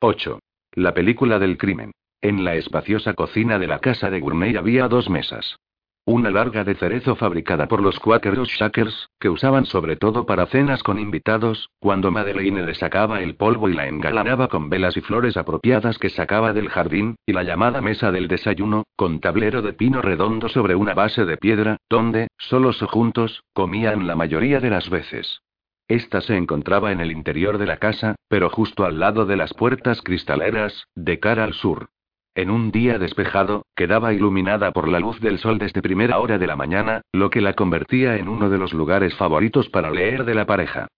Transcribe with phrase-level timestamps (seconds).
[0.00, 0.40] 8.
[0.74, 1.92] La película del crimen.
[2.20, 5.56] En la espaciosa cocina de la casa de Gurney había dos mesas.
[6.04, 10.82] Una larga de cerezo fabricada por los Quakers Shakers, que usaban sobre todo para cenas
[10.82, 15.38] con invitados, cuando Madeleine le sacaba el polvo y la engalanaba con velas y flores
[15.38, 20.02] apropiadas que sacaba del jardín, y la llamada mesa del desayuno, con tablero de pino
[20.02, 24.90] redondo sobre una base de piedra, donde, solos o juntos, comían la mayoría de las
[24.90, 25.40] veces.
[25.88, 29.54] Esta se encontraba en el interior de la casa, pero justo al lado de las
[29.54, 31.90] puertas cristaleras, de cara al sur.
[32.34, 36.46] En un día despejado, quedaba iluminada por la luz del sol desde primera hora de
[36.46, 40.34] la mañana, lo que la convertía en uno de los lugares favoritos para leer de
[40.34, 40.88] la pareja.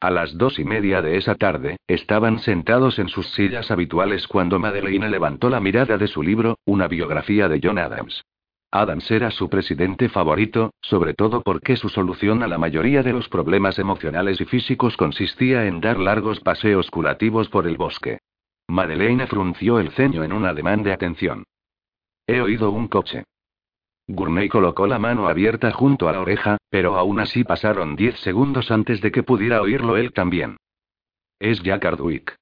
[0.00, 4.58] A las dos y media de esa tarde, estaban sentados en sus sillas habituales cuando
[4.58, 8.24] Madeleine levantó la mirada de su libro, una biografía de John Adams.
[8.76, 13.28] Adams era su presidente favorito, sobre todo porque su solución a la mayoría de los
[13.28, 18.18] problemas emocionales y físicos consistía en dar largos paseos curativos por el bosque.
[18.68, 21.44] Madeleine frunció el ceño en un ademán de atención.
[22.26, 23.24] He oído un coche.
[24.08, 28.70] Gurney colocó la mano abierta junto a la oreja, pero aún así pasaron diez segundos
[28.70, 30.58] antes de que pudiera oírlo él también.
[31.40, 32.36] Es Jack Hardwick.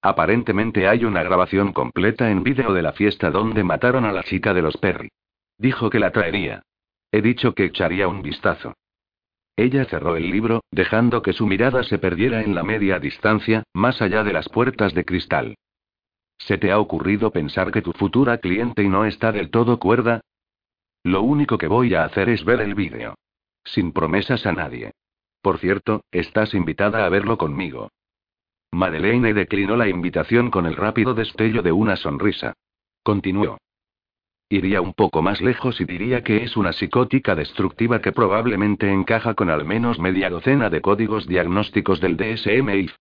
[0.00, 4.54] Aparentemente hay una grabación completa en vídeo de la fiesta donde mataron a la chica
[4.54, 5.10] de los Perry.
[5.58, 6.62] Dijo que la traería.
[7.12, 8.74] He dicho que echaría un vistazo.
[9.56, 14.02] Ella cerró el libro, dejando que su mirada se perdiera en la media distancia, más
[14.02, 15.54] allá de las puertas de cristal.
[16.38, 20.22] ¿Se te ha ocurrido pensar que tu futura cliente no está del todo cuerda?
[21.04, 23.14] Lo único que voy a hacer es ver el vídeo.
[23.64, 24.92] Sin promesas a nadie.
[25.40, 27.90] Por cierto, estás invitada a verlo conmigo.
[28.72, 32.54] Madeleine declinó la invitación con el rápido destello de una sonrisa.
[33.02, 33.58] Continuó.
[34.54, 39.34] Iría un poco más lejos y diría que es una psicótica destructiva que probablemente encaja
[39.34, 42.92] con al menos media docena de códigos diagnósticos del DSM-IV.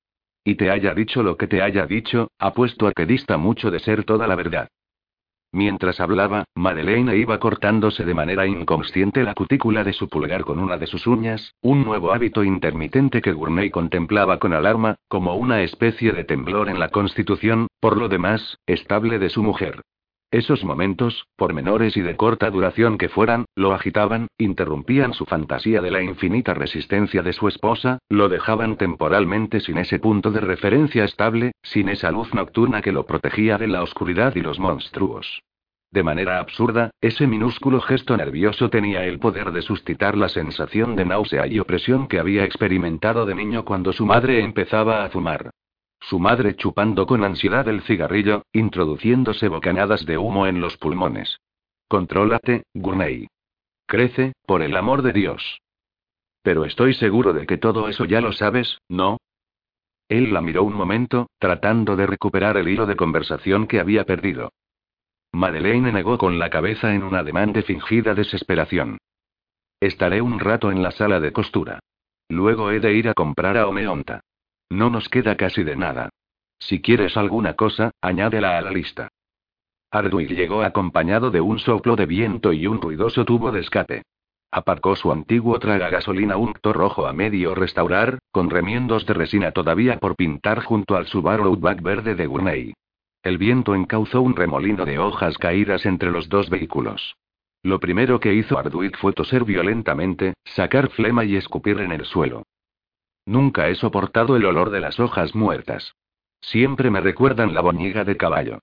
[0.43, 3.77] Y te haya dicho lo que te haya dicho, apuesto a que dista mucho de
[3.77, 4.67] ser toda la verdad.
[5.51, 10.79] Mientras hablaba, Madeleine iba cortándose de manera inconsciente la cutícula de su pulgar con una
[10.79, 16.13] de sus uñas, un nuevo hábito intermitente que Gurney contemplaba con alarma, como una especie
[16.13, 19.83] de temblor en la constitución, por lo demás, estable de su mujer.
[20.33, 25.79] Esos momentos, por menores y de corta duración que fueran, lo agitaban, interrumpían su fantasía
[25.79, 31.03] de la infinita resistencia de su esposa, lo dejaban temporalmente sin ese punto de referencia
[31.03, 35.43] estable, sin esa luz nocturna que lo protegía de la oscuridad y los monstruos.
[35.91, 41.05] De manera absurda, ese minúsculo gesto nervioso tenía el poder de suscitar la sensación de
[41.05, 45.51] náusea y opresión que había experimentado de niño cuando su madre empezaba a fumar.
[46.09, 51.39] Su madre chupando con ansiedad el cigarrillo, introduciéndose bocanadas de humo en los pulmones.
[51.87, 53.27] Contrólate, Gurney.
[53.85, 55.61] Crece, por el amor de Dios.
[56.41, 59.17] Pero estoy seguro de que todo eso ya lo sabes, ¿no?
[60.09, 64.51] Él la miró un momento, tratando de recuperar el hilo de conversación que había perdido.
[65.31, 68.97] Madeleine negó con la cabeza en un ademán de fingida desesperación.
[69.79, 71.79] Estaré un rato en la sala de costura.
[72.27, 74.21] Luego he de ir a comprar a Omeonta.
[74.73, 76.09] No nos queda casi de nada.
[76.57, 79.09] Si quieres alguna cosa, añádela a la lista.
[79.91, 84.01] Ardwick llegó acompañado de un soplo de viento y un ruidoso tubo de escape.
[84.49, 89.99] Aparcó su antiguo traga gasolina un rojo a medio restaurar, con remiendos de resina todavía
[89.99, 92.73] por pintar junto al Subaru Outback verde de Gurney.
[93.21, 97.15] El viento encauzó un remolino de hojas caídas entre los dos vehículos.
[97.61, 102.41] Lo primero que hizo Ardwick fue toser violentamente, sacar flema y escupir en el suelo.
[103.25, 105.95] Nunca he soportado el olor de las hojas muertas.
[106.41, 108.59] Siempre me recuerdan la boñiga de caballo.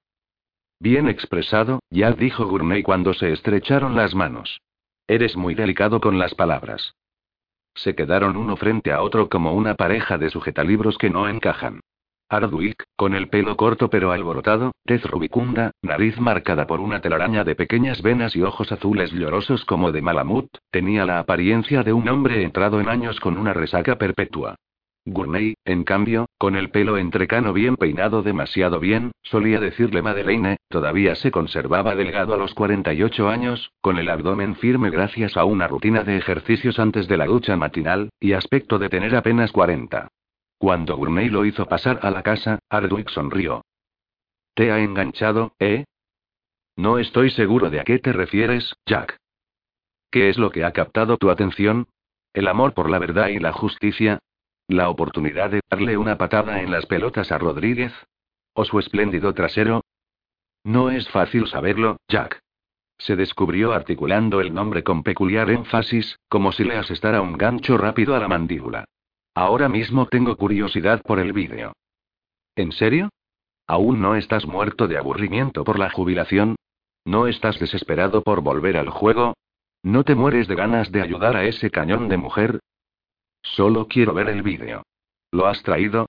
[0.78, 4.60] Bien expresado, ya dijo Gourmet cuando se estrecharon las manos.
[5.06, 6.94] Eres muy delicado con las palabras.
[7.75, 11.81] Se quedaron uno frente a otro como una pareja de sujetalibros que no encajan.
[12.30, 17.56] Ardwick, con el pelo corto pero alborotado, tez rubicunda, nariz marcada por una telaraña de
[17.56, 22.44] pequeñas venas y ojos azules llorosos como de malamut, tenía la apariencia de un hombre
[22.44, 24.54] entrado en años con una resaca perpetua.
[25.06, 31.16] Gurney, en cambio, con el pelo entrecano bien peinado demasiado bien, solía decirle Madeleine, todavía
[31.16, 36.05] se conservaba delgado a los 48 años, con el abdomen firme gracias a una rutina
[36.05, 40.10] de ejercicios antes de la ducha matinal, y aspecto de tener apenas 40.
[40.60, 43.64] Cuando Gurney lo hizo pasar a la casa, Ardwick sonrió.
[44.52, 45.86] ¿Te ha enganchado, eh?
[46.76, 49.16] No estoy seguro de a qué te refieres, Jack.
[50.10, 51.88] ¿Qué es lo que ha captado tu atención?
[52.34, 54.18] ¿El amor por la verdad y la justicia?
[54.68, 57.94] ¿La oportunidad de darle una patada en las pelotas a Rodríguez?
[58.52, 59.80] ¿O su espléndido trasero?
[60.62, 62.38] No es fácil saberlo, Jack.
[62.98, 68.14] Se descubrió articulando el nombre con peculiar énfasis, como si le asestara un gancho rápido
[68.14, 68.84] a la mandíbula.
[69.35, 71.73] Ahora mismo tengo curiosidad por el vídeo.
[72.56, 73.11] ¿En serio?
[73.67, 76.56] ¿Aún no estás muerto de aburrimiento por la jubilación?
[77.05, 79.35] ¿No estás desesperado por volver al juego?
[79.82, 82.61] ¿No te mueres de ganas de ayudar a ese cañón de mujer?
[83.43, 84.82] Solo quiero ver el vídeo.
[85.31, 86.06] ¿Lo has traído?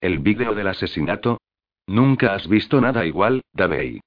[0.00, 1.38] ¿El vídeo del asesinato?
[1.86, 4.00] Nunca has visto nada igual, Davey.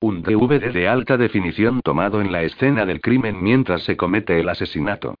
[0.00, 4.48] Un DVD de alta definición tomado en la escena del crimen mientras se comete el
[4.48, 5.14] asesinato.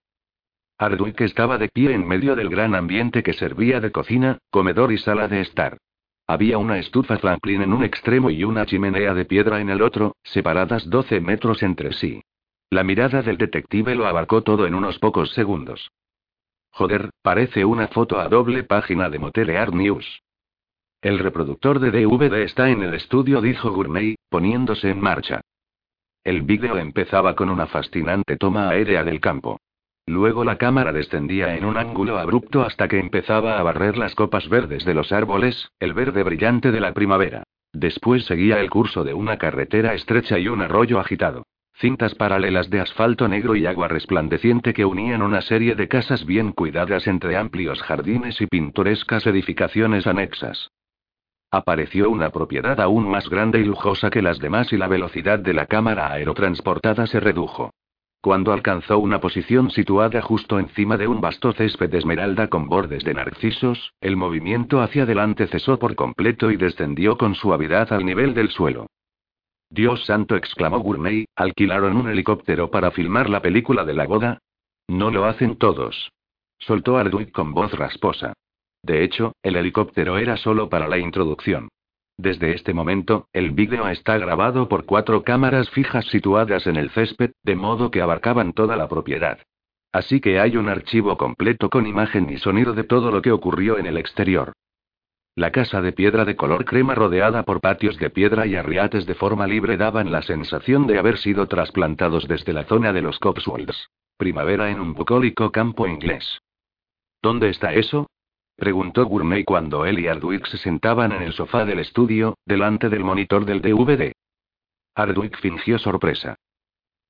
[0.78, 4.98] Ardwick estaba de pie en medio del gran ambiente que servía de cocina, comedor y
[4.98, 5.78] sala de estar.
[6.26, 10.16] Había una estufa Franklin en un extremo y una chimenea de piedra en el otro,
[10.22, 12.22] separadas 12 metros entre sí.
[12.70, 15.92] La mirada del detective lo abarcó todo en unos pocos segundos.
[16.70, 20.22] Joder, parece una foto a doble página de Motel News.
[21.00, 25.40] El reproductor de DVD está en el estudio, dijo Gurney, poniéndose en marcha.
[26.24, 29.60] El vídeo empezaba con una fascinante toma aérea del campo.
[30.06, 34.48] Luego la cámara descendía en un ángulo abrupto hasta que empezaba a barrer las copas
[34.48, 37.42] verdes de los árboles, el verde brillante de la primavera.
[37.72, 41.44] Después seguía el curso de una carretera estrecha y un arroyo agitado.
[41.76, 46.52] Cintas paralelas de asfalto negro y agua resplandeciente que unían una serie de casas bien
[46.52, 50.70] cuidadas entre amplios jardines y pintorescas edificaciones anexas.
[51.50, 55.54] Apareció una propiedad aún más grande y lujosa que las demás y la velocidad de
[55.54, 57.72] la cámara aerotransportada se redujo.
[58.24, 63.04] Cuando alcanzó una posición situada justo encima de un vasto césped de esmeralda con bordes
[63.04, 68.32] de narcisos, el movimiento hacia adelante cesó por completo y descendió con suavidad al nivel
[68.32, 68.86] del suelo.
[69.68, 74.38] Dios santo, exclamó Gurney, ¿alquilaron un helicóptero para filmar la película de la boda?
[74.88, 76.10] No lo hacen todos.
[76.58, 78.32] Soltó Ardwick con voz rasposa.
[78.82, 81.68] De hecho, el helicóptero era solo para la introducción.
[82.16, 87.32] Desde este momento, el vídeo está grabado por cuatro cámaras fijas situadas en el césped,
[87.42, 89.38] de modo que abarcaban toda la propiedad.
[89.92, 93.78] Así que hay un archivo completo con imagen y sonido de todo lo que ocurrió
[93.78, 94.52] en el exterior.
[95.36, 99.16] La casa de piedra de color crema rodeada por patios de piedra y arriates de
[99.16, 103.88] forma libre daban la sensación de haber sido trasplantados desde la zona de los Cotswolds.
[104.16, 106.38] Primavera en un bucólico campo inglés.
[107.20, 108.06] ¿Dónde está eso?
[108.56, 113.02] Preguntó Gurney cuando él y Ardwick se sentaban en el sofá del estudio, delante del
[113.02, 114.12] monitor del DVD.
[114.94, 116.36] Ardwick fingió sorpresa.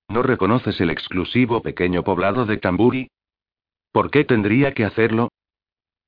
[0.09, 3.09] ¿No reconoces el exclusivo pequeño poblado de Tamburi?
[3.93, 5.29] ¿Por qué tendría que hacerlo?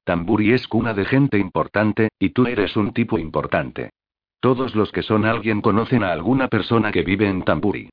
[0.04, 3.90] Tamburi es cuna de gente importante, y tú eres un tipo importante.
[4.40, 7.90] Todos los que son alguien conocen a alguna persona que vive en Tamburi.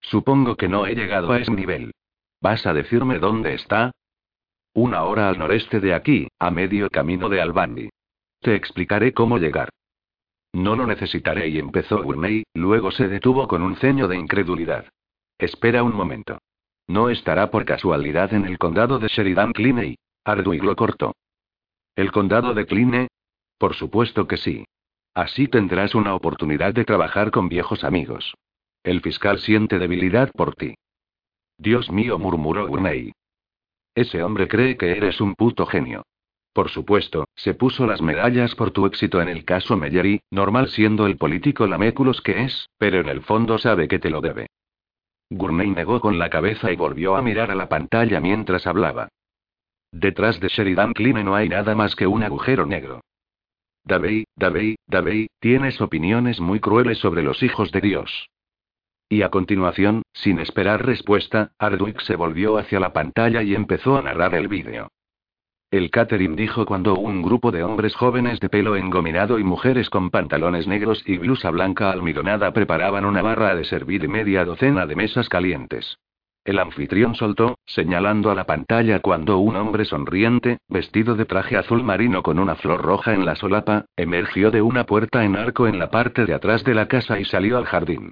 [0.00, 1.92] Supongo que no he llegado a ese nivel.
[2.40, 3.90] ¿Vas a decirme dónde está?
[4.74, 7.90] Una hora al noreste de aquí, a medio camino de Albany.
[8.40, 9.70] Te explicaré cómo llegar.
[10.52, 14.86] No lo necesitaré y empezó Gurney, luego se detuvo con un ceño de incredulidad.
[15.38, 16.38] Espera un momento.
[16.88, 19.96] ¿No estará por casualidad en el condado de Sheridan Cliney?
[20.24, 21.14] Ardwick lo cortó.
[21.94, 23.08] ¿El condado de Cline?
[23.58, 24.64] Por supuesto que sí.
[25.14, 28.34] Así tendrás una oportunidad de trabajar con viejos amigos.
[28.82, 30.74] El fiscal siente debilidad por ti.
[31.58, 33.12] Dios mío, murmuró Gurney.
[33.94, 36.04] Ese hombre cree que eres un puto genio.
[36.52, 41.06] Por supuesto, se puso las medallas por tu éxito en el caso Mellery, normal siendo
[41.06, 44.46] el político laméculos que es, pero en el fondo sabe que te lo debe.
[45.30, 49.08] Gurney negó con la cabeza y volvió a mirar a la pantalla mientras hablaba.
[49.90, 53.00] Detrás de Sheridan Kline no hay nada más que un agujero negro.
[53.84, 58.28] Davey, Davey, Davey, tienes opiniones muy crueles sobre los hijos de Dios.
[59.14, 64.02] Y a continuación, sin esperar respuesta, Ardwick se volvió hacia la pantalla y empezó a
[64.02, 64.88] narrar el vídeo.
[65.70, 70.10] El catering dijo cuando un grupo de hombres jóvenes de pelo engominado y mujeres con
[70.10, 74.96] pantalones negros y blusa blanca almidonada preparaban una barra de servir y media docena de
[74.96, 75.96] mesas calientes.
[76.44, 81.84] El anfitrión soltó, señalando a la pantalla cuando un hombre sonriente, vestido de traje azul
[81.84, 85.78] marino con una flor roja en la solapa, emergió de una puerta en arco en
[85.78, 88.10] la parte de atrás de la casa y salió al jardín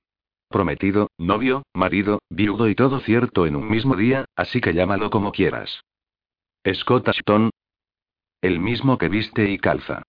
[0.52, 5.32] prometido, novio, marido, viudo y todo cierto en un mismo día, así que llámalo como
[5.32, 5.82] quieras.
[6.72, 7.50] Scott Ashton.
[8.40, 10.04] El mismo que viste y calza.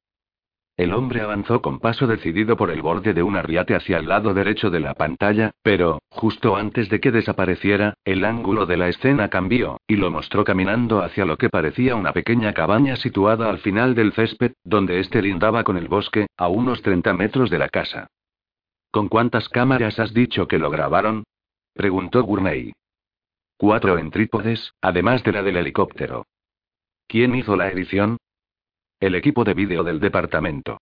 [0.75, 4.33] El hombre avanzó con paso decidido por el borde de un arriate hacia el lado
[4.33, 9.29] derecho de la pantalla, pero, justo antes de que desapareciera, el ángulo de la escena
[9.29, 13.93] cambió, y lo mostró caminando hacia lo que parecía una pequeña cabaña situada al final
[13.93, 18.07] del césped, donde éste lindaba con el bosque, a unos 30 metros de la casa.
[18.93, 21.23] ¿Con cuántas cámaras has dicho que lo grabaron?
[21.73, 22.73] preguntó Gurney.
[23.57, 26.27] Cuatro en trípodes, además de la del helicóptero.
[27.07, 28.17] ¿Quién hizo la edición?
[28.99, 30.77] El equipo de vídeo del departamento.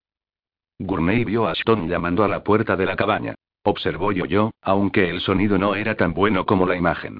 [0.77, 3.35] Gurney vio a Ashton llamando a la puerta de la cabaña.
[3.63, 7.19] Observó y oyó, aunque el sonido no era tan bueno como la imagen.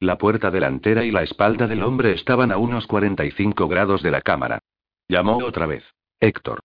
[0.00, 4.22] La puerta delantera y la espalda del hombre estaban a unos 45 grados de la
[4.22, 4.58] cámara.
[5.06, 5.84] Llamó otra vez.
[6.18, 6.64] Héctor.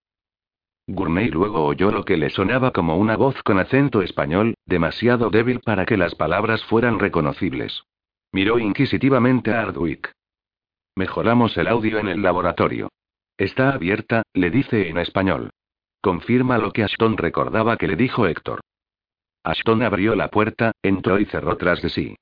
[0.88, 5.60] Gournay luego oyó lo que le sonaba como una voz con acento español, demasiado débil
[5.60, 7.84] para que las palabras fueran reconocibles.
[8.32, 10.14] Miró inquisitivamente a Ardwick.
[10.96, 12.90] Mejoramos el audio en el laboratorio.
[13.38, 15.52] Está abierta, le dice en español.
[16.02, 18.62] Confirma lo que Ashton recordaba que le dijo Héctor.
[19.44, 22.16] Ashton abrió la puerta, entró y cerró tras de sí.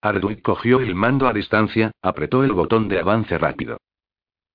[0.00, 3.78] Ardwick cogió el mando a distancia, apretó el botón de avance rápido.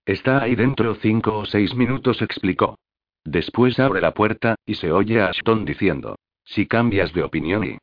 [0.06, 2.78] Está ahí dentro cinco o seis minutos, explicó.
[3.26, 7.78] Después abre la puerta, y se oye a Ashton diciendo: Si cambias de opinión y.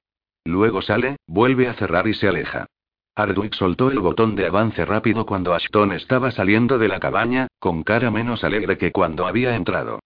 [0.45, 2.67] Luego sale, vuelve a cerrar y se aleja.
[3.15, 7.83] Ardwick soltó el botón de avance rápido cuando Ashton estaba saliendo de la cabaña, con
[7.83, 10.01] cara menos alegre que cuando había entrado.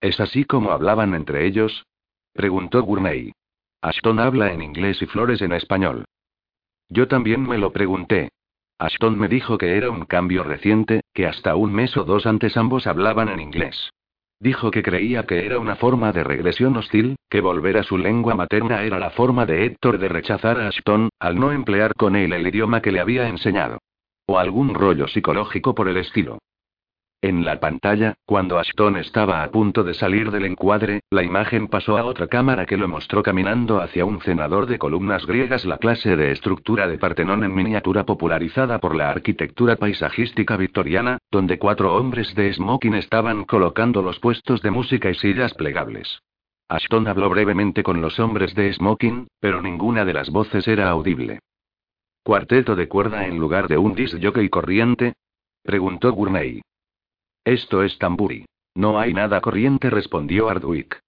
[0.00, 1.86] ¿Es así como hablaban entre ellos?
[2.32, 3.32] preguntó Gurney.
[3.82, 6.04] Ashton habla en inglés y Flores en español.
[6.88, 8.28] Yo también me lo pregunté.
[8.78, 12.56] Ashton me dijo que era un cambio reciente, que hasta un mes o dos antes
[12.56, 13.90] ambos hablaban en inglés.
[14.42, 18.34] Dijo que creía que era una forma de regresión hostil, que volver a su lengua
[18.34, 22.32] materna era la forma de Héctor de rechazar a Ashton, al no emplear con él
[22.32, 23.80] el idioma que le había enseñado.
[24.26, 26.38] O algún rollo psicológico por el estilo.
[27.22, 31.98] En la pantalla, cuando Ashton estaba a punto de salir del encuadre, la imagen pasó
[31.98, 36.16] a otra cámara que lo mostró caminando hacia un cenador de columnas griegas, la clase
[36.16, 42.34] de estructura de Partenón en miniatura popularizada por la arquitectura paisajística victoriana, donde cuatro hombres
[42.34, 46.22] de smoking estaban colocando los puestos de música y sillas plegables.
[46.70, 51.40] Ashton habló brevemente con los hombres de smoking, pero ninguna de las voces era audible.
[52.22, 55.12] ¿Cuarteto de cuerda en lugar de un disc jockey corriente?
[55.62, 56.62] preguntó Gurney.
[57.44, 58.44] Esto es tamburi.
[58.74, 61.00] No hay nada corriente, respondió Ardwick.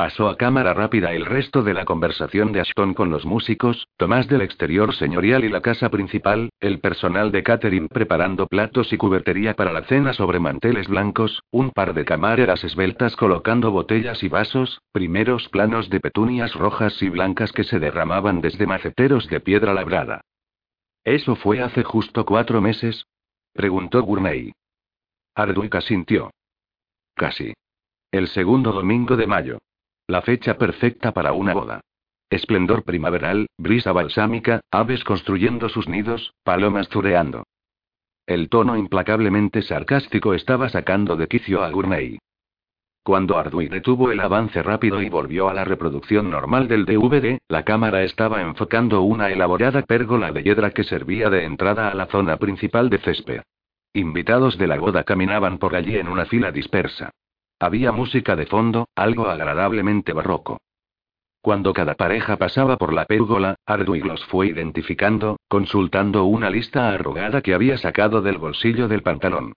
[0.00, 4.28] Pasó a cámara rápida el resto de la conversación de Ashton con los músicos, Tomás
[4.28, 9.54] del exterior señorial y la casa principal, el personal de catering preparando platos y cubertería
[9.54, 14.80] para la cena sobre manteles blancos, un par de camareras esbeltas colocando botellas y vasos,
[14.92, 20.22] primeros planos de petunias rojas y blancas que se derramaban desde maceteros de piedra labrada.
[21.04, 23.04] ¿Eso fue hace justo cuatro meses?
[23.52, 24.52] preguntó Gourmet.
[25.34, 26.30] Ardwick asintió.
[27.14, 27.54] Casi.
[28.10, 29.58] El segundo domingo de mayo.
[30.06, 31.80] La fecha perfecta para una boda.
[32.28, 37.44] Esplendor primaveral, brisa balsámica, aves construyendo sus nidos, palomas zureando.
[38.26, 42.18] El tono implacablemente sarcástico estaba sacando de quicio a Gurney.
[43.02, 47.64] Cuando Ardwick detuvo el avance rápido y volvió a la reproducción normal del DVD, la
[47.64, 52.36] cámara estaba enfocando una elaborada pérgola de hiedra que servía de entrada a la zona
[52.36, 53.42] principal de césped.
[53.92, 57.10] Invitados de la boda caminaban por allí en una fila dispersa.
[57.58, 60.58] Había música de fondo, algo agradablemente barroco.
[61.42, 67.42] Cuando cada pareja pasaba por la pérgola, Ardwick los fue identificando, consultando una lista arrugada
[67.42, 69.54] que había sacado del bolsillo del pantalón.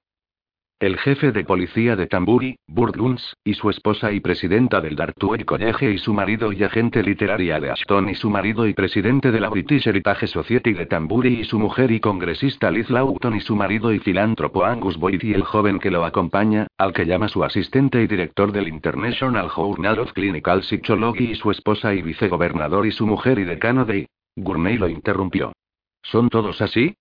[0.79, 2.97] El jefe de policía de Tamburi, Burt
[3.45, 7.71] y su esposa y presidenta del Dartmouth College y su marido y agente literaria de
[7.71, 11.57] Ashton y su marido y presidente de la British Heritage Society de Tamburi y su
[11.57, 15.79] mujer y congresista Liz Lawton y su marido y filántropo Angus Boyd y el joven
[15.79, 20.63] que lo acompaña, al que llama su asistente y director del International Journal of Clinical
[20.63, 24.07] Psychology y su esposa y vicegobernador y su mujer y decano de...
[24.35, 25.53] Gurney lo interrumpió.
[26.01, 26.95] ¿Son todos así?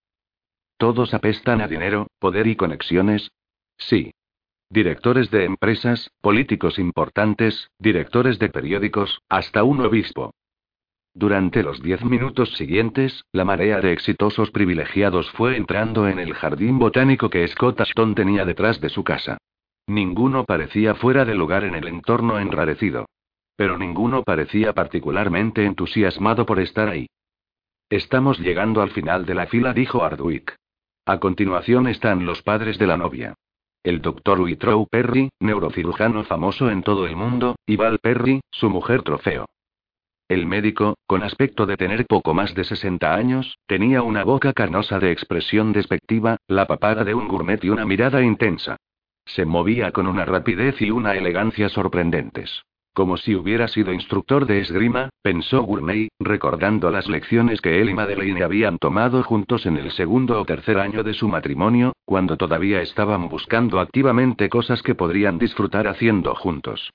[0.76, 3.30] Todos apestan a dinero, poder y conexiones,
[3.88, 4.12] Sí.
[4.70, 10.32] Directores de empresas, políticos importantes, directores de periódicos, hasta un obispo.
[11.14, 16.78] Durante los diez minutos siguientes, la marea de exitosos privilegiados fue entrando en el jardín
[16.78, 19.36] botánico que Scott Ashton tenía detrás de su casa.
[19.86, 23.06] Ninguno parecía fuera de lugar en el entorno enrarecido.
[23.56, 27.08] Pero ninguno parecía particularmente entusiasmado por estar ahí.
[27.90, 30.56] Estamos llegando al final de la fila, dijo Ardwick.
[31.04, 33.34] A continuación están los padres de la novia.
[33.84, 39.02] El doctor Witrow Perry, neurocirujano famoso en todo el mundo, y Val Perry, su mujer
[39.02, 39.46] trofeo.
[40.28, 45.00] El médico, con aspecto de tener poco más de 60 años, tenía una boca carnosa
[45.00, 48.76] de expresión despectiva, la papada de un gourmet y una mirada intensa.
[49.26, 52.62] Se movía con una rapidez y una elegancia sorprendentes.
[52.94, 57.94] Como si hubiera sido instructor de esgrima, pensó Gourmet, recordando las lecciones que él y
[57.94, 62.82] Madeleine habían tomado juntos en el segundo o tercer año de su matrimonio, cuando todavía
[62.82, 66.90] estaban buscando activamente cosas que podrían disfrutar haciendo juntos.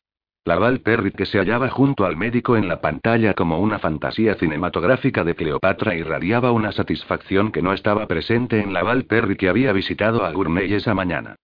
[0.45, 4.35] La Val Perry que se hallaba junto al médico en la pantalla como una fantasía
[4.35, 9.49] cinematográfica de Cleopatra irradiaba una satisfacción que no estaba presente en la Val Perry que
[9.49, 11.35] había visitado a Gourmet esa mañana.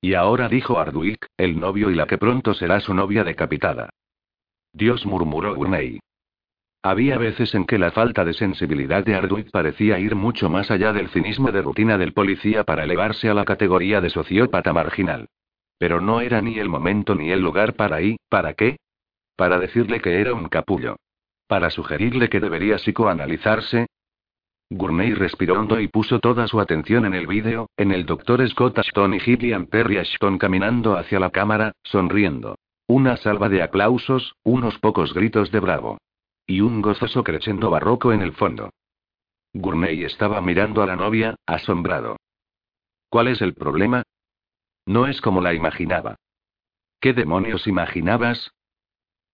[0.00, 3.90] Y ahora dijo Ardwick, el novio y la que pronto será su novia decapitada.
[4.72, 6.00] Dios murmuró Gurney.
[6.82, 10.94] Había veces en que la falta de sensibilidad de Ardwick parecía ir mucho más allá
[10.94, 15.28] del cinismo de rutina del policía para elevarse a la categoría de sociópata marginal.
[15.76, 18.78] Pero no era ni el momento ni el lugar para ir, ¿para qué?
[19.36, 20.96] Para decirle que era un capullo.
[21.46, 23.86] Para sugerirle que debería psicoanalizarse.
[24.70, 28.48] Gurney respiró hondo y puso toda su atención en el vídeo, en el Dr.
[28.48, 32.56] Scott Ashton y Gillian Perry Ashton caminando hacia la cámara, sonriendo.
[32.86, 35.98] Una salva de aplausos, unos pocos gritos de bravo.
[36.46, 38.70] Y un gozoso crescendo barroco en el fondo.
[39.52, 42.16] Gurney estaba mirando a la novia, asombrado.
[43.08, 44.04] ¿Cuál es el problema?
[44.86, 46.14] No es como la imaginaba.
[47.00, 48.52] ¿Qué demonios imaginabas?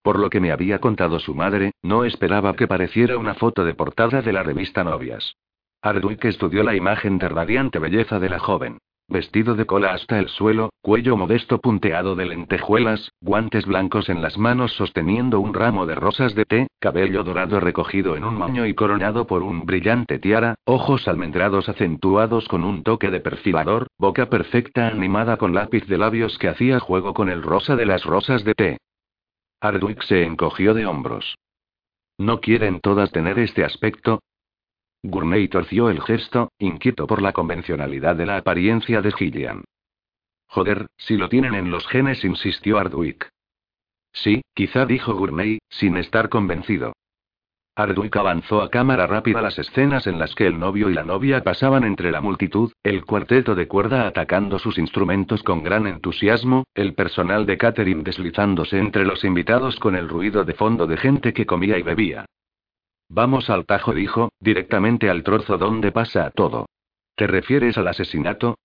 [0.07, 3.73] Por lo que me había contado su madre, no esperaba que pareciera una foto de
[3.73, 5.35] portada de la revista Novias.
[5.81, 8.77] Ardwick estudió la imagen de radiante belleza de la joven.
[9.09, 14.37] Vestido de cola hasta el suelo, cuello modesto punteado de lentejuelas, guantes blancos en las
[14.37, 18.75] manos sosteniendo un ramo de rosas de té, cabello dorado recogido en un moño y
[18.75, 24.87] coronado por un brillante tiara, ojos almendrados acentuados con un toque de perfilador, boca perfecta
[24.87, 28.53] animada con lápiz de labios que hacía juego con el rosa de las rosas de
[28.55, 28.77] té.
[29.59, 31.37] Ardwick se encogió de hombros.
[32.17, 34.21] ¿No quieren todas tener este aspecto?
[35.03, 39.63] Gurney torció el gesto, inquieto por la convencionalidad de la apariencia de Gillian.
[40.47, 43.29] Joder, si lo tienen en los genes, insistió Ardwick.
[44.13, 46.93] Sí, quizá dijo Gurney, sin estar convencido.
[47.77, 51.43] Ardwick avanzó a cámara rápida las escenas en las que el novio y la novia
[51.43, 56.95] pasaban entre la multitud, el cuarteto de cuerda atacando sus instrumentos con gran entusiasmo, el
[56.95, 61.45] personal de catering deslizándose entre los invitados con el ruido de fondo de gente que
[61.45, 62.25] comía y bebía.
[63.09, 66.65] Vamos al tajo, dijo, directamente al trozo donde pasa todo.
[67.15, 68.57] ¿Te refieres al asesinato?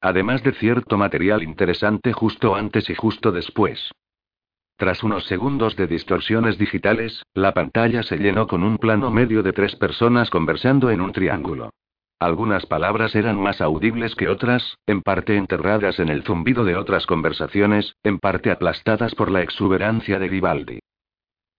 [0.00, 3.90] Además de cierto material interesante justo antes y justo después.
[4.80, 9.52] Tras unos segundos de distorsiones digitales, la pantalla se llenó con un plano medio de
[9.52, 11.74] tres personas conversando en un triángulo.
[12.18, 17.04] Algunas palabras eran más audibles que otras, en parte enterradas en el zumbido de otras
[17.04, 20.78] conversaciones, en parte aplastadas por la exuberancia de Vivaldi.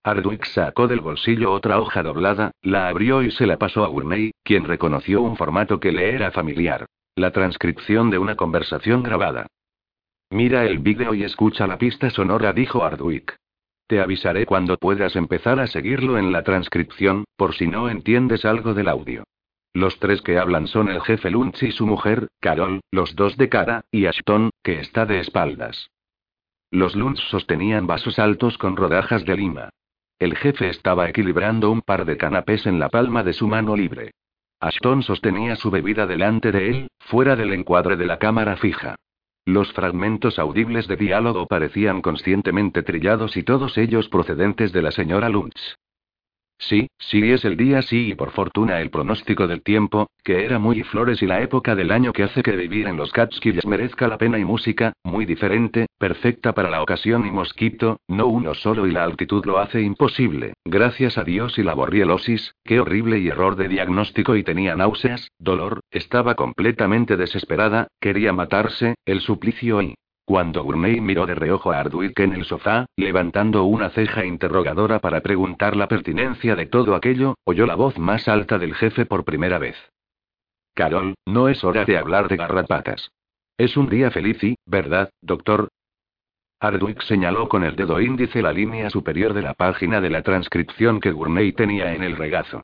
[0.04, 4.32] Ardwick sacó del bolsillo otra hoja doblada, la abrió y se la pasó a Gurney,
[4.44, 6.88] quien reconoció un formato que le era familiar.
[7.16, 9.46] La transcripción de una conversación grabada.
[10.32, 13.36] Mira el vídeo y escucha la pista sonora, dijo Ardwick.
[13.86, 18.74] Te avisaré cuando puedas empezar a seguirlo en la transcripción, por si no entiendes algo
[18.74, 19.26] del audio.
[19.74, 23.50] Los tres que hablan son el jefe Lunch y su mujer, Carol, los dos de
[23.50, 25.92] cara, y Ashton, que está de espaldas.
[26.72, 29.70] Los Lunch sostenían vasos altos con rodajas de lima.
[30.18, 34.12] El jefe estaba equilibrando un par de canapés en la palma de su mano libre.
[34.62, 38.96] Ashton sostenía su bebida delante de él, fuera del encuadre de la cámara fija.
[39.46, 45.30] Los fragmentos audibles de diálogo parecían conscientemente trillados y todos ellos procedentes de la señora
[45.30, 45.76] Lunch.
[46.62, 50.60] Sí, sí es el día sí y por fortuna el pronóstico del tiempo, que era
[50.60, 54.08] muy flores y la época del año que hace que vivir en los Catskills merezca
[54.08, 58.86] la pena y música, muy diferente, perfecta para la ocasión y mosquito, no uno solo
[58.86, 63.30] y la altitud lo hace imposible, gracias a Dios y la borrielosis, qué horrible y
[63.30, 69.96] error de diagnóstico y tenía náuseas, dolor, estaba completamente desesperada, quería matarse, el suplicio y...
[70.26, 75.22] Cuando Gurney miró de reojo a Ardwick en el sofá, levantando una ceja interrogadora para
[75.22, 79.60] preguntar la pertinencia de todo aquello, oyó la voz más alta del jefe por primera
[79.60, 79.76] vez.
[80.74, 83.12] Carol, no es hora de hablar de garrapatas.
[83.58, 85.70] Es un día feliz y, ¿verdad, doctor?
[86.60, 91.00] Ardwick señaló con el dedo índice la línea superior de la página de la transcripción
[91.00, 92.64] que Gurney tenía en el regazo.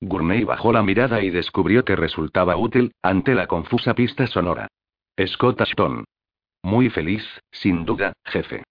[0.00, 4.68] Gurney bajó la mirada y descubrió que resultaba útil, ante la confusa pista sonora.
[5.26, 6.04] Scott Ashton.
[6.66, 8.64] Muy feliz, sin duda, jefe.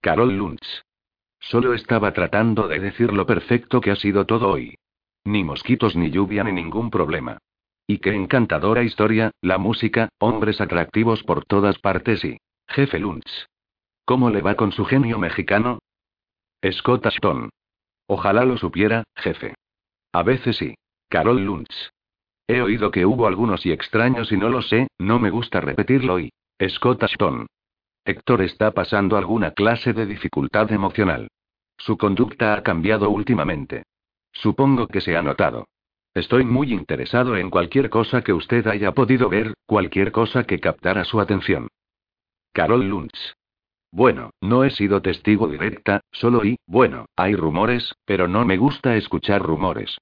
[0.00, 0.84] Carol Lunch.
[1.40, 4.76] Solo estaba tratando de decir lo perfecto que ha sido todo hoy.
[5.24, 7.38] Ni mosquitos ni lluvia ni ningún problema.
[7.88, 12.38] Y qué encantadora historia, la música, hombres atractivos por todas partes y...
[12.68, 13.46] Jefe Lunch.
[14.04, 15.80] ¿Cómo le va con su genio mexicano?
[16.64, 17.50] Scott Ashton.
[18.06, 19.56] Ojalá lo supiera, jefe.
[20.12, 20.76] A veces sí.
[21.08, 21.90] Carol Lunch.
[22.46, 26.20] He oído que hubo algunos y extraños y no lo sé, no me gusta repetirlo
[26.20, 26.30] y...
[26.68, 27.46] Scott Ashton.
[28.04, 31.28] Héctor está pasando alguna clase de dificultad emocional.
[31.78, 33.84] Su conducta ha cambiado últimamente.
[34.32, 35.66] Supongo que se ha notado.
[36.12, 41.04] Estoy muy interesado en cualquier cosa que usted haya podido ver, cualquier cosa que captara
[41.04, 41.68] su atención.
[42.52, 43.34] Carol Lunch.
[43.92, 48.96] Bueno, no he sido testigo directa, solo y, bueno, hay rumores, pero no me gusta
[48.96, 49.98] escuchar rumores.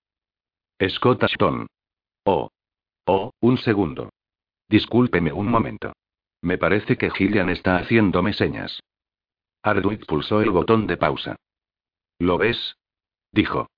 [0.88, 1.66] Scott Ashton.
[2.24, 2.50] Oh.
[3.06, 4.10] Oh, un segundo.
[4.68, 5.92] Discúlpeme un momento.
[6.42, 8.80] Me parece que Gillian está haciéndome señas.
[9.62, 11.36] Ardwick pulsó el botón de pausa.
[12.18, 12.76] ¿Lo ves?
[13.32, 13.68] dijo.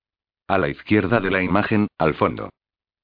[0.47, 2.49] A la izquierda de la imagen, al fondo.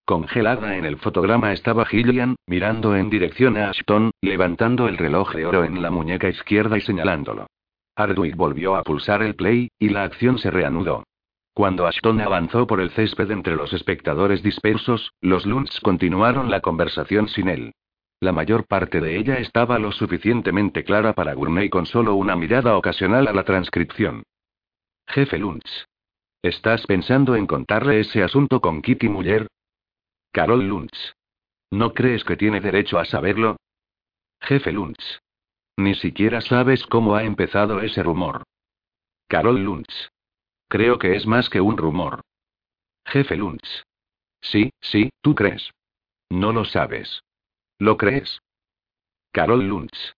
[0.05, 5.45] Congelada en el fotograma estaba Gillian, mirando en dirección a Ashton, levantando el reloj de
[5.45, 7.47] oro en la muñeca izquierda y señalándolo.
[7.95, 11.03] Hardwick volvió a pulsar el play, y la acción se reanudó.
[11.53, 17.27] Cuando Ashton avanzó por el césped entre los espectadores dispersos, los Lunds continuaron la conversación
[17.27, 17.73] sin él.
[18.19, 22.75] La mayor parte de ella estaba lo suficientemente clara para Gurney con solo una mirada
[22.75, 24.23] ocasional a la transcripción.
[25.07, 25.87] Jefe Lunds.
[26.41, 29.47] ¿Estás pensando en contarle ese asunto con Kitty Muller?
[30.31, 31.13] Carol Luntz.
[31.71, 33.57] ¿No crees que tiene derecho a saberlo?
[34.41, 35.19] Jefe Luntz.
[35.77, 38.43] Ni siquiera sabes cómo ha empezado ese rumor.
[39.27, 40.09] Carol Luntz.
[40.67, 42.21] Creo que es más que un rumor.
[43.05, 43.83] Jefe Luntz.
[44.41, 45.71] Sí, sí, tú crees.
[46.29, 47.21] No lo sabes.
[47.79, 48.41] ¿Lo crees?
[49.31, 50.13] Carol Luntz.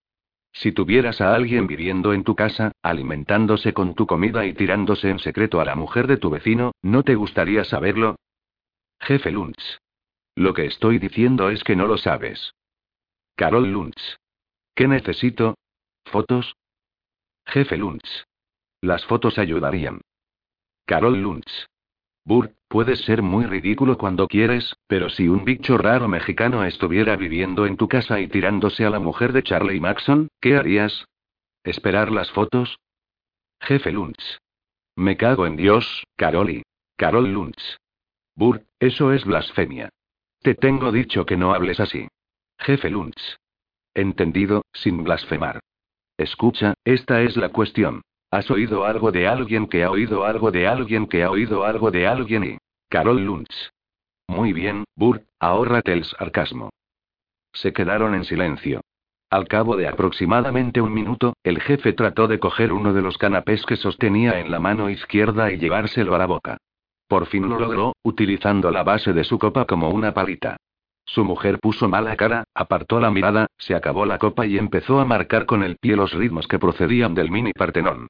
[0.51, 5.19] Si tuvieras a alguien viviendo en tu casa, alimentándose con tu comida y tirándose en
[5.19, 8.15] secreto a la mujer de tu vecino, ¿no te gustaría saberlo?
[8.99, 9.79] Jefe Luntz.
[10.35, 12.53] Lo que estoy diciendo es que no lo sabes.
[13.35, 14.17] Carol Luntz.
[14.75, 15.55] ¿Qué necesito?
[16.05, 16.55] ¿Fotos?
[17.45, 18.25] Jefe Luntz.
[18.81, 20.01] Las fotos ayudarían.
[20.85, 21.67] Carol Luntz.
[22.25, 27.65] Burt, puedes ser muy ridículo cuando quieres, pero si un bicho raro mexicano estuviera viviendo
[27.65, 31.05] en tu casa y tirándose a la mujer de Charlie Maxon, ¿qué harías?
[31.63, 32.77] ¿Esperar las fotos?
[33.61, 34.39] Jefe Luntz.
[34.95, 36.63] Me cago en Dios, Caroli.
[36.97, 37.77] Carol Luntz.
[38.35, 39.89] Burt, eso es blasfemia.
[40.41, 42.07] Te tengo dicho que no hables así.
[42.57, 43.37] Jefe Luntz.
[43.93, 45.61] Entendido, sin blasfemar.
[46.17, 48.01] Escucha, esta es la cuestión.
[48.31, 51.89] ¿Has oído algo de alguien que ha oído algo de alguien que ha oído algo
[51.89, 52.57] de alguien y...
[52.87, 53.71] Carol Luntz.
[54.27, 56.69] Muy bien, Burt, ahórrate el sarcasmo.
[57.53, 58.81] Se quedaron en silencio.
[59.31, 63.65] Al cabo de aproximadamente un minuto, el jefe trató de coger uno de los canapés
[63.65, 66.57] que sostenía en la mano izquierda y llevárselo a la boca.
[67.07, 70.57] Por fin lo logró, utilizando la base de su copa como una palita.
[71.05, 75.05] Su mujer puso mala cara, apartó la mirada, se acabó la copa y empezó a
[75.05, 78.07] marcar con el pie los ritmos que procedían del mini Partenón.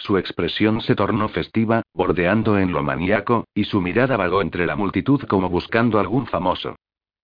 [0.00, 4.74] Su expresión se tornó festiva, bordeando en lo maníaco, y su mirada vagó entre la
[4.74, 6.76] multitud como buscando algún famoso.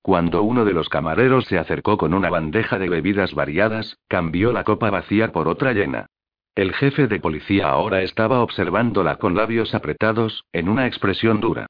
[0.03, 4.63] Cuando uno de los camareros se acercó con una bandeja de bebidas variadas, cambió la
[4.63, 6.07] copa vacía por otra llena.
[6.55, 11.67] El jefe de policía ahora estaba observándola con labios apretados, en una expresión dura.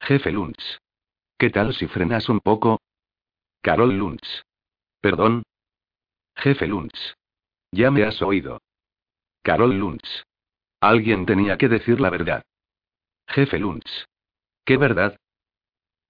[0.00, 0.78] Jefe Luntz.
[1.38, 2.80] ¿Qué tal si frenas un poco?
[3.62, 4.42] Carol Luntz.
[5.00, 5.44] ¿Perdón?
[6.34, 7.14] Jefe Luntz.
[7.70, 8.58] Ya me has oído.
[9.46, 10.24] Carol Luntz.
[10.80, 12.42] Alguien tenía que decir la verdad.
[13.28, 14.06] Jefe Luntz.
[14.64, 15.16] ¿Qué verdad?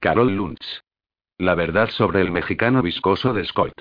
[0.00, 0.80] Carol Luntz.
[1.36, 3.74] La verdad sobre el mexicano viscoso de Scott.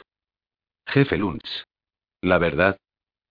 [0.87, 1.63] Jefe Luntz.
[2.19, 2.75] La verdad,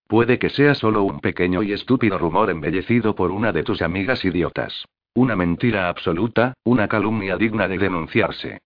[0.07, 4.25] Puede que sea solo un pequeño y estúpido rumor embellecido por una de tus amigas
[4.25, 4.85] idiotas.
[5.13, 8.61] Una mentira absoluta, una calumnia digna de denunciarse.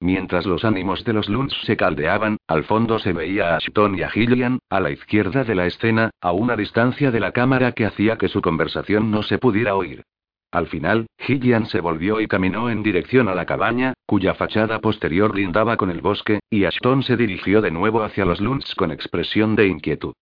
[0.00, 4.02] Mientras los ánimos de los Lunds se caldeaban, al fondo se veía a Ashton y
[4.02, 7.86] a Gillian, a la izquierda de la escena, a una distancia de la cámara que
[7.86, 10.02] hacía que su conversación no se pudiera oír.
[10.50, 15.34] Al final, Gillian se volvió y caminó en dirección a la cabaña, cuya fachada posterior
[15.34, 19.56] lindaba con el bosque, y Ashton se dirigió de nuevo hacia los Lunds con expresión
[19.56, 20.12] de inquietud.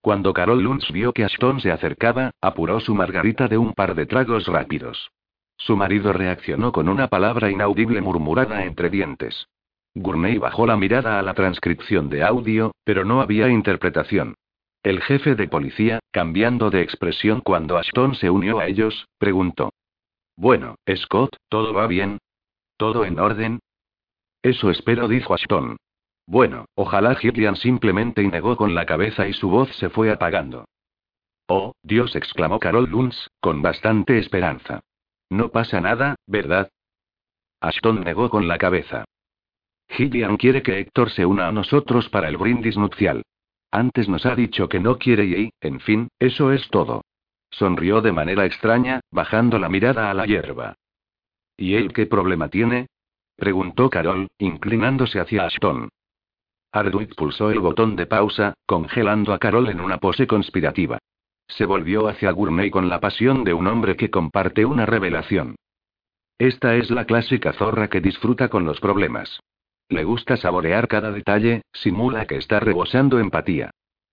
[0.00, 4.06] Cuando Carol Luntz vio que Ashton se acercaba, apuró su margarita de un par de
[4.06, 5.10] tragos rápidos.
[5.58, 9.48] Su marido reaccionó con una palabra inaudible murmurada entre dientes.
[9.94, 14.34] Gurney bajó la mirada a la transcripción de audio, pero no había interpretación.
[14.84, 19.72] El jefe de policía, cambiando de expresión cuando Ashton se unió a ellos, preguntó.
[20.36, 22.18] Bueno, Scott, ¿todo va bien?
[22.76, 23.58] ¿Todo en orden?
[24.40, 25.76] Eso espero, dijo Ashton.
[26.26, 30.66] Bueno, ojalá Gillian simplemente negó con la cabeza y su voz se fue apagando.
[31.48, 34.80] Oh, Dios, exclamó Carol Luns, con bastante esperanza.
[35.30, 36.70] No pasa nada, ¿verdad?
[37.60, 39.04] Ashton negó con la cabeza.
[39.88, 43.22] Gillian quiere que Héctor se una a nosotros para el brindis nupcial.
[43.70, 47.02] Antes nos ha dicho que no quiere y, en fin, eso es todo.
[47.50, 50.74] Sonrió de manera extraña, bajando la mirada a la hierba.
[51.56, 52.86] ¿Y él qué problema tiene?
[53.36, 55.88] preguntó Carol, inclinándose hacia Ashton.
[56.72, 60.98] Hardwick pulsó el botón de pausa, congelando a Carol en una pose conspirativa.
[61.48, 65.56] Se volvió hacia Gurney con la pasión de un hombre que comparte una revelación.
[66.38, 69.40] Esta es la clásica zorra que disfruta con los problemas.
[69.88, 73.70] Le gusta saborear cada detalle, simula que está rebosando empatía.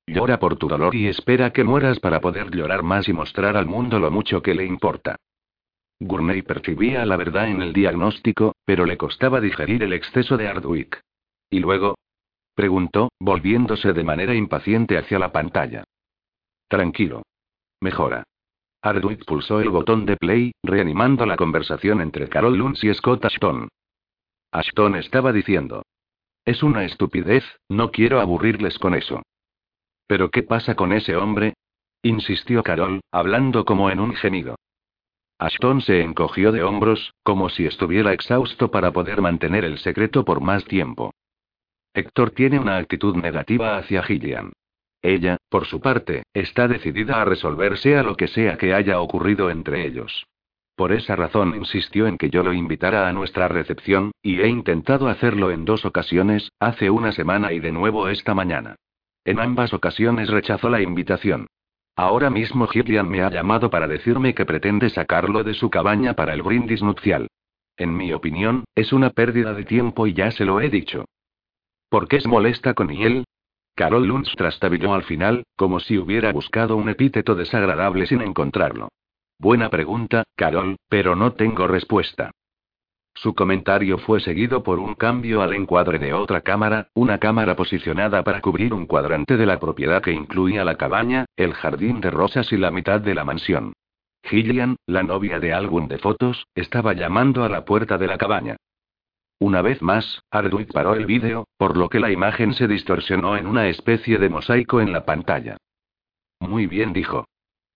[0.08, 3.66] Llora por tu dolor y espera que mueras para poder llorar más y mostrar al
[3.66, 5.18] mundo lo mucho que le importa.
[6.00, 11.02] Gurney percibía la verdad en el diagnóstico, pero le costaba digerir el exceso de Hardwick.
[11.50, 11.96] Y luego,
[12.56, 15.84] Preguntó, volviéndose de manera impaciente hacia la pantalla.
[16.68, 17.24] Tranquilo.
[17.82, 18.24] Mejora.
[18.82, 23.68] Ardwick pulsó el botón de play, reanimando la conversación entre Carol Luns y Scott Ashton.
[24.52, 25.84] Ashton estaba diciendo.
[26.46, 29.24] Es una estupidez, no quiero aburrirles con eso.
[30.08, 31.56] ¿Pero qué pasa con ese hombre?
[32.04, 34.56] insistió Carol, hablando como en un gemido.
[35.40, 40.40] Ashton se encogió de hombros, como si estuviera exhausto para poder mantener el secreto por
[40.40, 41.12] más tiempo.
[41.94, 44.54] Héctor tiene una actitud negativa hacia Gillian.
[45.06, 49.52] Ella, por su parte, está decidida a resolver sea lo que sea que haya ocurrido
[49.52, 50.26] entre ellos.
[50.76, 55.08] Por esa razón insistió en que yo lo invitara a nuestra recepción, y he intentado
[55.08, 58.78] hacerlo en dos ocasiones, hace una semana y de nuevo esta mañana.
[59.26, 61.46] En ambas ocasiones rechazó la invitación.
[61.96, 66.34] Ahora mismo Gillian me ha llamado para decirme que pretende sacarlo de su cabaña para
[66.34, 67.28] el brindis nupcial.
[67.78, 71.06] En mi opinión, es una pérdida de tiempo y ya se lo he dicho.
[71.90, 73.25] ¿Por qué es molesta con él?
[73.76, 78.88] Carol Lunds trastabilló al final, como si hubiera buscado un epíteto desagradable sin encontrarlo.
[79.38, 82.32] Buena pregunta, Carol, pero no tengo respuesta.
[83.14, 88.24] Su comentario fue seguido por un cambio al encuadre de otra cámara, una cámara posicionada
[88.24, 92.52] para cubrir un cuadrante de la propiedad que incluía la cabaña, el jardín de rosas
[92.54, 93.74] y la mitad de la mansión.
[94.24, 98.56] Gillian, la novia de álbum de fotos, estaba llamando a la puerta de la cabaña.
[99.40, 103.48] Una vez más, Ardwick paró el vídeo, por lo que la imagen se distorsionó en
[103.48, 105.58] una especie de mosaico en la pantalla.
[106.40, 107.28] Muy bien, dijo.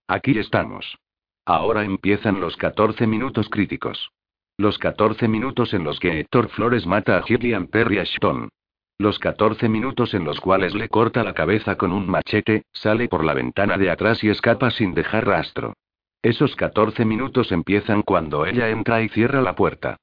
[0.07, 0.97] Aquí estamos.
[1.45, 4.11] Ahora empiezan los 14 minutos críticos.
[4.57, 8.49] Los 14 minutos en los que Héctor Flores mata a Gillian Perry Ashton.
[8.97, 13.23] Los 14 minutos en los cuales le corta la cabeza con un machete, sale por
[13.23, 15.73] la ventana de atrás y escapa sin dejar rastro.
[16.21, 19.97] Esos 14 minutos empiezan cuando ella entra y cierra la puerta.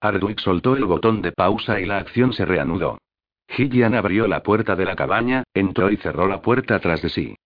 [0.00, 2.98] Ardwick soltó el botón de pausa y la acción se reanudó.
[3.48, 7.36] Gillian abrió la puerta de la cabaña, entró y cerró la puerta tras de sí.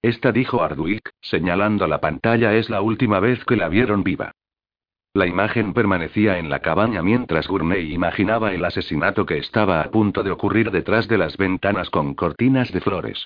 [0.00, 4.32] Esta dijo Ardwick, señalando la pantalla, es la última vez que la vieron viva.
[5.14, 10.22] La imagen permanecía en la cabaña mientras Gurney imaginaba el asesinato que estaba a punto
[10.22, 13.24] de ocurrir detrás de las ventanas con cortinas de flores.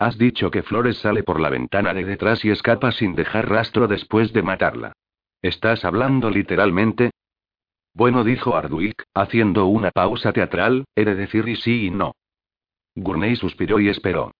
[0.00, 3.88] Has dicho que Flores sale por la ventana de detrás y escapa sin dejar rastro
[3.88, 4.92] después de matarla.
[5.42, 7.10] ¿Estás hablando literalmente?
[7.98, 12.14] Bueno, dijo Ardwick, haciendo una pausa teatral, he de decir y sí y no.
[12.94, 14.30] Gurney suspiró y esperó.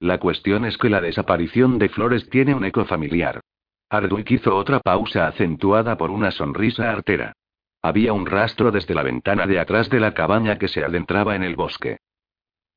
[0.00, 3.40] La cuestión es que la desaparición de Flores tiene un eco familiar.
[3.88, 7.32] Ardwick hizo otra pausa acentuada por una sonrisa artera.
[7.80, 11.42] Había un rastro desde la ventana de atrás de la cabaña que se adentraba en
[11.42, 11.96] el bosque.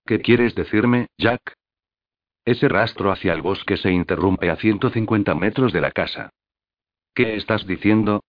[0.06, 1.54] ¿Qué quieres decirme, Jack?
[2.46, 6.30] Ese rastro hacia el bosque se interrumpe a 150 metros de la casa.
[7.14, 8.22] ¿Qué estás diciendo?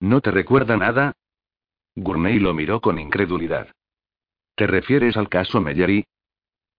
[0.00, 1.12] ¿No te recuerda nada?
[1.96, 3.68] Gurney lo miró con incredulidad.
[4.56, 6.04] ¿Te refieres al caso Mellery?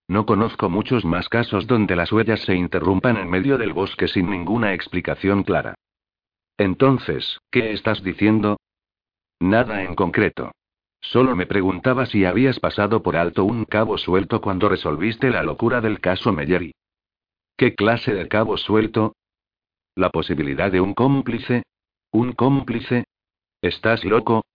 [0.08, 4.30] No conozco muchos más casos donde las huellas se interrumpan en medio del bosque sin
[4.30, 5.76] ninguna explicación clara.
[6.58, 8.58] Entonces, ¿qué estás diciendo?
[9.40, 10.52] Nada en concreto.
[11.02, 15.82] Solo me preguntaba si habías pasado por alto un cabo suelto cuando resolviste la locura
[15.82, 16.74] del caso Mellery.
[17.58, 19.16] ¿Qué clase de cabo suelto?
[19.96, 21.64] La posibilidad de un cómplice,
[22.16, 23.05] ¿Un cómplice?
[23.66, 24.46] ¿Estás loco?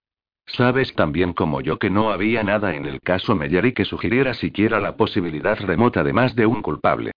[0.45, 4.33] Sabes tan bien como yo que no había nada en el caso Mellery que sugiriera
[4.33, 7.11] siquiera la posibilidad remota de más de un culpable.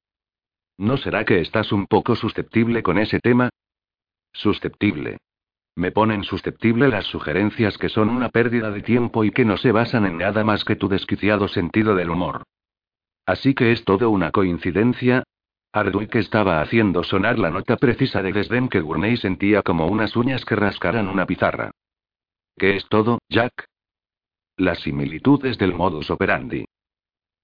[0.77, 3.49] ¿No será que estás un poco susceptible con ese tema?
[4.33, 5.19] Susceptible.
[5.77, 9.71] Me ponen susceptible las sugerencias que son una pérdida de tiempo y que no se
[9.71, 12.43] basan en nada más que tu desquiciado sentido del humor.
[13.25, 15.23] Así que es todo una coincidencia,
[15.73, 20.45] Ardwick estaba haciendo sonar la nota precisa de desdén que Gurney sentía como unas uñas
[20.45, 21.71] que rascaran una pizarra.
[22.57, 23.67] ¿Qué es todo, Jack?
[24.57, 26.65] Las similitudes del modus operandi.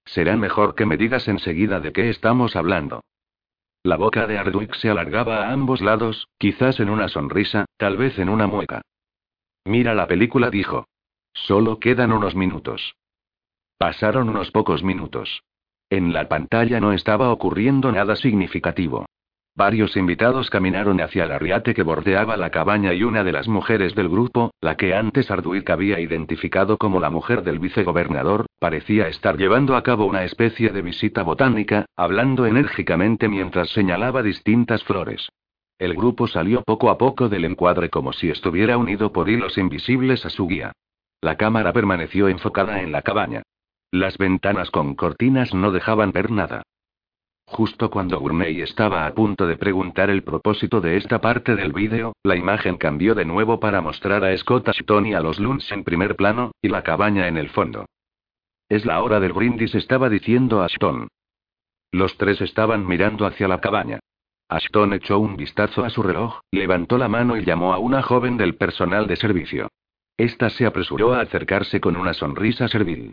[0.05, 3.01] Será mejor que me digas enseguida de qué estamos hablando.
[3.83, 8.17] La boca de Ardwick se alargaba a ambos lados, quizás en una sonrisa, tal vez
[8.19, 8.81] en una mueca.
[9.65, 10.85] Mira la película, dijo.
[11.33, 12.95] Solo quedan unos minutos.
[13.77, 15.43] Pasaron unos pocos minutos.
[15.89, 19.07] En la pantalla no estaba ocurriendo nada significativo.
[19.55, 23.93] Varios invitados caminaron hacia el arriate que bordeaba la cabaña y una de las mujeres
[23.95, 29.37] del grupo, la que antes Ardwick había identificado como la mujer del vicegobernador, parecía estar
[29.37, 35.27] llevando a cabo una especie de visita botánica, hablando enérgicamente mientras señalaba distintas flores.
[35.77, 40.25] El grupo salió poco a poco del encuadre como si estuviera unido por hilos invisibles
[40.25, 40.71] a su guía.
[41.19, 43.43] La cámara permaneció enfocada en la cabaña.
[43.91, 46.63] Las ventanas con cortinas no dejaban ver nada.
[47.51, 52.13] Justo cuando Gurney estaba a punto de preguntar el propósito de esta parte del vídeo,
[52.23, 55.83] la imagen cambió de nuevo para mostrar a Scott Ashton y a los Luns en
[55.83, 57.87] primer plano, y la cabaña en el fondo.
[58.69, 61.09] Es la hora del brindis, estaba diciendo Ashton.
[61.91, 63.99] Los tres estaban mirando hacia la cabaña.
[64.47, 68.37] Ashton echó un vistazo a su reloj, levantó la mano y llamó a una joven
[68.37, 69.67] del personal de servicio.
[70.15, 73.11] Esta se apresuró a acercarse con una sonrisa servil.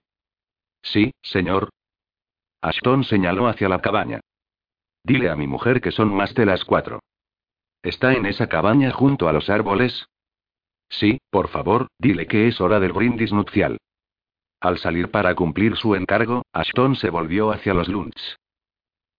[0.81, 1.71] Sí, señor.
[2.63, 4.21] Ashton señaló hacia la cabaña.
[5.03, 7.01] Dile a mi mujer que son más de las cuatro.
[7.83, 10.07] ¿Está en esa cabaña junto a los árboles?
[10.89, 13.79] Sí, por favor, dile que es hora del brindis nupcial.
[14.61, 18.39] Al salir para cumplir su encargo, Ashton se volvió hacia los Lunds.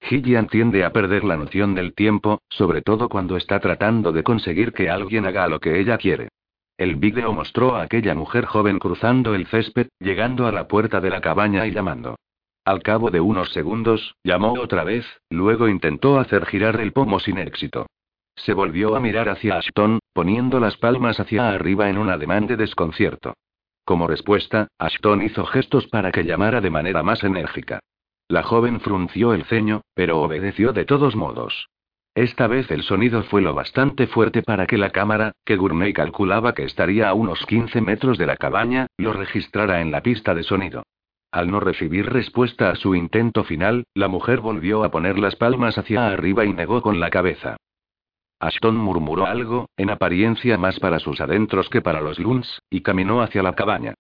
[0.02, 4.74] Gillian tiende a perder la noción del tiempo, sobre todo cuando está tratando de conseguir
[4.74, 6.30] que alguien haga lo que ella quiere.
[6.78, 11.10] El vídeo mostró a aquella mujer joven cruzando el césped, llegando a la puerta de
[11.10, 12.16] la cabaña y llamando.
[12.70, 17.40] Al cabo de unos segundos, llamó otra vez, luego intentó hacer girar el pomo sin
[17.40, 17.88] éxito.
[18.36, 22.58] Se volvió a mirar hacia Ashton, poniendo las palmas hacia arriba en un ademán de
[22.58, 23.34] desconcierto.
[23.86, 27.80] Como respuesta, Ashton hizo gestos para que llamara de manera más enérgica.
[28.28, 31.70] La joven frunció el ceño, pero obedeció de todos modos.
[32.14, 36.54] Esta vez el sonido fue lo bastante fuerte para que la cámara, que Gurney calculaba
[36.54, 40.44] que estaría a unos 15 metros de la cabaña, lo registrara en la pista de
[40.44, 40.84] sonido.
[41.32, 45.78] Al no recibir respuesta a su intento final, la mujer volvió a poner las palmas
[45.78, 47.58] hacia arriba y negó con la cabeza.
[48.40, 53.22] Ashton murmuró algo, en apariencia más para sus adentros que para los Luns, y caminó
[53.22, 53.94] hacia la cabaña.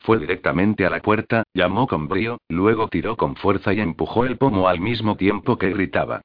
[0.00, 4.36] Fue directamente a la puerta, llamó con brío, luego tiró con fuerza y empujó el
[4.36, 6.20] pomo al mismo tiempo que gritaba.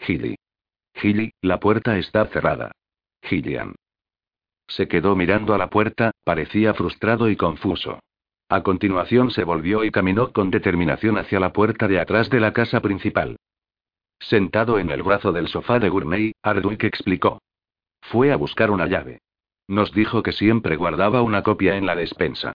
[0.00, 0.36] Gilly.
[0.94, 2.70] Gilly, la puerta está cerrada.
[3.22, 3.74] Gillian.
[4.68, 7.98] Se quedó mirando a la puerta, parecía frustrado y confuso.
[8.50, 12.52] A continuación se volvió y caminó con determinación hacia la puerta de atrás de la
[12.52, 13.36] casa principal.
[14.20, 17.42] Sentado en el brazo del sofá de Gourmet, Ardwick explicó.
[18.00, 19.20] Fue a buscar una llave.
[19.68, 22.54] Nos dijo que siempre guardaba una copia en la despensa.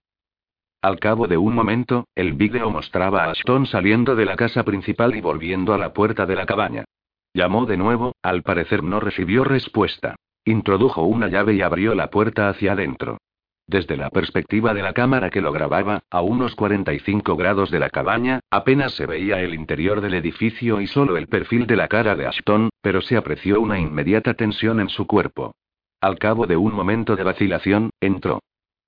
[0.82, 5.14] Al cabo de un momento, el vídeo mostraba a Ashton saliendo de la casa principal
[5.14, 6.84] y volviendo a la puerta de la cabaña.
[7.32, 10.16] Llamó de nuevo, al parecer no recibió respuesta.
[10.44, 13.18] Introdujo una llave y abrió la puerta hacia adentro.
[13.66, 17.88] Desde la perspectiva de la cámara que lo grababa, a unos 45 grados de la
[17.88, 22.14] cabaña, apenas se veía el interior del edificio y solo el perfil de la cara
[22.14, 25.54] de Ashton, pero se apreció una inmediata tensión en su cuerpo.
[26.00, 28.40] Al cabo de un momento de vacilación, entró.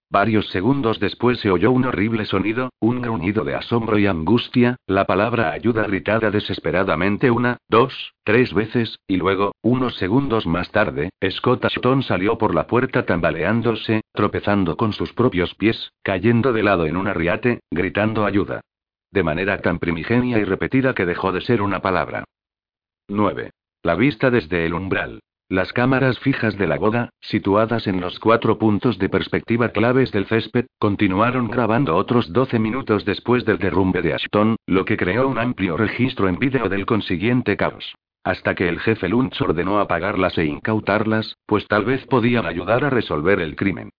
[0.09, 5.05] Varios segundos después se oyó un horrible sonido, un gruñido de asombro y angustia, la
[5.05, 11.64] palabra ayuda gritada desesperadamente una, dos, tres veces, y luego, unos segundos más tarde, Scott
[11.64, 16.97] Ashton salió por la puerta tambaleándose, tropezando con sus propios pies, cayendo de lado en
[16.97, 18.61] un arriate, gritando ayuda.
[19.11, 22.25] De manera tan primigenia y repetida que dejó de ser una palabra.
[23.09, 23.51] 9.
[23.83, 25.21] La vista desde el umbral.
[25.49, 30.27] Las cámaras fijas de la boda, situadas en los cuatro puntos de perspectiva claves del
[30.27, 35.39] césped, continuaron grabando otros 12 minutos después del derrumbe de Ashton, lo que creó un
[35.39, 37.95] amplio registro en vídeo del consiguiente caos.
[38.25, 42.91] Hasta que el jefe Lunch ordenó apagarlas e incautarlas, pues tal vez podían ayudar a
[42.91, 43.91] resolver el crimen.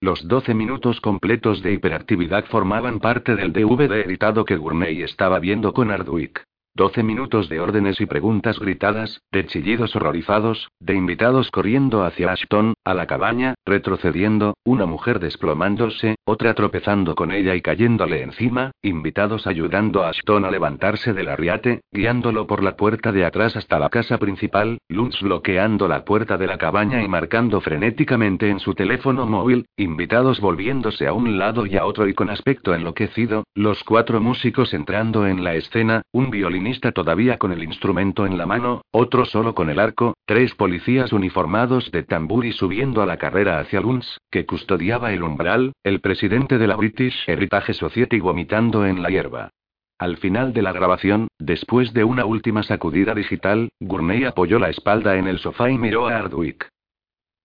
[0.00, 5.72] Los 12 minutos completos de hiperactividad formaban parte del DVD editado que Gurney estaba viendo
[5.72, 6.42] con Ardwick.
[6.76, 12.74] Doce minutos de órdenes y preguntas gritadas, de chillidos horrorizados, de invitados corriendo hacia Ashton,
[12.84, 19.46] a la cabaña, retrocediendo, una mujer desplomándose, otra tropezando con ella y cayéndole encima, invitados
[19.46, 23.88] ayudando a Ashton a levantarse del arriate, guiándolo por la puerta de atrás hasta la
[23.88, 29.26] casa principal, Lutz bloqueando la puerta de la cabaña y marcando frenéticamente en su teléfono
[29.26, 34.20] móvil, invitados volviéndose a un lado y a otro y con aspecto enloquecido, los cuatro
[34.20, 39.24] músicos entrando en la escena, un violín todavía con el instrumento en la mano, otro
[39.24, 44.18] solo con el arco, tres policías uniformados de tamburi subiendo a la carrera hacia Luns,
[44.30, 49.50] que custodiaba el umbral, el presidente de la British Heritage Society vomitando en la hierba.
[49.98, 55.16] Al final de la grabación, después de una última sacudida digital, Gurney apoyó la espalda
[55.16, 56.68] en el sofá y miró a Ardwick.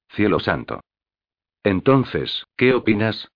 [0.09, 0.79] Cielo santo.
[1.63, 3.29] Entonces, ¿qué opinas?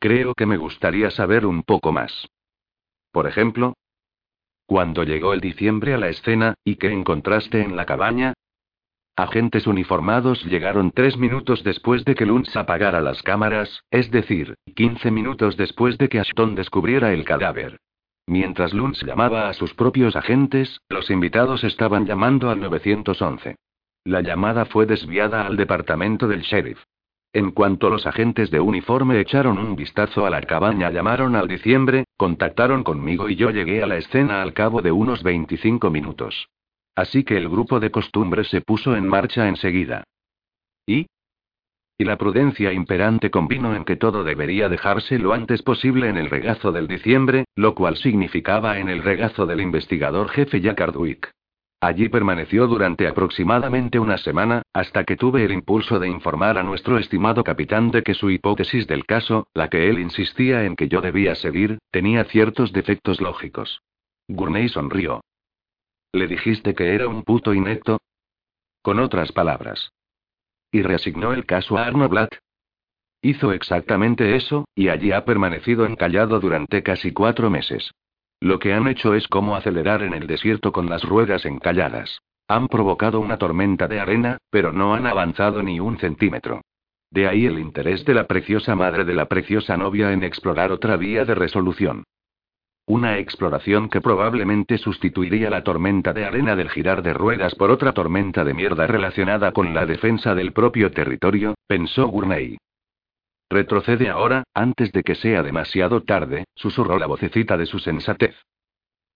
[0.00, 2.28] Creo que me gustaría saber un poco más.
[3.12, 3.74] Por ejemplo,
[4.66, 8.34] cuando llegó el diciembre a la escena, ¿y qué encontraste en la cabaña?
[9.16, 15.10] Agentes uniformados llegaron tres minutos después de que Luntz apagara las cámaras, es decir, 15
[15.10, 17.78] minutos después de que Ashton descubriera el cadáver.
[18.26, 23.56] Mientras Luntz llamaba a sus propios agentes, los invitados estaban llamando al 911.
[24.04, 26.82] La llamada fue desviada al departamento del sheriff.
[27.32, 32.04] En cuanto los agentes de uniforme echaron un vistazo a la cabaña, llamaron al diciembre,
[32.16, 36.48] contactaron conmigo y yo llegué a la escena al cabo de unos 25 minutos.
[36.94, 40.04] Así que el grupo de costumbres se puso en marcha enseguida.
[40.86, 41.06] ¿Y?
[41.98, 46.30] Y la prudencia imperante convino en que todo debería dejarse lo antes posible en el
[46.30, 51.35] regazo del diciembre, lo cual significaba en el regazo del investigador jefe Jack Ardwick.
[51.80, 56.98] Allí permaneció durante aproximadamente una semana, hasta que tuve el impulso de informar a nuestro
[56.98, 61.02] estimado capitán de que su hipótesis del caso, la que él insistía en que yo
[61.02, 63.82] debía seguir, tenía ciertos defectos lógicos.
[64.28, 65.20] Gurney sonrió.
[66.12, 67.98] ¿Le dijiste que era un puto inepto?
[68.82, 69.90] Con otras palabras.
[70.72, 72.36] ¿Y reasignó el caso a Arno Blatt?
[73.20, 77.92] Hizo exactamente eso, y allí ha permanecido encallado durante casi cuatro meses.
[78.46, 82.20] Lo que han hecho es como acelerar en el desierto con las ruedas encalladas.
[82.46, 86.60] Han provocado una tormenta de arena, pero no han avanzado ni un centímetro.
[87.10, 90.96] De ahí el interés de la preciosa madre de la preciosa novia en explorar otra
[90.96, 92.04] vía de resolución.
[92.86, 97.94] Una exploración que probablemente sustituiría la tormenta de arena del girar de ruedas por otra
[97.94, 102.58] tormenta de mierda relacionada con la defensa del propio territorio, pensó Gurney.
[103.48, 108.34] Retrocede ahora, antes de que sea demasiado tarde, susurró la vocecita de su sensatez.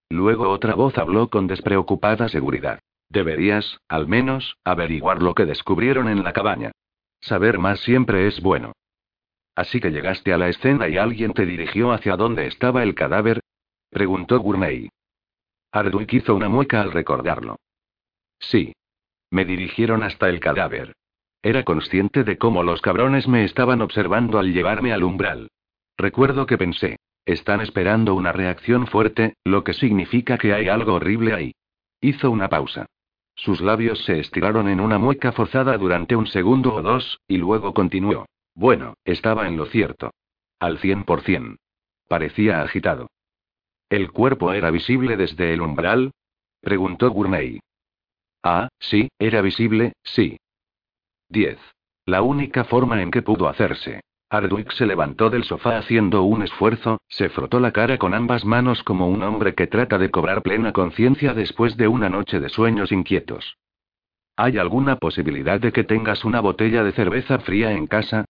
[0.09, 2.81] Luego otra voz habló con despreocupada seguridad.
[3.09, 6.73] Deberías, al menos, averiguar lo que descubrieron en la cabaña.
[7.21, 8.73] Saber más siempre es bueno.
[9.57, 13.41] Así que llegaste a la escena y alguien te dirigió hacia donde estaba el cadáver,
[13.91, 14.89] preguntó Gurney.
[15.73, 17.57] Ardwick hizo una mueca al recordarlo.
[18.39, 18.73] Sí.
[19.31, 20.95] Me dirigieron hasta el cadáver.
[21.43, 25.51] Era consciente de cómo los cabrones me estaban observando al llevarme al umbral.
[25.97, 31.33] Recuerdo que pensé, están esperando una reacción fuerte, lo que significa que hay algo horrible
[31.33, 31.53] ahí.
[32.01, 32.87] Hizo una pausa.
[33.35, 37.73] Sus labios se estiraron en una mueca forzada durante un segundo o dos, y luego
[37.73, 38.27] continuó.
[38.55, 40.11] Bueno, estaba en lo cierto.
[40.59, 41.57] Al cien por cien.
[42.09, 43.09] Parecía agitado.
[43.89, 46.13] ¿El cuerpo era visible desde el umbral?
[46.61, 47.61] preguntó Gurney.
[48.43, 50.39] Ah, sí, era visible, sí.
[51.31, 51.59] 10.
[52.07, 54.01] La única forma en que pudo hacerse.
[54.31, 58.83] Ardwick se levantó del sofá haciendo un esfuerzo, se frotó la cara con ambas manos
[58.83, 62.93] como un hombre que trata de cobrar plena conciencia después de una noche de sueños
[62.93, 63.57] inquietos.
[64.37, 68.25] ¿Hay alguna posibilidad de que tengas una botella de cerveza fría en casa?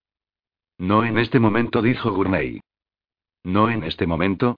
[0.78, 2.60] No en este momento, dijo Gurney.
[3.44, 4.56] ¿No en este momento?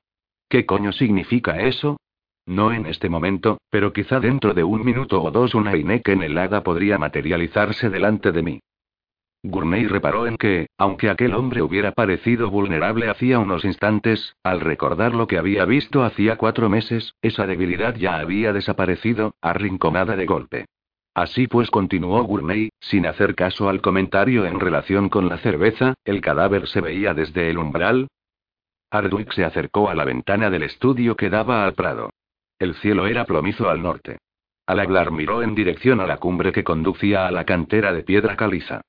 [0.49, 1.99] ¿Qué coño significa eso?
[2.47, 6.62] No en este momento, pero quizá dentro de un minuto o dos una Heineken helada
[6.62, 8.61] podría materializarse delante de mí.
[9.45, 15.14] Gurney reparó en que, aunque aquel hombre hubiera parecido vulnerable hacía unos instantes, al recordar
[15.14, 20.66] lo que había visto hacía cuatro meses, esa debilidad ya había desaparecido, arrinconada de golpe.
[21.14, 26.20] Así pues, continuó Gurney, sin hacer caso al comentario en relación con la cerveza, el
[26.20, 28.09] cadáver se veía desde el umbral.
[28.90, 32.11] Ardwick se acercó a la ventana del estudio que daba al prado.
[32.63, 34.19] El cielo era plomizo al norte.
[34.67, 38.37] Al hablar miró en dirección a la cumbre que conducía a la cantera de piedra
[38.37, 38.83] caliza.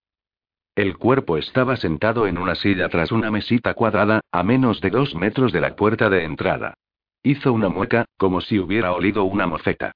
[0.75, 5.15] El cuerpo estaba sentado en una silla tras una mesita cuadrada, a menos de dos
[5.15, 6.75] metros de la puerta de entrada.
[7.23, 9.93] Hizo una mueca, como si hubiera olido una mofeta.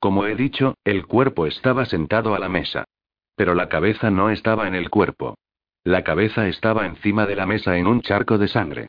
[0.00, 2.82] Como he dicho, el cuerpo estaba sentado a la mesa.
[3.36, 5.36] Pero la cabeza no estaba en el cuerpo.
[5.84, 8.88] La cabeza estaba encima de la mesa en un charco de sangre.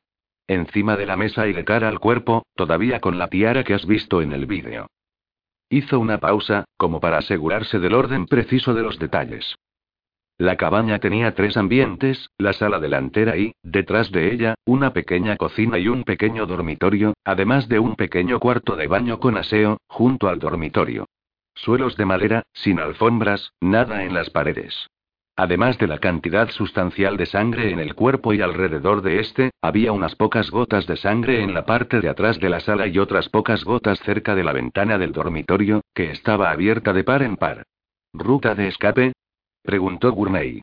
[0.52, 3.86] Encima de la mesa y de cara al cuerpo, todavía con la tiara que has
[3.86, 4.88] visto en el vídeo.
[5.70, 9.56] Hizo una pausa, como para asegurarse del orden preciso de los detalles.
[10.38, 15.80] La cabaña tenía tres ambientes, la sala delantera y, detrás de ella, una pequeña cocina
[15.80, 20.40] y un pequeño dormitorio, además de un pequeño cuarto de baño con aseo, junto al
[20.40, 21.06] dormitorio.
[21.56, 24.90] Suelos de madera, sin alfombras, nada en las paredes.
[25.42, 29.92] Además de la cantidad sustancial de sangre en el cuerpo y alrededor de este, había
[29.92, 33.28] unas pocas gotas de sangre en la parte de atrás de la sala y otras
[33.28, 37.64] pocas gotas cerca de la ventana del dormitorio, que estaba abierta de par en par.
[38.14, 39.14] ¿Ruta de escape?
[39.64, 40.62] preguntó Gurney.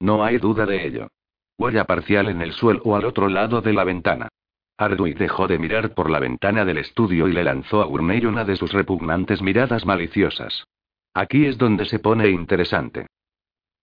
[0.00, 1.08] No hay duda de ello.
[1.56, 4.28] Huella parcial en el suelo o al otro lado de la ventana.
[4.76, 8.44] Ardwick dejó de mirar por la ventana del estudio y le lanzó a Gurney una
[8.44, 10.66] de sus repugnantes miradas maliciosas.
[11.14, 13.06] Aquí es donde se pone interesante.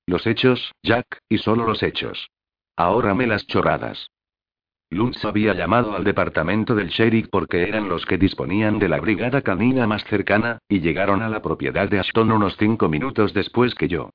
[0.05, 2.29] Los hechos, Jack, y solo los hechos.
[2.75, 4.09] Ahora me las chorradas.
[4.89, 9.41] Luntz había llamado al departamento del sheriff porque eran los que disponían de la brigada
[9.41, 13.87] canina más cercana, y llegaron a la propiedad de Ashton unos cinco minutos después que
[13.87, 14.09] yo.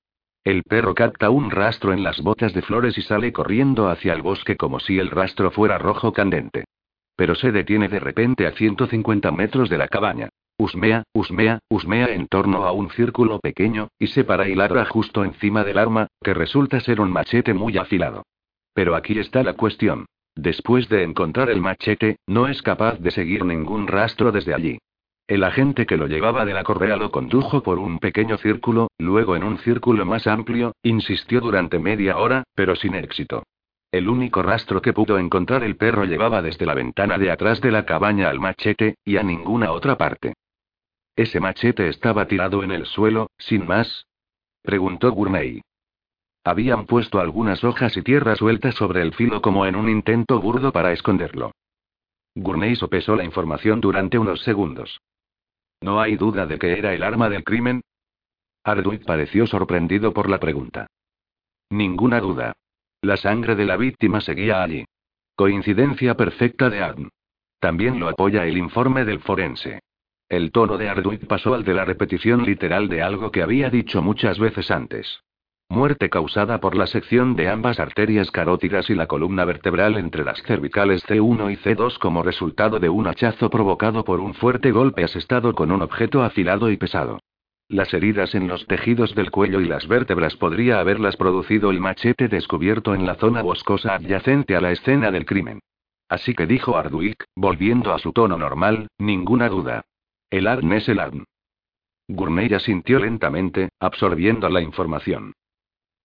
[0.45, 4.23] El perro capta un rastro en las botas de flores y sale corriendo hacia el
[4.23, 6.65] bosque como si el rastro fuera rojo candente.
[7.17, 10.29] Pero se detiene de repente a 150 metros de la cabaña.
[10.69, 15.25] Usmea, usmea, usmea en torno a un círculo pequeño, y se para y ladra justo
[15.25, 18.25] encima del arma, que resulta ser un machete muy afilado.
[18.75, 20.05] Pero aquí está la cuestión.
[20.35, 24.79] Después de encontrar el machete, no es capaz de seguir ningún rastro desde allí.
[25.27, 29.37] El agente que lo llevaba de la correa lo condujo por un pequeño círculo, luego
[29.37, 33.43] en un círculo más amplio, insistió durante media hora, pero sin éxito.
[33.91, 37.71] El único rastro que pudo encontrar el perro llevaba desde la ventana de atrás de
[37.71, 40.35] la cabaña al machete, y a ninguna otra parte.
[41.19, 44.07] ¿Ese machete estaba tirado en el suelo, sin más?
[44.63, 45.63] preguntó Gurney.
[46.45, 50.71] Habían puesto algunas hojas y tierra suelta sobre el filo como en un intento burdo
[50.71, 51.51] para esconderlo.
[52.37, 55.01] Gurney sopesó la información durante unos segundos.
[55.81, 57.81] ¿No hay duda de que era el arma del crimen?
[58.63, 60.87] Arduin pareció sorprendido por la pregunta.
[61.69, 62.53] Ninguna duda.
[63.03, 64.85] La sangre de la víctima seguía allí.
[65.35, 67.09] Coincidencia perfecta de Adn.
[67.59, 69.81] También lo apoya el informe del forense.
[70.29, 74.03] El tono de Arduin pasó al de la repetición literal de algo que había dicho
[74.03, 75.21] muchas veces antes.
[75.71, 80.43] Muerte causada por la sección de ambas arterias carótidas y la columna vertebral entre las
[80.43, 85.55] cervicales C1 y C2 como resultado de un hachazo provocado por un fuerte golpe asestado
[85.55, 87.21] con un objeto afilado y pesado.
[87.71, 92.29] Las heridas en los tejidos del cuello y las vértebras podría haberlas producido el machete
[92.29, 95.61] descubierto en la zona boscosa adyacente a la escena del crimen.
[96.09, 99.85] Así que dijo Arduik, volviendo a su tono normal, ninguna duda.
[100.31, 101.25] El ARN es el ARN.
[102.07, 105.33] Gourmet asintió lentamente, absorbiendo la información.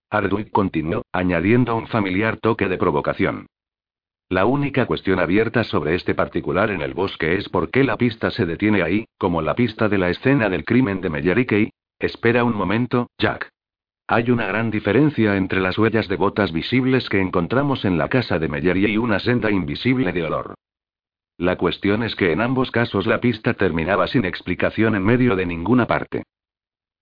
[0.09, 3.47] Arduik continuó, añadiendo un familiar toque de provocación.
[4.29, 8.31] La única cuestión abierta sobre este particular en el bosque es por qué la pista
[8.31, 11.71] se detiene ahí, como la pista de la escena del crimen de Meyerikey.
[11.99, 13.49] Espera un momento, Jack.
[14.07, 18.39] Hay una gran diferencia entre las huellas de botas visibles que encontramos en la casa
[18.39, 20.55] de Meyerie y una senda invisible de olor.
[21.37, 25.45] La cuestión es que en ambos casos la pista terminaba sin explicación en medio de
[25.45, 26.23] ninguna parte.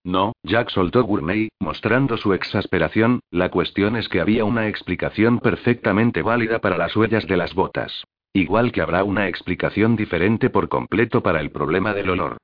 [0.04, 6.24] No, Jack soltó Gourmet, mostrando su exasperación, la cuestión es que había una explicación perfectamente
[6.24, 8.04] válida para las huellas de las botas.
[8.34, 12.38] Igual que habrá una explicación diferente por completo para el problema del olor.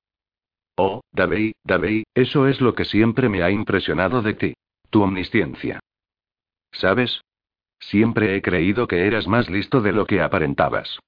[0.76, 4.54] Oh, Davey, Davey, eso es lo que siempre me ha impresionado de ti.
[4.92, 5.80] Tu omnisciencia.
[6.72, 7.22] ¿Sabes?
[7.80, 11.00] Siempre he creído que eras más listo de lo que aparentabas.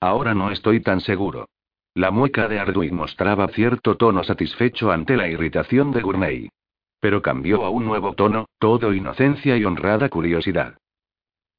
[0.00, 1.48] Ahora no estoy tan seguro.
[1.94, 6.48] La mueca de Arduin mostraba cierto tono satisfecho ante la irritación de Gourmet.
[7.00, 10.78] Pero cambió a un nuevo tono, todo inocencia y honrada curiosidad.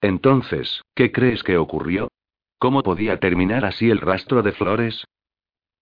[0.01, 2.09] Entonces, ¿qué crees que ocurrió?
[2.57, 5.05] ¿Cómo podía terminar así el rastro de flores?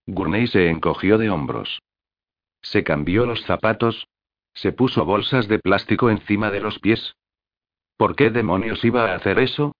[0.07, 1.79] Gournay se encogió de hombros.
[2.61, 4.07] ¿Se cambió los zapatos?
[4.53, 7.15] ¿Se puso bolsas de plástico encima de los pies?
[7.97, 9.73] ¿Por qué demonios iba a hacer eso?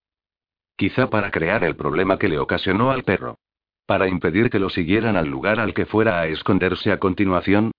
[0.77, 3.39] Quizá para crear el problema que le ocasionó al perro.
[3.87, 7.71] Para impedir que lo siguieran al lugar al que fuera a esconderse a continuación.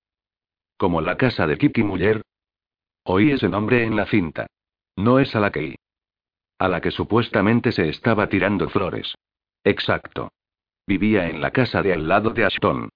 [0.76, 2.22] Como la casa de Kiki Muller.
[3.04, 4.48] Oí ese nombre en la cinta.
[4.96, 5.76] No es a la que
[6.58, 9.14] A la que supuestamente se estaba tirando flores.
[9.62, 10.32] Exacto.
[10.84, 12.88] Vivía en la casa de al lado de Ashton.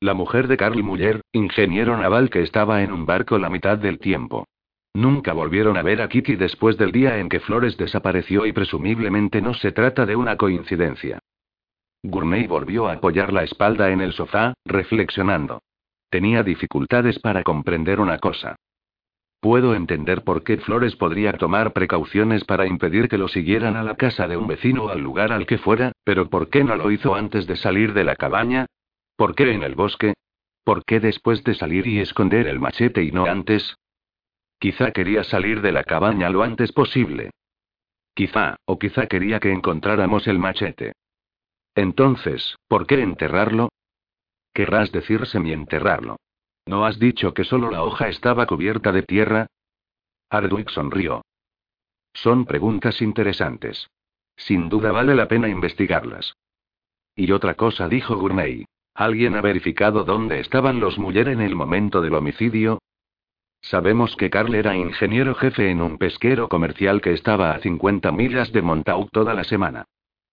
[0.00, 3.98] La mujer de Carl Muller, ingeniero naval que estaba en un barco la mitad del
[3.98, 4.46] tiempo.
[4.94, 9.40] Nunca volvieron a ver a Kiki después del día en que Flores desapareció y presumiblemente
[9.40, 11.20] no se trata de una coincidencia.
[12.02, 15.62] Gourmet volvió a apoyar la espalda en el sofá, reflexionando.
[16.08, 18.56] Tenía dificultades para comprender una cosa.
[19.40, 23.94] Puedo entender por qué Flores podría tomar precauciones para impedir que lo siguieran a la
[23.94, 26.90] casa de un vecino o al lugar al que fuera, pero ¿por qué no lo
[26.90, 28.66] hizo antes de salir de la cabaña?
[29.16, 30.14] ¿Por qué en el bosque?
[30.64, 33.76] ¿Por qué después de salir y esconder el machete y no antes?
[34.60, 37.30] Quizá quería salir de la cabaña lo antes posible.
[38.14, 40.92] Quizá, o quizá quería que encontráramos el machete.
[41.74, 43.70] Entonces, ¿por qué enterrarlo?
[44.52, 46.16] Querrás decir semienterrarlo.
[46.66, 49.46] ¿No has dicho que solo la hoja estaba cubierta de tierra?
[50.28, 51.22] Ardwick sonrió.
[52.12, 53.88] Son preguntas interesantes.
[54.36, 56.34] Sin duda vale la pena investigarlas.
[57.16, 58.66] Y otra cosa dijo Gourmet.
[58.92, 62.78] ¿Alguien ha verificado dónde estaban los Muller en el momento del homicidio?
[63.62, 68.52] Sabemos que Carl era ingeniero jefe en un pesquero comercial que estaba a 50 millas
[68.52, 69.84] de Montauk toda la semana.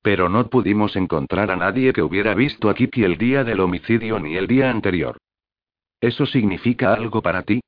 [0.02, 4.20] Pero no pudimos encontrar a nadie que hubiera visto a Kitty el día del homicidio
[4.20, 5.18] ni el día anterior.
[6.00, 7.60] ¿Eso significa algo para ti?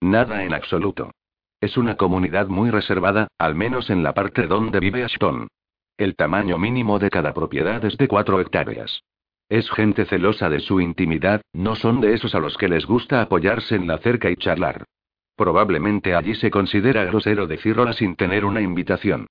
[0.00, 1.12] Nada en absoluto.
[1.60, 5.48] Es una comunidad muy reservada, al menos en la parte donde vive Ashton.
[5.96, 9.00] El tamaño mínimo de cada propiedad es de 4 hectáreas.
[9.48, 13.20] Es gente celosa de su intimidad, no son de esos a los que les gusta
[13.20, 14.84] apoyarse en la cerca y charlar.
[15.36, 19.26] Probablemente allí se considera grosero decir hola sin tener una invitación.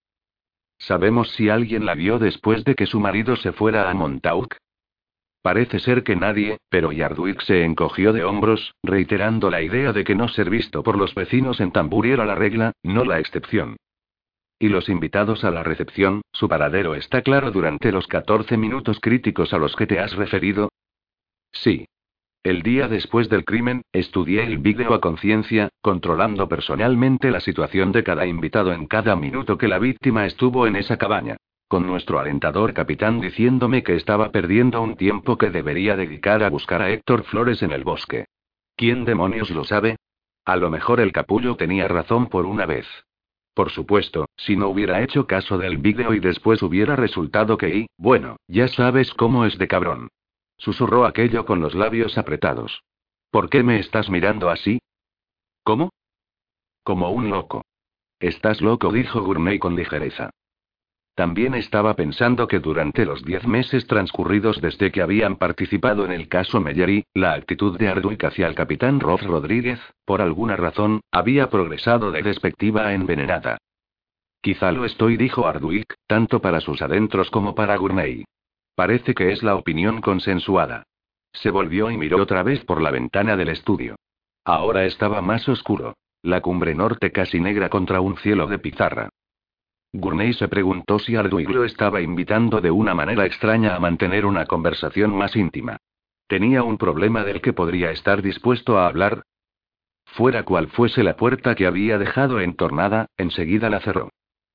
[0.77, 4.55] ¿Sabemos si alguien la vio después de que su marido se fuera a Montauk?
[5.41, 10.15] Parece ser que nadie, pero Yardwick se encogió de hombros, reiterando la idea de que
[10.15, 13.77] no ser visto por los vecinos en Tamburi era la regla, no la excepción.
[14.63, 19.53] Y los invitados a la recepción, su paradero está claro durante los 14 minutos críticos
[19.53, 20.69] a los que te has referido.
[21.51, 21.85] Sí.
[22.43, 28.05] El día después del crimen, estudié el vídeo a conciencia, controlando personalmente la situación de
[28.05, 31.35] cada invitado en cada minuto que la víctima estuvo en esa cabaña.
[31.67, 36.81] con nuestro alentador capitán diciéndome que estaba perdiendo un tiempo que debería dedicar a buscar
[36.81, 38.27] a Héctor Flores en el bosque.
[38.77, 39.97] ¿Quién demonios lo sabe?
[40.45, 42.87] A lo mejor el capullo tenía razón por una vez.
[43.53, 47.85] Por supuesto, si no hubiera hecho caso del vídeo y después hubiera resultado que y,
[47.97, 50.09] bueno, ya sabes cómo es de cabrón.
[50.57, 52.83] Susurró aquello con los labios apretados.
[53.29, 54.79] ¿Por qué me estás mirando así?
[55.63, 55.89] ¿Cómo?
[56.83, 57.63] Como un loco.
[58.19, 60.31] Estás loco, dijo Gurney con ligereza.
[61.15, 66.27] También estaba pensando que durante los diez meses transcurridos desde que habían participado en el
[66.27, 71.51] caso Mellery, la actitud de Arduic hacia el capitán Rob Rodríguez, por alguna razón, había
[71.51, 73.59] progresado de despectiva a envenenada.
[74.41, 78.25] Quizá lo estoy, dijo Arduic, tanto para sus adentros como para Gurney.
[78.75, 80.83] Parece que es la opinión consensuada.
[81.31, 83.95] Se volvió y miró otra vez por la ventana del estudio.
[84.43, 85.95] Ahora estaba más oscuro.
[86.23, 89.09] La cumbre norte casi negra contra un cielo de pizarra.
[89.93, 94.47] Gurney se preguntó si Arduig lo estaba invitando de una manera extraña a mantener una
[94.47, 95.77] conversación más íntima.
[96.27, 99.21] ¿Tenía un problema del que podría estar dispuesto a hablar?
[100.05, 104.09] Fuera cual fuese la puerta que había dejado entornada, enseguida la cerró.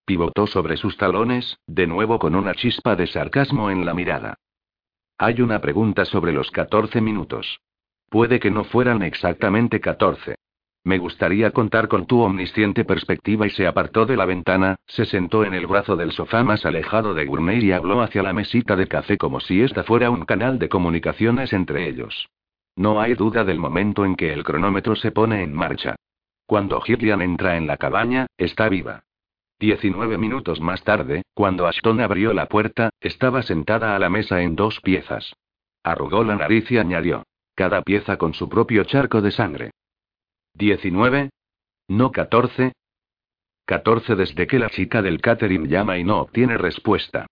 [0.05, 4.35] Pivotó sobre sus talones, de nuevo con una chispa de sarcasmo en la mirada.
[5.19, 7.61] Hay una pregunta sobre los 14 minutos.
[8.09, 10.37] Puede que no fueran exactamente 14.
[10.89, 15.45] Me gustaría contar con tu omnisciente perspectiva y se apartó de la ventana, se sentó
[15.45, 18.87] en el brazo del sofá más alejado de Gourmet y habló hacia la mesita de
[18.87, 22.31] café como si esta fuera un canal de comunicaciones entre ellos.
[22.75, 25.95] No hay duda del momento en que el cronómetro se pone en marcha.
[26.47, 29.03] Cuando Gillian entra en la cabaña, está viva.
[29.61, 34.57] Diecinueve minutos más tarde, cuando Ashton abrió la puerta, estaba sentada a la mesa en
[34.57, 35.35] dos piezas.
[35.85, 37.25] Arrugó la nariz y añadió.
[37.55, 39.71] Cada pieza con su propio charco de sangre.
[40.59, 41.31] ¿19?
[41.87, 42.73] ¿No 14?
[43.65, 47.27] 14 desde que la chica del catering llama y no obtiene respuesta.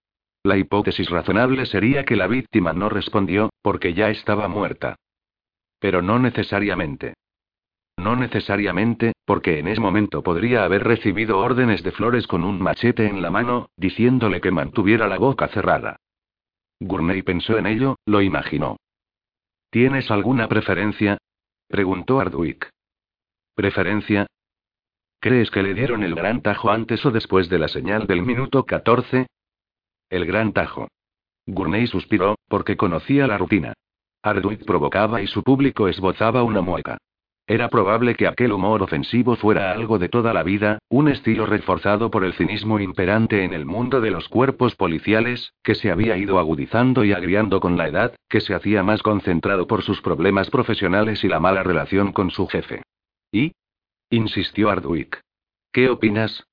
[0.45, 4.95] La hipótesis razonable sería que la víctima no respondió, porque ya estaba muerta.
[5.81, 7.14] Pero no necesariamente.
[7.97, 13.07] No necesariamente, porque en ese momento podría haber recibido órdenes de Flores con un machete
[13.09, 15.97] en la mano, diciéndole que mantuviera la boca cerrada.
[16.79, 18.77] Gurney pensó en ello, lo imaginó.
[19.70, 21.18] ¿Tienes alguna preferencia?
[21.66, 22.70] preguntó Arduic.
[23.57, 24.26] ¿Preferencia?
[25.18, 28.64] ¿Crees que le dieron el gran tajo antes o después de la señal del minuto
[28.64, 29.28] 14?
[30.11, 30.88] El gran tajo.
[31.46, 33.72] Gurney suspiró, porque conocía la rutina.
[34.22, 36.98] Arduit provocaba y su público esbozaba una mueca.
[37.46, 42.11] Era probable que aquel humor ofensivo fuera algo de toda la vida, un estilo reforzado
[42.11, 46.38] por el cinismo imperante en el mundo de los cuerpos policiales, que se había ido
[46.38, 51.24] agudizando y agriando con la edad, que se hacía más concentrado por sus problemas profesionales
[51.24, 52.82] y la mala relación con su jefe.
[53.37, 53.53] ¿Y?
[54.09, 55.20] insistió Arduic.
[55.70, 56.45] ¿Qué opinas?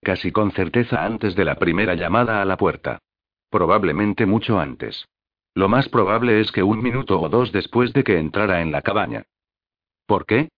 [0.00, 3.00] Casi con certeza antes de la primera llamada a la puerta.
[3.50, 5.04] Probablemente mucho antes.
[5.54, 8.80] Lo más probable es que un minuto o dos después de que entrara en la
[8.80, 9.24] cabaña.
[10.06, 10.48] ¿Por qué?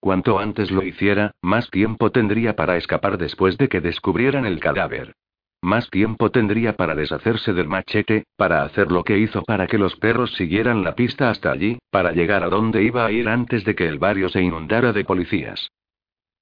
[0.00, 5.14] Cuanto antes lo hiciera, más tiempo tendría para escapar después de que descubrieran el cadáver.
[5.60, 9.96] Más tiempo tendría para deshacerse del machete, para hacer lo que hizo para que los
[9.96, 13.74] perros siguieran la pista hasta allí, para llegar a donde iba a ir antes de
[13.74, 15.70] que el barrio se inundara de policías.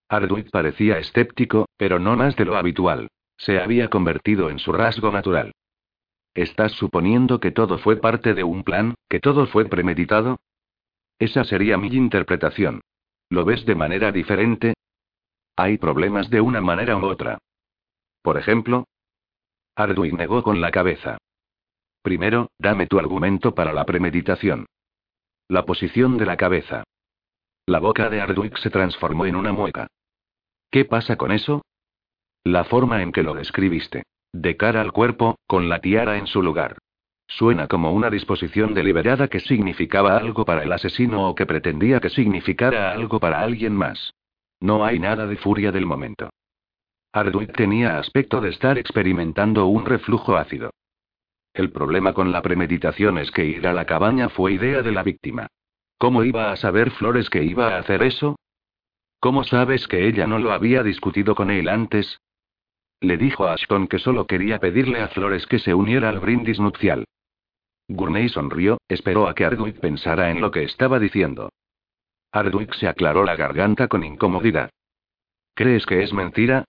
[0.08, 3.08] Arduit parecía escéptico, pero no más de lo habitual.
[3.38, 5.52] Se había convertido en su rasgo natural.
[6.34, 10.38] ¿Estás suponiendo que todo fue parte de un plan, que todo fue premeditado?
[11.18, 12.82] Esa sería mi interpretación.
[13.30, 14.74] ¿Lo ves de manera diferente?
[15.56, 17.38] Hay problemas de una manera u otra.
[18.22, 18.84] Por ejemplo,
[19.76, 21.18] Arduin negó con la cabeza.
[22.02, 24.64] Primero, dame tu argumento para la premeditación.
[25.48, 26.84] La posición de la cabeza.
[27.66, 29.86] La boca de Arduin se transformó en una mueca.
[30.70, 31.62] ¿Qué pasa con eso?
[32.42, 34.04] La forma en que lo describiste.
[34.32, 36.78] De cara al cuerpo, con la tiara en su lugar.
[37.28, 42.08] Suena como una disposición deliberada que significaba algo para el asesino o que pretendía que
[42.08, 44.14] significara algo para alguien más.
[44.58, 46.30] No hay nada de furia del momento.
[47.16, 50.68] Arduin tenía aspecto de estar experimentando un reflujo ácido.
[51.54, 55.02] El problema con la premeditación es que ir a la cabaña fue idea de la
[55.02, 55.46] víctima.
[55.96, 58.36] ¿Cómo iba a saber Flores que iba a hacer eso?
[59.18, 62.20] ¿Cómo sabes que ella no lo había discutido con él antes?
[63.00, 66.60] Le dijo a Ashton que solo quería pedirle a Flores que se uniera al brindis
[66.60, 67.06] nupcial.
[67.88, 71.48] Gurney sonrió, esperó a que Arduin pensara en lo que estaba diciendo.
[72.30, 74.68] Arduin se aclaró la garganta con incomodidad.
[75.54, 76.66] ¿Crees que es mentira?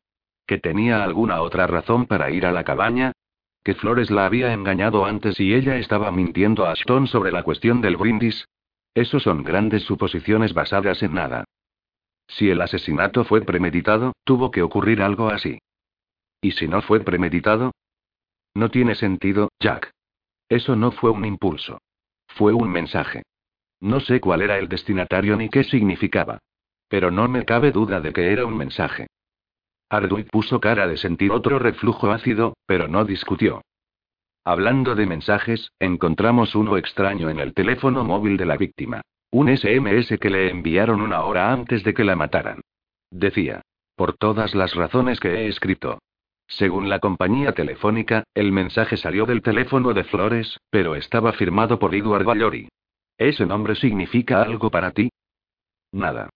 [0.47, 3.11] ¿Que tenía alguna otra razón para ir a la cabaña?
[3.63, 7.81] ¿Que Flores la había engañado antes y ella estaba mintiendo a Ashton sobre la cuestión
[7.81, 8.47] del brindis?
[8.95, 11.43] Eso son grandes suposiciones basadas en nada.
[12.27, 15.59] Si el asesinato fue premeditado, tuvo que ocurrir algo así.
[16.41, 17.73] ¿Y si no fue premeditado?
[18.55, 19.91] No tiene sentido, Jack.
[20.47, 21.79] Eso no fue un impulso.
[22.27, 23.23] Fue un mensaje.
[23.81, 26.39] No sé cuál era el destinatario ni qué significaba.
[26.87, 29.07] Pero no me cabe duda de que era un mensaje.
[29.89, 33.61] Arduin puso cara de sentir otro reflujo ácido, pero no discutió.
[34.43, 39.01] Hablando de mensajes, encontramos uno extraño en el teléfono móvil de la víctima.
[39.31, 42.61] Un SMS que le enviaron una hora antes de que la mataran.
[43.11, 43.61] Decía.
[43.95, 45.99] Por todas las razones que he escrito.
[46.47, 51.93] Según la compañía telefónica, el mensaje salió del teléfono de Flores, pero estaba firmado por
[51.93, 52.69] Edward Vallori.
[53.17, 55.09] ¿Ese nombre significa algo para ti?
[55.91, 56.29] Nada.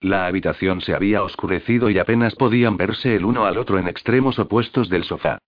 [0.00, 4.38] La habitación se había oscurecido y apenas podían verse el uno al otro en extremos
[4.38, 5.38] opuestos del sofá.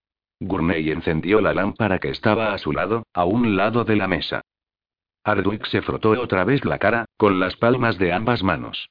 [0.41, 4.43] Gurney encendió la lámpara que estaba a su lado, a un lado de la mesa.
[5.25, 8.89] Ardwick se frotó otra vez la cara, con las palmas de ambas manos.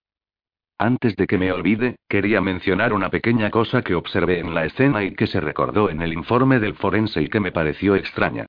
[0.78, 5.04] Antes de que me olvide, quería mencionar una pequeña cosa que observé en la escena
[5.04, 8.46] y que se recordó en el informe del forense y que me pareció extraña.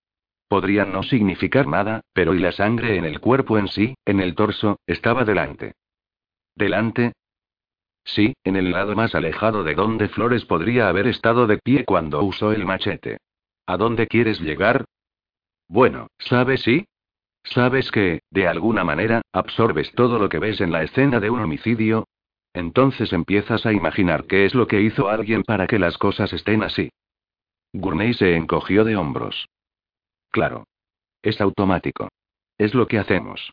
[0.49, 4.35] Podría no significar nada, pero y la sangre en el cuerpo en sí, en el
[4.35, 5.73] torso, estaba delante.
[6.59, 7.13] ¿Delante?
[8.05, 12.21] Sí, en el lado más alejado de donde Flores podría haber estado de pie cuando
[12.25, 13.19] usó el machete.
[13.65, 14.85] ¿A dónde quieres llegar?
[15.69, 16.85] Bueno, ¿sabes sí?
[17.45, 21.41] ¿Sabes que, de alguna manera, absorbes todo lo que ves en la escena de un
[21.41, 22.09] homicidio?
[22.53, 26.65] Entonces empiezas a imaginar qué es lo que hizo alguien para que las cosas estén
[26.65, 26.91] así.
[27.73, 29.47] Gurney se encogió de hombros.
[30.31, 30.65] Claro.
[31.23, 32.09] Es automático.
[32.57, 33.53] Es lo que hacemos.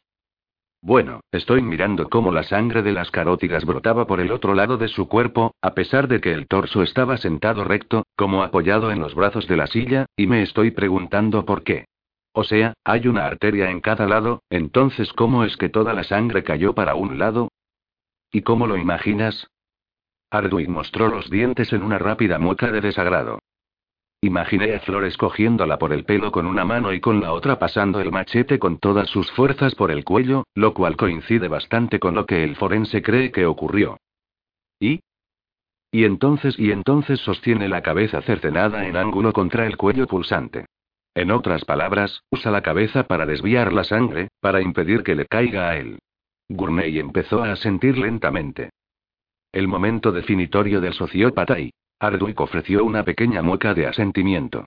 [0.85, 4.87] Bueno, estoy mirando cómo la sangre de las carótidas brotaba por el otro lado de
[4.87, 9.15] su cuerpo, a pesar de que el torso estaba sentado recto, como apoyado en los
[9.15, 11.85] brazos de la silla, y me estoy preguntando por qué.
[12.33, 16.43] O sea, hay una arteria en cada lado, entonces ¿cómo es que toda la sangre
[16.43, 17.47] cayó para un lado?
[18.31, 19.47] ¿Y cómo lo imaginas?
[20.29, 23.39] Arduin mostró los dientes en una rápida mueca de desagrado.
[24.25, 27.99] Imaginé a Flores cogiéndola por el pelo con una mano y con la otra pasando
[28.01, 32.25] el machete con todas sus fuerzas por el cuello, lo cual coincide bastante con lo
[32.25, 33.99] que el forense cree que ocurrió.
[34.79, 35.01] ¿Y?
[35.91, 40.65] Y entonces y entonces sostiene la cabeza cercenada en ángulo contra el cuello pulsante.
[41.13, 45.69] En otras palabras, usa la cabeza para desviar la sangre, para impedir que le caiga
[45.69, 45.99] a él.
[46.49, 48.71] Gurney empezó a sentir lentamente.
[49.51, 54.65] El momento definitorio del sociópata y, Ardwick ofreció una pequeña mueca de asentimiento.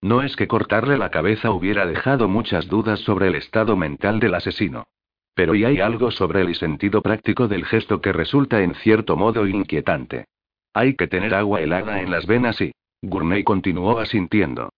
[0.00, 4.34] No es que cortarle la cabeza hubiera dejado muchas dudas sobre el estado mental del
[4.34, 4.86] asesino.
[5.34, 9.46] Pero y hay algo sobre el sentido práctico del gesto que resulta en cierto modo
[9.46, 10.26] inquietante.
[10.72, 12.72] Hay que tener agua helada en las venas y.
[13.02, 14.70] Gurney continuó asintiendo.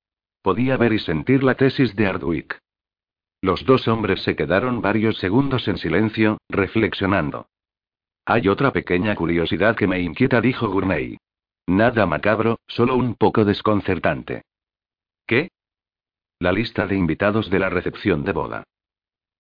[0.42, 2.58] Podía ver y sentir la tesis de Ardwick.
[3.42, 7.46] Los dos hombres se quedaron varios segundos en silencio, reflexionando.
[8.26, 11.16] Hay otra pequeña curiosidad que me inquieta, dijo Gurney.
[11.70, 14.42] Nada macabro, solo un poco desconcertante.
[15.24, 15.50] ¿Qué?
[16.40, 18.64] La lista de invitados de la recepción de boda.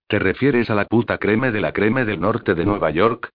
[0.06, 3.30] ¿Te refieres a la puta creme de la creme del norte de Nueva York?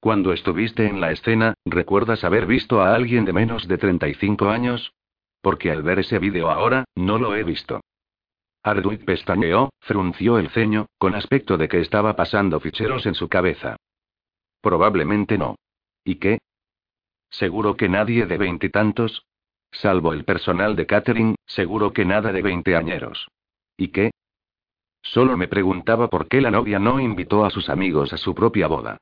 [0.00, 4.94] Cuando estuviste en la escena, ¿recuerdas haber visto a alguien de menos de 35 años?
[5.42, 7.82] Porque al ver ese vídeo ahora, no lo he visto.
[8.62, 13.76] Ardwick pestañeó, frunció el ceño, con aspecto de que estaba pasando ficheros en su cabeza.
[14.62, 15.56] Probablemente no.
[16.02, 16.38] ¿Y qué?
[17.30, 19.26] Seguro que nadie de veintitantos.
[19.72, 23.28] Salvo el personal de catering, seguro que nada de veinteañeros.
[23.76, 24.10] ¿Y qué?
[25.02, 28.66] Solo me preguntaba por qué la novia no invitó a sus amigos a su propia
[28.66, 28.98] boda.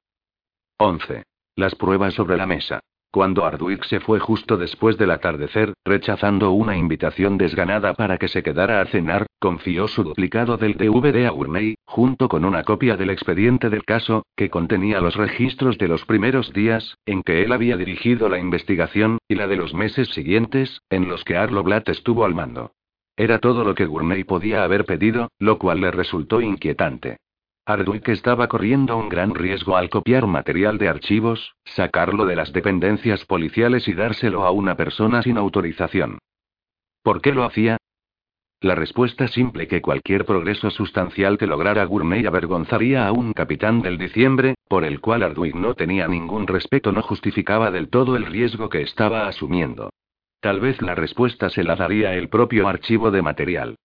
[0.79, 1.25] 11.
[1.57, 2.81] Las pruebas sobre la mesa.
[3.15, 8.43] Cuando Ardwick se fue justo después del atardecer, rechazando una invitación desganada para que se
[8.43, 13.11] quedara a cenar, confió su duplicado del DVD a Gurney, junto con una copia del
[13.11, 17.77] expediente del caso, que contenía los registros de los primeros días, en que él había
[17.77, 22.25] dirigido la investigación, y la de los meses siguientes, en los que Arlo Blatt estuvo
[22.25, 22.73] al mando.
[23.17, 27.19] Era todo lo que Gurney podía haber pedido, lo cual le resultó inquietante.
[27.67, 33.25] Ardwick estaba corriendo un gran riesgo al copiar material de archivos, sacarlo de las dependencias
[33.25, 36.19] policiales y dárselo a una persona sin autorización.
[37.03, 37.79] ¿Por qué lo hacía?
[38.61, 43.97] La respuesta simple que cualquier progreso sustancial que lograra Gurney avergonzaría a un capitán del
[43.97, 48.69] diciembre, por el cual Ardwick no tenía ningún respeto, no justificaba del todo el riesgo
[48.69, 49.89] que estaba asumiendo.
[50.41, 53.77] Tal vez la respuesta se la daría el propio archivo de material.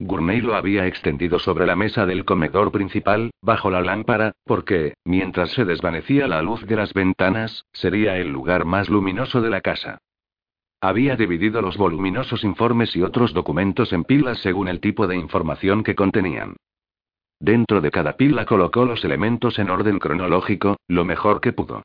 [0.00, 5.50] Gurney lo había extendido sobre la mesa del comedor principal, bajo la lámpara, porque, mientras
[5.50, 9.98] se desvanecía la luz de las ventanas, sería el lugar más luminoso de la casa.
[10.80, 15.82] Había dividido los voluminosos informes y otros documentos en pilas según el tipo de información
[15.82, 16.54] que contenían.
[17.40, 21.82] Dentro de cada pila colocó los elementos en orden cronológico, lo mejor que pudo.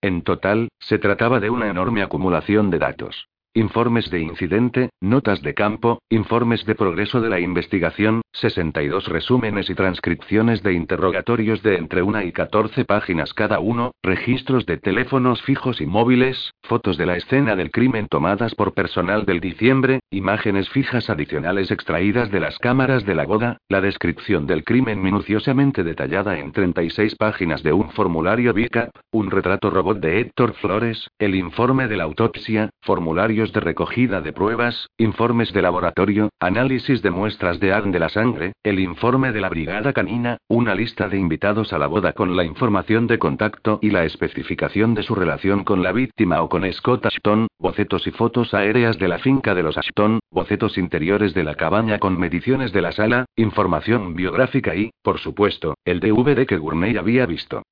[0.00, 3.26] En total, se trataba de una enorme acumulación de datos.
[3.54, 9.74] Informes de incidente, notas de campo, informes de progreso de la investigación, 62 resúmenes y
[9.74, 15.80] transcripciones de interrogatorios de entre una y 14 páginas cada uno, registros de teléfonos fijos
[15.80, 21.08] y móviles, fotos de la escena del crimen tomadas por personal del diciembre, imágenes fijas
[21.08, 26.50] adicionales extraídas de las cámaras de la boda, la descripción del crimen minuciosamente detallada en
[26.50, 31.96] 36 páginas de un formulario BICAP, un retrato robot de Héctor Flores, el informe de
[31.96, 37.92] la autopsia, formularios de recogida de pruebas, informes de laboratorio, análisis de muestras de ADN
[37.92, 41.86] de la sangre, el informe de la brigada canina, una lista de invitados a la
[41.86, 46.42] boda con la información de contacto y la especificación de su relación con la víctima
[46.42, 50.78] o con Scott Ashton, bocetos y fotos aéreas de la finca de los Ashton, bocetos
[50.78, 56.00] interiores de la cabaña con mediciones de la sala, información biográfica y, por supuesto, el
[56.00, 57.62] DVD que Gurney había visto.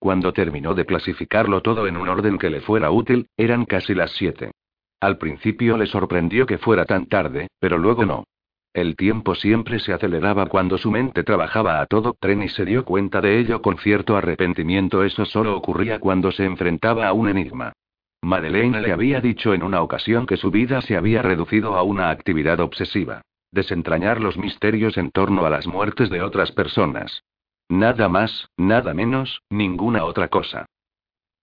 [0.00, 4.12] Cuando terminó de clasificarlo todo en un orden que le fuera útil, eran casi las
[4.12, 4.50] siete.
[4.98, 8.24] Al principio le sorprendió que fuera tan tarde, pero luego no.
[8.72, 12.86] El tiempo siempre se aceleraba cuando su mente trabajaba a todo tren y se dio
[12.86, 15.04] cuenta de ello con cierto arrepentimiento.
[15.04, 17.74] Eso solo ocurría cuando se enfrentaba a un enigma.
[18.22, 22.08] Madeleine le había dicho en una ocasión que su vida se había reducido a una
[22.08, 23.20] actividad obsesiva.
[23.52, 27.22] Desentrañar los misterios en torno a las muertes de otras personas.
[27.70, 30.66] Nada más, nada menos, ninguna otra cosa.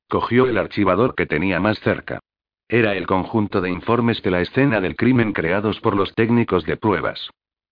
[0.09, 2.19] Cogió el archivador que tenía más cerca.
[2.67, 6.75] Era el conjunto de informes de la escena del crimen creados por los técnicos de
[6.75, 7.29] pruebas.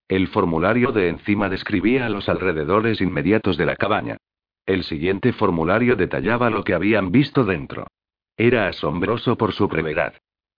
[0.08, 4.16] El formulario de encima describía los alrededores inmediatos de la cabaña.
[4.66, 7.88] El siguiente formulario detallaba lo que habían visto dentro.
[8.38, 10.14] Era asombroso por su brevedad.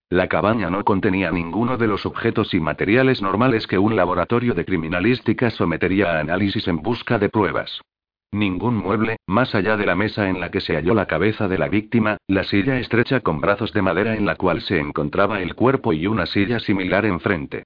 [0.10, 4.64] La cabaña no contenía ninguno de los objetos y materiales normales que un laboratorio de
[4.64, 7.82] criminalística sometería a análisis en busca de pruebas.
[8.32, 11.58] Ningún mueble, más allá de la mesa en la que se halló la cabeza de
[11.58, 15.56] la víctima, la silla estrecha con brazos de madera en la cual se encontraba el
[15.56, 17.64] cuerpo y una silla similar enfrente.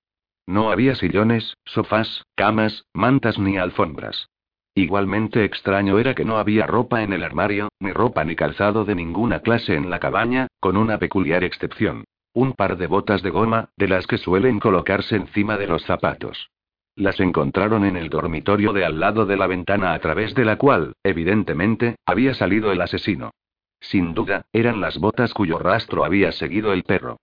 [0.48, 4.30] No había sillones, sofás, camas, mantas ni alfombras.
[4.74, 8.96] Igualmente extraño era que no había ropa en el armario, ni ropa ni calzado de
[8.96, 12.06] ninguna clase en la cabaña, con una peculiar excepción.
[12.34, 16.50] Un par de botas de goma, de las que suelen colocarse encima de los zapatos.
[16.96, 20.58] Las encontraron en el dormitorio de al lado de la ventana a través de la
[20.58, 23.32] cual, evidentemente, había salido el asesino.
[23.82, 27.18] Sin duda, eran las botas cuyo rastro había seguido el perro.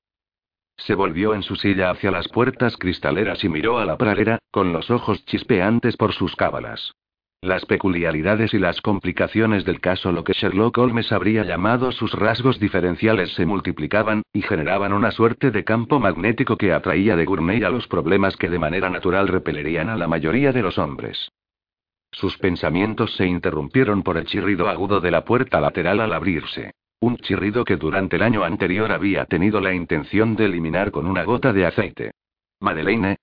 [0.77, 4.73] Se volvió en su silla hacia las puertas cristaleras y miró a la pradera, con
[4.73, 6.95] los ojos chispeantes por sus cábalas.
[7.41, 12.59] Las peculiaridades y las complicaciones del caso, lo que Sherlock Holmes habría llamado sus rasgos
[12.59, 17.71] diferenciales, se multiplicaban, y generaban una suerte de campo magnético que atraía de Gourmet a
[17.71, 21.31] los problemas que de manera natural repelerían a la mayoría de los hombres.
[22.11, 26.73] Sus pensamientos se interrumpieron por el chirrido agudo de la puerta lateral al abrirse.
[27.01, 31.23] Un chirrido que durante el año anterior había tenido la intención de eliminar con una
[31.23, 32.11] gota de aceite.
[32.59, 33.19] Madeleine.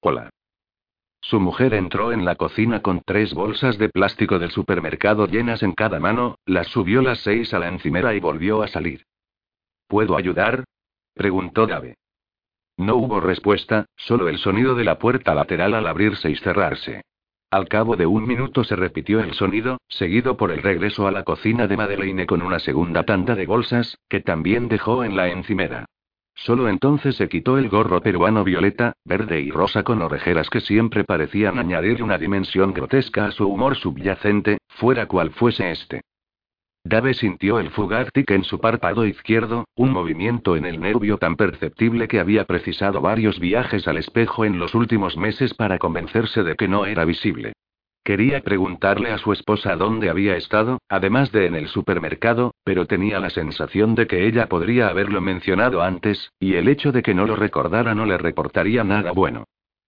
[0.00, 0.28] Hola.
[1.22, 5.72] Su mujer entró en la cocina con tres bolsas de plástico del supermercado llenas en
[5.72, 9.06] cada mano, las subió las seis a la encimera y volvió a salir.
[9.86, 10.64] ¿Puedo ayudar?
[11.14, 11.94] preguntó Dave.
[12.76, 17.02] No hubo respuesta, solo el sonido de la puerta lateral al abrirse y cerrarse.
[17.50, 21.22] Al cabo de un minuto se repitió el sonido, seguido por el regreso a la
[21.22, 25.84] cocina de Madeleine con una segunda tanda de bolsas, que también dejó en la encimera.
[26.34, 31.04] Solo entonces se quitó el gorro peruano violeta, verde y rosa con orejeras que siempre
[31.04, 36.02] parecían añadir una dimensión grotesca a su humor subyacente, fuera cual fuese este.
[36.84, 41.36] Dave sintió el fugaz tic en su párpado izquierdo, un movimiento en el nervio tan
[41.36, 46.56] perceptible que había precisado varios viajes al espejo en los últimos meses para convencerse de
[46.56, 47.52] que no era visible.
[48.04, 53.20] Quería preguntarle a su esposa dónde había estado, además de en el supermercado, pero tenía
[53.20, 57.26] la sensación de que ella podría haberlo mencionado antes, y el hecho de que no
[57.26, 59.44] lo recordara no le reportaría nada bueno.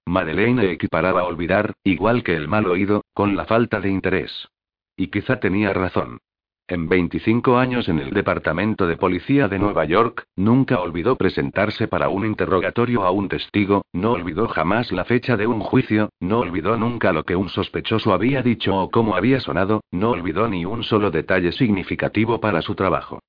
[0.07, 4.49] Madeleine equiparaba olvidar, igual que el mal oído, con la falta de interés.
[4.97, 6.19] Y quizá tenía razón.
[6.67, 12.09] En 25 años en el Departamento de Policía de Nueva York, nunca olvidó presentarse para
[12.09, 16.79] un interrogatorio a un testigo, no olvidó jamás la fecha de un juicio, no olvidó
[16.79, 20.85] nunca lo que un sospechoso había dicho o cómo había sonado, no olvidó ni un
[20.85, 23.21] solo detalle significativo para su trabajo.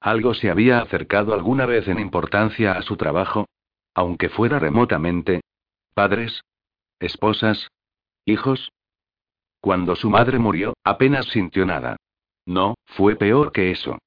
[0.00, 3.46] ¿Algo se había acercado alguna vez en importancia a su trabajo?
[3.92, 5.40] Aunque fuera remotamente.
[5.94, 6.42] ¿Padres?
[7.00, 7.72] ¿Esposas?
[8.24, 8.70] ¿Hijos?
[9.60, 11.96] Cuando su madre murió, apenas sintió nada.
[12.46, 13.98] No, fue peor que eso.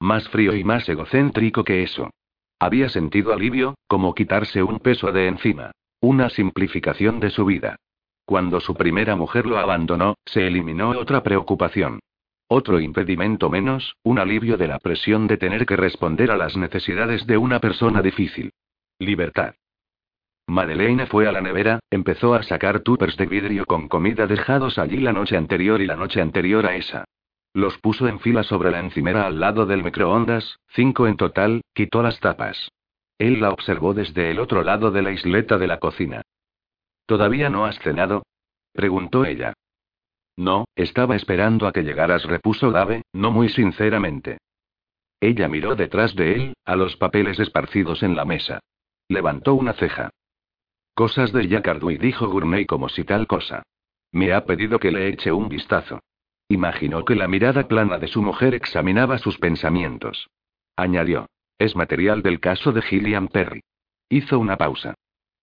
[0.00, 2.10] Más frío y más egocéntrico que eso.
[2.58, 5.72] Había sentido alivio, como quitarse un peso de encima.
[6.00, 7.76] Una simplificación de su vida.
[8.24, 12.00] Cuando su primera mujer lo abandonó, se eliminó otra preocupación.
[12.48, 17.26] Otro impedimento menos, un alivio de la presión de tener que responder a las necesidades
[17.26, 18.52] de una persona difícil.
[18.98, 19.54] Libertad.
[20.46, 24.98] Madeleine fue a la nevera, empezó a sacar tupers de vidrio con comida dejados allí
[24.98, 27.04] la noche anterior y la noche anterior a esa.
[27.54, 32.02] Los puso en fila sobre la encimera al lado del microondas, cinco en total, quitó
[32.02, 32.72] las tapas.
[33.16, 36.22] Él la observó desde el otro lado de la isleta de la cocina.
[37.06, 38.24] ¿Todavía no has cenado?
[38.72, 39.54] preguntó ella.
[40.36, 44.38] No, estaba esperando a que llegaras, repuso Dave, no muy sinceramente.
[45.20, 48.58] Ella miró detrás de él, a los papeles esparcidos en la mesa.
[49.08, 50.10] Levantó una ceja.
[50.92, 53.62] Cosas de Jacardui, dijo Gourmet como si tal cosa.
[54.10, 56.00] Me ha pedido que le eche un vistazo.
[56.48, 60.28] Imaginó que la mirada plana de su mujer examinaba sus pensamientos.
[60.76, 61.26] Añadió.
[61.58, 63.62] Es material del caso de Gillian Perry.
[64.08, 64.94] Hizo una pausa.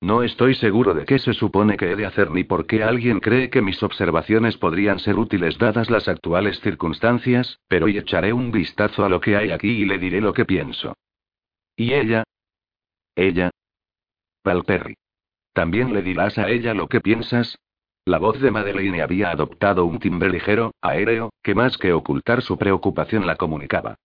[0.01, 3.19] No estoy seguro de qué se supone que he de hacer ni por qué alguien
[3.19, 8.51] cree que mis observaciones podrían ser útiles dadas las actuales circunstancias, pero hoy echaré un
[8.51, 10.95] vistazo a lo que hay aquí y le diré lo que pienso.
[11.75, 12.23] ¿Y ella?
[13.15, 13.51] Ella.
[14.43, 14.95] Val Perry.
[15.53, 17.57] ¿También le dirás a ella lo que piensas?
[18.11, 22.57] La voz de Madeleine había adoptado un timbre ligero, aéreo, que más que ocultar su
[22.57, 23.95] preocupación la comunicaba.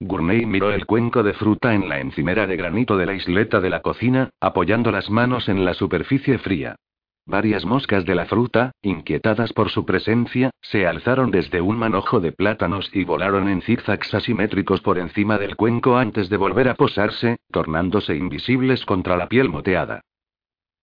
[0.00, 3.70] Gourmet miró el cuenco de fruta en la encimera de granito de la isleta de
[3.70, 6.76] la cocina, apoyando las manos en la superficie fría.
[7.24, 12.32] Varias moscas de la fruta, inquietadas por su presencia, se alzaron desde un manojo de
[12.32, 17.38] plátanos y volaron en zigzags asimétricos por encima del cuenco antes de volver a posarse,
[17.50, 20.02] tornándose invisibles contra la piel moteada.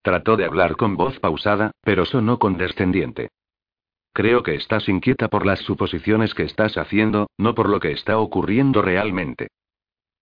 [0.02, 3.30] Trató de hablar con voz pausada, pero sonó condescendiente.
[4.14, 8.18] Creo que estás inquieta por las suposiciones que estás haciendo, no por lo que está
[8.18, 9.50] ocurriendo realmente.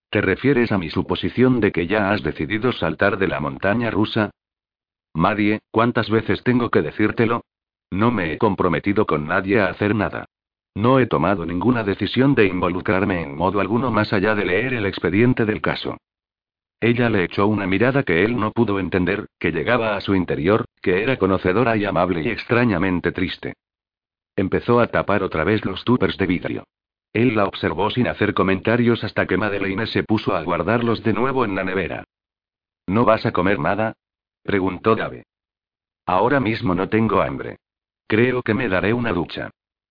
[0.09, 4.31] ¿Te refieres a mi suposición de que ya has decidido saltar de la montaña rusa?
[5.13, 7.41] Marie, ¿cuántas veces tengo que decírtelo?
[7.91, 10.25] No me he comprometido con nadie a hacer nada.
[10.75, 14.85] No he tomado ninguna decisión de involucrarme en modo alguno más allá de leer el
[14.85, 15.97] expediente del caso.
[16.79, 20.65] Ella le echó una mirada que él no pudo entender, que llegaba a su interior,
[20.81, 23.53] que era conocedora y amable y extrañamente triste.
[24.35, 26.63] Empezó a tapar otra vez los tupers de vidrio.
[27.13, 31.45] Él la observó sin hacer comentarios hasta que Madeleine se puso a guardarlos de nuevo
[31.45, 32.03] en la nevera.
[32.85, 33.93] ¿No vas a comer nada?
[34.43, 35.23] preguntó Dave.
[36.05, 37.57] Ahora mismo no tengo hambre.
[38.07, 39.49] Creo que me daré una ducha.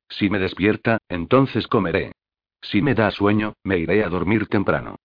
[0.09, 2.13] Si me despierta, entonces comeré.
[2.63, 4.97] Si me da sueño, me iré a dormir temprano.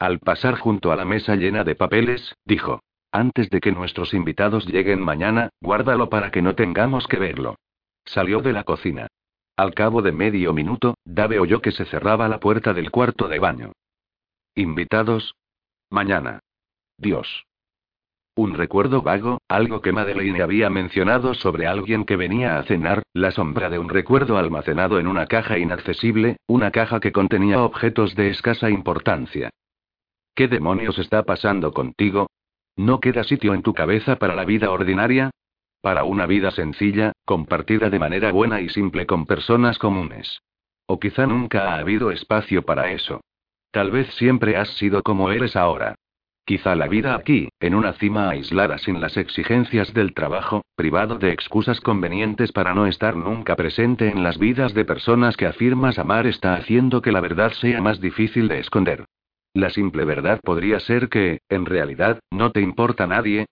[0.00, 2.80] Al pasar junto a la mesa llena de papeles, dijo.
[3.12, 7.56] Antes de que nuestros invitados lleguen mañana, guárdalo para que no tengamos que verlo.
[8.06, 9.08] Salió de la cocina.
[9.58, 13.40] Al cabo de medio minuto, Dave oyó que se cerraba la puerta del cuarto de
[13.40, 13.72] baño.
[14.54, 15.34] ¿Invitados?
[15.90, 16.40] Mañana.
[16.96, 17.44] Dios.
[18.34, 23.32] Un recuerdo vago, algo que Madeleine había mencionado sobre alguien que venía a cenar, la
[23.32, 28.30] sombra de un recuerdo almacenado en una caja inaccesible, una caja que contenía objetos de
[28.30, 29.50] escasa importancia.
[30.40, 32.26] ¿Qué demonios está pasando contigo?
[32.74, 35.28] ¿No queda sitio en tu cabeza para la vida ordinaria?
[35.82, 40.40] Para una vida sencilla, compartida de manera buena y simple con personas comunes.
[40.86, 43.20] O quizá nunca ha habido espacio para eso.
[43.70, 45.94] Tal vez siempre has sido como eres ahora.
[46.46, 51.32] Quizá la vida aquí, en una cima aislada sin las exigencias del trabajo, privado de
[51.32, 56.26] excusas convenientes para no estar nunca presente en las vidas de personas que afirmas amar,
[56.26, 59.04] está haciendo que la verdad sea más difícil de esconder.
[59.54, 63.46] La simple verdad podría ser que, en realidad, no te importa nadie.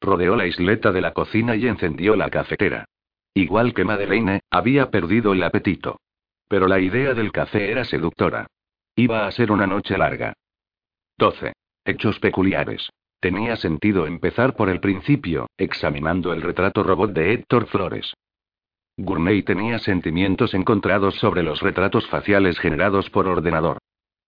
[0.00, 2.86] Rodeó la isleta de la cocina y encendió la cafetera.
[3.34, 6.00] Igual que Madeleine, había perdido el apetito.
[6.48, 8.48] Pero la idea del café era seductora.
[8.96, 10.34] Iba a ser una noche larga.
[11.18, 11.52] 12.
[11.84, 12.90] Hechos peculiares.
[13.20, 18.12] Tenía sentido empezar por el principio, examinando el retrato robot de Héctor Flores.
[18.96, 23.78] Gourmet tenía sentimientos encontrados sobre los retratos faciales generados por ordenador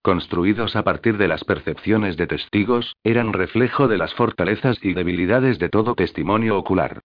[0.05, 5.57] construidos a partir de las percepciones de testigos, eran reflejo de las fortalezas y debilidades
[5.57, 7.01] de todo testimonio ocular.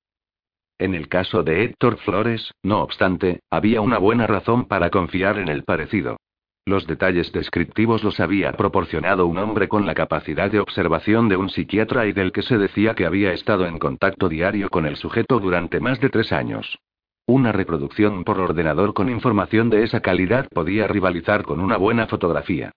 [0.79, 5.49] En el caso de Héctor Flores, no obstante, había una buena razón para confiar en
[5.49, 6.19] el parecido.
[6.67, 11.49] Los detalles descriptivos los había proporcionado un hombre con la capacidad de observación de un
[11.49, 15.41] psiquiatra y del que se decía que había estado en contacto diario con el sujeto
[15.41, 16.79] durante más de tres años.
[17.27, 22.73] Una reproducción por ordenador con información de esa calidad podía rivalizar con una buena fotografía.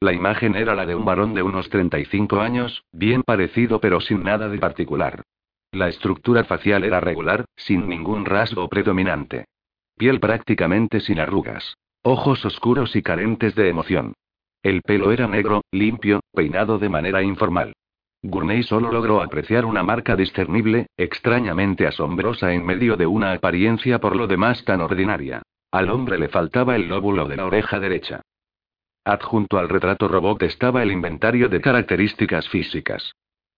[0.00, 4.22] La imagen era la de un varón de unos 35 años, bien parecido pero sin
[4.22, 5.22] nada de particular.
[5.72, 9.46] La estructura facial era regular, sin ningún rasgo predominante.
[9.96, 11.76] Piel prácticamente sin arrugas.
[12.02, 14.12] Ojos oscuros y carentes de emoción.
[14.62, 17.72] El pelo era negro, limpio, peinado de manera informal.
[18.22, 24.14] Gurney solo logró apreciar una marca discernible, extrañamente asombrosa en medio de una apariencia por
[24.14, 25.42] lo demás tan ordinaria.
[25.70, 28.20] Al hombre le faltaba el lóbulo de la oreja derecha.
[29.06, 33.12] Adjunto al retrato robot estaba el inventario de características físicas.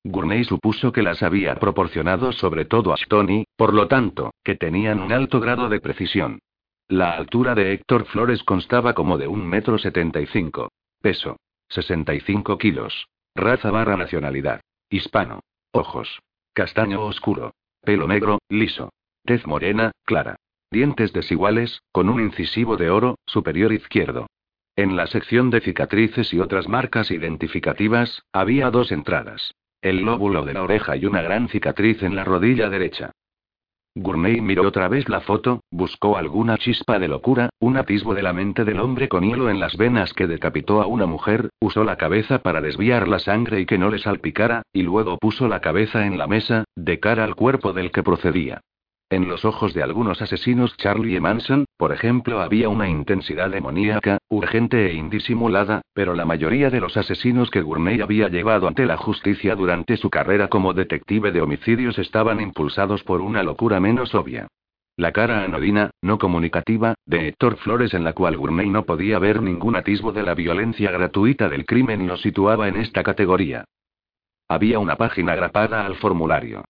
[0.05, 5.01] Gurney supuso que las había proporcionado sobre todo a Stony, por lo tanto, que tenían
[5.01, 6.40] un alto grado de precisión.
[6.86, 10.68] La altura de Héctor Flores constaba como de un metro setenta y cinco.
[11.01, 11.38] Peso.
[11.70, 13.07] 65 kilos.
[13.34, 14.61] Raza barra nacionalidad.
[14.90, 15.40] Hispano.
[15.72, 16.20] Ojos.
[16.53, 17.55] Castaño oscuro.
[17.80, 18.90] Pelo negro, liso.
[19.24, 20.36] Tez morena, clara.
[20.70, 24.26] Dientes desiguales, con un incisivo de oro, superior izquierdo.
[24.78, 29.56] En la sección de cicatrices y otras marcas identificativas, había dos entradas.
[29.82, 33.10] El lóbulo de la oreja y una gran cicatriz en la rodilla derecha.
[33.96, 38.32] Gurney miró otra vez la foto, buscó alguna chispa de locura, un atisbo de la
[38.32, 41.96] mente del hombre con hielo en las venas que decapitó a una mujer, usó la
[41.96, 46.06] cabeza para desviar la sangre y que no le salpicara, y luego puso la cabeza
[46.06, 48.60] en la mesa, de cara al cuerpo del que procedía.
[49.11, 54.18] En los ojos de algunos asesinos Charlie y Manson, por ejemplo, había una intensidad demoníaca,
[54.28, 58.98] urgente e indisimulada, pero la mayoría de los asesinos que Gurney había llevado ante la
[58.98, 64.46] justicia durante su carrera como detective de homicidios estaban impulsados por una locura menos obvia.
[64.94, 69.40] La cara anodina, no comunicativa, de Héctor Flores en la cual Gurney no podía ver
[69.40, 73.64] ningún atisbo de la violencia gratuita del crimen lo situaba en esta categoría.
[74.48, 76.64] Había una página grapada al formulario.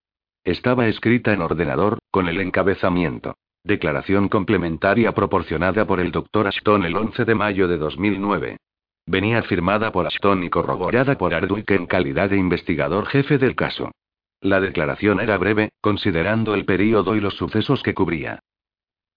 [0.44, 3.36] Estaba escrita en ordenador, con el encabezamiento.
[3.64, 6.46] Declaración complementaria proporcionada por el Dr.
[6.46, 8.56] Ashton el 11 de mayo de 2009.
[9.06, 13.90] Venía firmada por Ashton y corroborada por Ardwick en calidad de investigador jefe del caso.
[14.40, 18.40] La declaración era breve, considerando el período y los sucesos que cubría.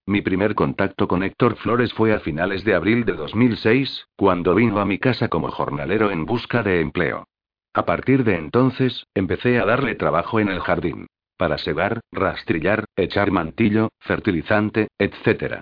[0.04, 4.80] Mi primer contacto con Héctor Flores fue a finales de abril de 2006, cuando vino
[4.80, 7.28] a mi casa como jornalero en busca de empleo.
[7.74, 11.06] A partir de entonces, empecé a darle trabajo en el jardín
[11.38, 15.60] para segar, rastrillar, echar mantillo, fertilizante, etc.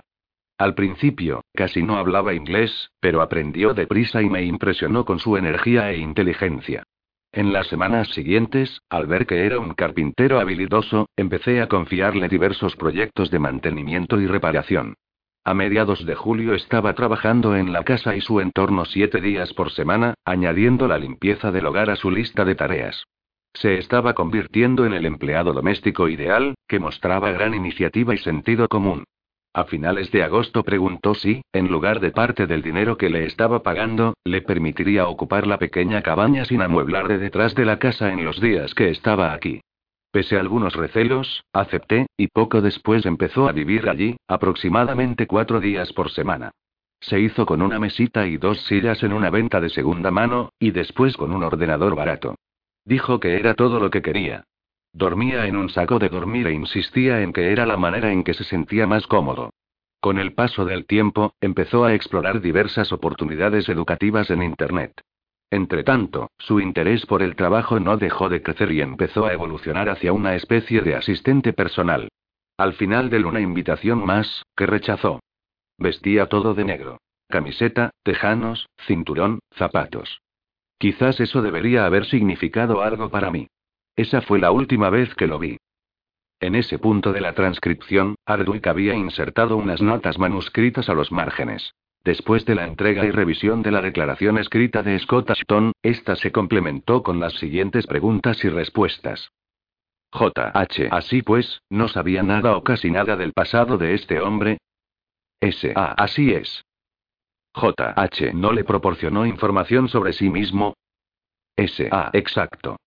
[0.59, 5.89] Al principio, casi no hablaba inglés, pero aprendió deprisa y me impresionó con su energía
[5.89, 6.83] e inteligencia.
[7.31, 12.75] En las semanas siguientes, al ver que era un carpintero habilidoso, empecé a confiarle diversos
[12.75, 14.93] proyectos de mantenimiento y reparación.
[15.43, 19.71] A mediados de julio estaba trabajando en la casa y su entorno siete días por
[19.71, 23.05] semana, añadiendo la limpieza del hogar a su lista de tareas.
[23.53, 29.03] Se estaba convirtiendo en el empleado doméstico ideal, que mostraba gran iniciativa y sentido común.
[29.53, 33.63] A finales de agosto preguntó si, en lugar de parte del dinero que le estaba
[33.63, 38.23] pagando, le permitiría ocupar la pequeña cabaña sin amueblar de detrás de la casa en
[38.23, 39.59] los días que estaba aquí.
[40.11, 45.93] Pese a algunos recelos, acepté, y poco después empezó a vivir allí, aproximadamente cuatro días
[45.93, 46.51] por semana.
[46.99, 50.71] Se hizo con una mesita y dos sillas en una venta de segunda mano, y
[50.71, 52.35] después con un ordenador barato.
[52.83, 54.43] Dijo que era todo lo que quería.
[54.93, 58.33] Dormía en un saco de dormir e insistía en que era la manera en que
[58.33, 59.51] se sentía más cómodo.
[60.01, 64.91] Con el paso del tiempo, empezó a explorar diversas oportunidades educativas en Internet.
[65.51, 70.13] Entretanto, su interés por el trabajo no dejó de crecer y empezó a evolucionar hacia
[70.13, 72.07] una especie de asistente personal.
[72.57, 75.19] Al final de una invitación más, que rechazó.
[75.77, 77.01] Vestía todo de negro.
[77.27, 80.21] Camiseta, tejanos, cinturón, zapatos.
[80.77, 83.47] Quizás eso debería haber significado algo para mí.
[83.95, 85.57] Esa fue la última vez que lo vi.
[86.39, 91.73] En ese punto de la transcripción, Ardwick había insertado unas notas manuscritas a los márgenes.
[92.03, 96.31] Después de la entrega y revisión de la declaración escrita de Scott Ashton, esta se
[96.31, 99.31] complementó con las siguientes preguntas y respuestas.
[100.11, 100.89] J.H.
[100.91, 104.57] Así pues, ¿no sabía nada o casi nada del pasado de este hombre?
[105.39, 105.93] S.A.
[105.93, 106.65] Así es.
[107.53, 110.75] JH no le proporcionó información sobre sí mismo.
[111.55, 112.09] S.A.
[112.13, 112.77] Exacto.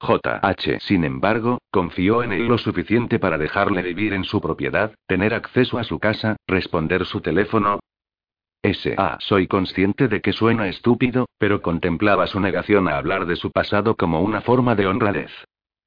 [0.00, 5.32] JH, sin embargo, confió en él lo suficiente para dejarle vivir en su propiedad, tener
[5.32, 7.78] acceso a su casa, responder su teléfono.
[8.62, 9.18] S.A.
[9.18, 13.96] Soy consciente de que suena estúpido, pero contemplaba su negación a hablar de su pasado
[13.96, 15.32] como una forma de honradez.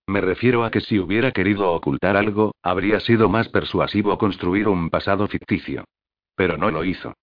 [0.08, 4.90] Me refiero a que si hubiera querido ocultar algo, habría sido más persuasivo construir un
[4.90, 5.86] pasado ficticio.
[6.36, 7.14] Pero no lo hizo.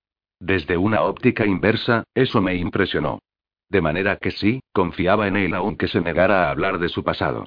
[0.41, 3.19] Desde una óptica inversa, eso me impresionó.
[3.69, 7.47] De manera que sí, confiaba en él aunque se negara a hablar de su pasado.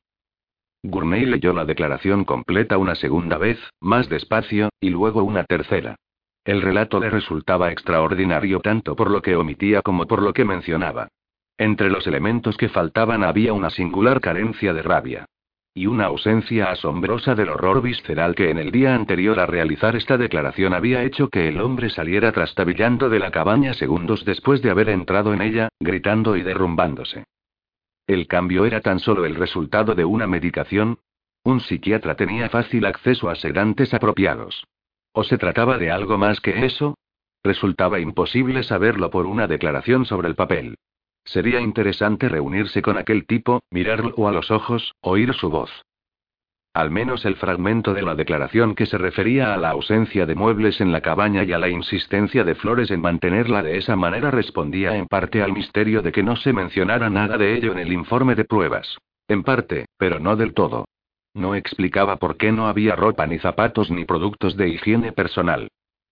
[0.84, 5.96] Gurney leyó la declaración completa una segunda vez, más despacio, y luego una tercera.
[6.46, 11.10] El relato le resultaba extraordinario tanto por lo que omitía como por lo que mencionaba.
[11.58, 15.26] Entre los elementos que faltaban había una singular carencia de rabia
[15.78, 20.18] y una ausencia asombrosa del horror visceral que en el día anterior a realizar esta
[20.18, 24.88] declaración había hecho que el hombre saliera trastabillando de la cabaña segundos después de haber
[24.88, 27.26] entrado en ella, gritando y derrumbándose.
[28.08, 31.00] El cambio era tan solo el resultado de una medicación.
[31.44, 34.64] Un psiquiatra tenía fácil acceso a sedantes apropiados.
[35.18, 36.98] ¿O se trataba de algo más que eso?
[37.42, 40.76] Resultaba imposible saberlo por una declaración sobre el papel.
[41.24, 45.72] Sería interesante reunirse con aquel tipo, mirarlo a los ojos, oír su voz.
[46.74, 50.82] Al menos el fragmento de la declaración que se refería a la ausencia de muebles
[50.82, 54.98] en la cabaña y a la insistencia de Flores en mantenerla de esa manera respondía
[54.98, 58.36] en parte al misterio de que no se mencionara nada de ello en el informe
[58.36, 58.98] de pruebas.
[59.30, 60.86] En parte, pero no del todo.
[61.36, 65.68] No explicaba por qué no había ropa ni zapatos ni productos de higiene personal.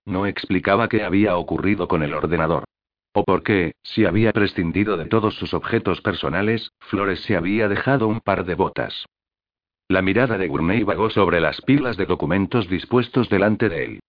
[0.06, 2.66] No explicaba qué había ocurrido con el ordenador.
[3.14, 8.10] O por qué, si había prescindido de todos sus objetos personales, Flores se había dejado
[8.10, 9.06] un par de botas.
[9.88, 14.00] La mirada de Gurney vagó sobre las pilas de documentos dispuestos delante de él.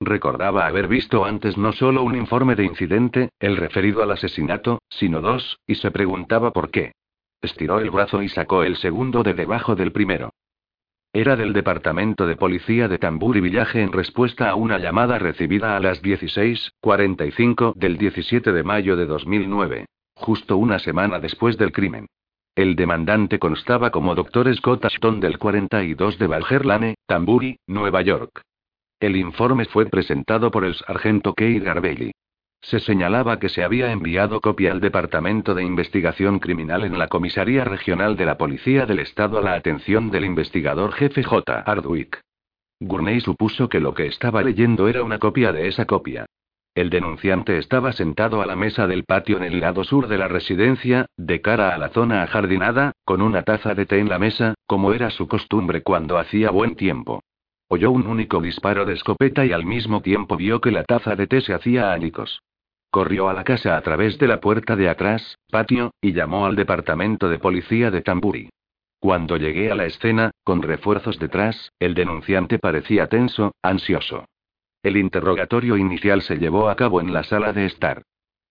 [0.00, 5.20] Recordaba haber visto antes no solo un informe de incidente, el referido al asesinato, sino
[5.20, 6.94] dos, y se preguntaba por qué.
[7.40, 10.30] Estiró el brazo y sacó el segundo de debajo del primero.
[11.16, 15.76] Era del Departamento de Policía de Tambur y Villaje en respuesta a una llamada recibida
[15.76, 19.86] a las 16:45 del 17 de mayo de 2009,
[20.16, 22.08] justo una semana después del crimen.
[22.56, 24.52] El demandante constaba como Dr.
[24.56, 28.42] Scott Ashton del 42 de Valger Lane, Tamburi, Nueva York.
[28.98, 32.10] El informe fue presentado por el sargento Kay Garbelli.
[32.64, 37.62] Se señalaba que se había enviado copia al Departamento de Investigación Criminal en la Comisaría
[37.62, 41.62] Regional de la Policía del Estado a la atención del investigador jefe J.
[41.66, 42.22] Hardwick.
[42.80, 46.24] Gurney supuso que lo que estaba leyendo era una copia de esa copia.
[46.74, 50.28] El denunciante estaba sentado a la mesa del patio en el lado sur de la
[50.28, 54.54] residencia, de cara a la zona ajardinada, con una taza de té en la mesa,
[54.66, 57.20] como era su costumbre cuando hacía buen tiempo.
[57.68, 61.26] Oyó un único disparo de escopeta y al mismo tiempo vio que la taza de
[61.26, 62.40] té se hacía añicos.
[62.94, 66.54] Corrió a la casa a través de la puerta de atrás, patio, y llamó al
[66.54, 68.50] departamento de policía de Tamburi.
[69.00, 74.26] Cuando llegué a la escena, con refuerzos detrás, el denunciante parecía tenso, ansioso.
[74.84, 78.02] El interrogatorio inicial se llevó a cabo en la sala de estar.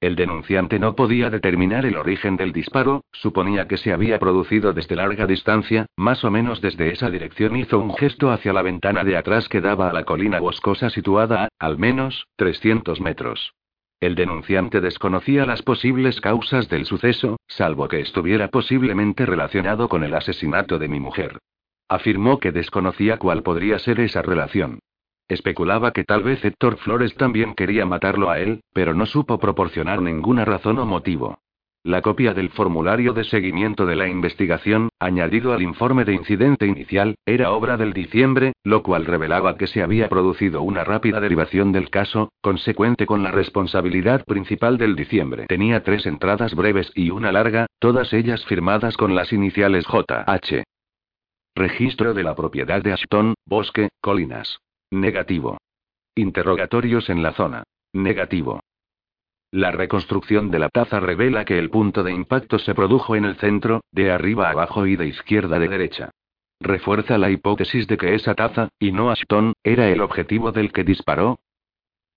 [0.02, 4.98] El denunciante no podía determinar el origen del disparo, suponía que se había producido desde
[4.98, 9.16] larga distancia, más o menos desde esa dirección hizo un gesto hacia la ventana de
[9.16, 13.54] atrás que daba a la colina boscosa situada a, al menos, 300 metros.
[14.04, 20.14] El denunciante desconocía las posibles causas del suceso, salvo que estuviera posiblemente relacionado con el
[20.14, 21.40] asesinato de mi mujer.
[21.88, 24.80] Afirmó que desconocía cuál podría ser esa relación.
[25.30, 30.02] Especulaba que tal vez Héctor Flores también quería matarlo a él, pero no supo proporcionar
[30.02, 31.40] ninguna razón o motivo.
[31.86, 37.16] La copia del formulario de seguimiento de la investigación, añadido al informe de incidente inicial,
[37.26, 41.90] era obra del diciembre, lo cual revelaba que se había producido una rápida derivación del
[41.90, 45.46] caso, consecuente con la responsabilidad principal del diciembre.
[45.48, 50.64] Tenía tres entradas breves y una larga, todas ellas firmadas con las iniciales JH.
[51.54, 54.58] Registro de la propiedad de Ashton, Bosque, Colinas.
[54.90, 55.58] Negativo.
[56.16, 57.64] Interrogatorios en la zona.
[57.92, 58.62] Negativo.
[59.54, 63.36] La reconstrucción de la taza revela que el punto de impacto se produjo en el
[63.36, 66.10] centro, de arriba a abajo y de izquierda a derecha.
[66.60, 70.84] Refuerza la hipótesis de que esa taza, y no Ashton, era el objetivo del que
[70.84, 71.38] disparó.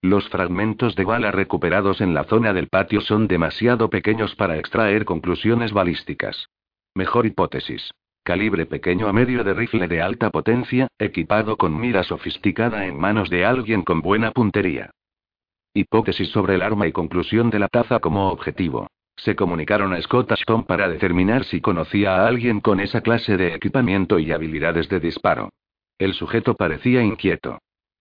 [0.00, 5.04] Los fragmentos de bala recuperados en la zona del patio son demasiado pequeños para extraer
[5.04, 6.48] conclusiones balísticas.
[6.94, 7.90] Mejor hipótesis.
[8.22, 13.28] Calibre pequeño a medio de rifle de alta potencia, equipado con mira sofisticada en manos
[13.28, 14.90] de alguien con buena puntería.
[15.76, 18.88] Hipótesis sobre el arma y conclusión de la taza como objetivo.
[19.14, 23.54] Se comunicaron a Scott Ashton para determinar si conocía a alguien con esa clase de
[23.54, 25.50] equipamiento y habilidades de disparo.
[25.98, 27.58] El sujeto parecía inquieto.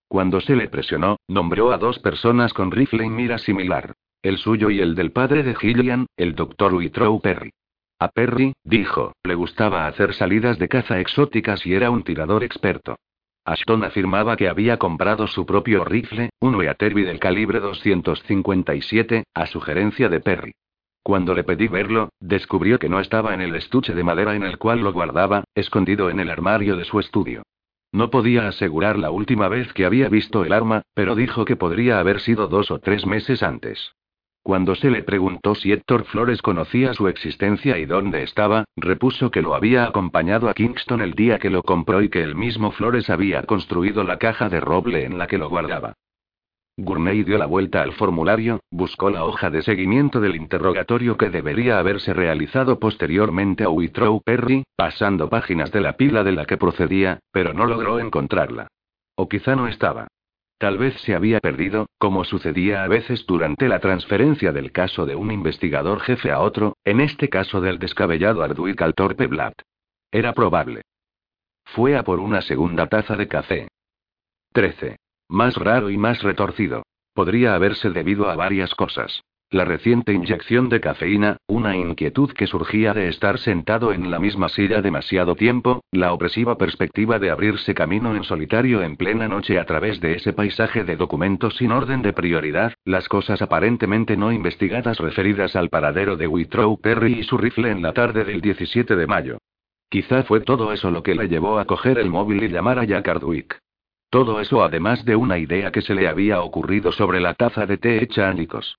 [0.08, 3.92] Cuando se le presionó, nombró a dos personas con rifle y mira similar.
[4.22, 6.76] El suyo y el del padre de Gillian, el Dr.
[6.76, 7.52] Whitrow Perry.
[8.00, 12.96] A Perry, dijo, le gustaba hacer salidas de caza exóticas y era un tirador experto.
[13.46, 20.10] Ashton afirmaba que había comprado su propio rifle, un Weatherby del calibre 257, a sugerencia
[20.10, 20.52] de Perry.
[21.04, 24.58] Cuando le pedí verlo, descubrió que no estaba en el estuche de madera en el
[24.58, 27.44] cual lo guardaba, escondido en el armario de su estudio.
[27.92, 32.00] No podía asegurar la última vez que había visto el arma, pero dijo que podría
[32.00, 33.94] haber sido dos o tres meses antes.
[34.46, 39.42] Cuando se le preguntó si Héctor Flores conocía su existencia y dónde estaba, repuso que
[39.42, 43.10] lo había acompañado a Kingston el día que lo compró y que el mismo Flores
[43.10, 45.94] había construido la caja de roble en la que lo guardaba.
[46.78, 51.80] Gurney dio la vuelta al formulario, buscó la hoja de seguimiento del interrogatorio que debería
[51.80, 57.20] haberse realizado posteriormente a Whitrow Perry, pasando páginas de la pila de la que procedía,
[57.32, 58.68] pero no logró encontrarla.
[59.16, 60.08] O quizá no estaba.
[60.58, 65.16] Tal vez se había perdido, como sucedía a veces durante la transferencia del caso de
[65.16, 69.62] un investigador jefe a otro, en este caso del descabellado Arduic al torpe Blatt.
[70.12, 70.84] Era probable.
[71.66, 73.68] Fue a por una segunda taza de café.
[74.54, 74.98] 13.
[75.28, 76.84] más raro y más retorcido.
[77.14, 79.22] Podría haberse debido a varias cosas.
[79.52, 84.50] La reciente inyección de cafeína, una inquietud que surgía de estar sentado en la misma
[84.50, 89.66] silla demasiado tiempo, la opresiva perspectiva de abrirse camino en solitario en plena noche a
[89.66, 94.98] través de ese paisaje de documentos sin orden de prioridad, las cosas aparentemente no investigadas
[94.98, 99.08] referidas al paradero de Withrow Perry y su rifle en la tarde del 17 de
[99.08, 99.38] mayo.
[99.90, 102.84] Quizá fue todo eso lo que le llevó a coger el móvil y llamar a
[102.84, 103.60] Jack Hardwick.
[104.10, 107.78] Todo eso además de una idea que se le había ocurrido sobre la taza de
[107.78, 108.78] té hecha ánicos.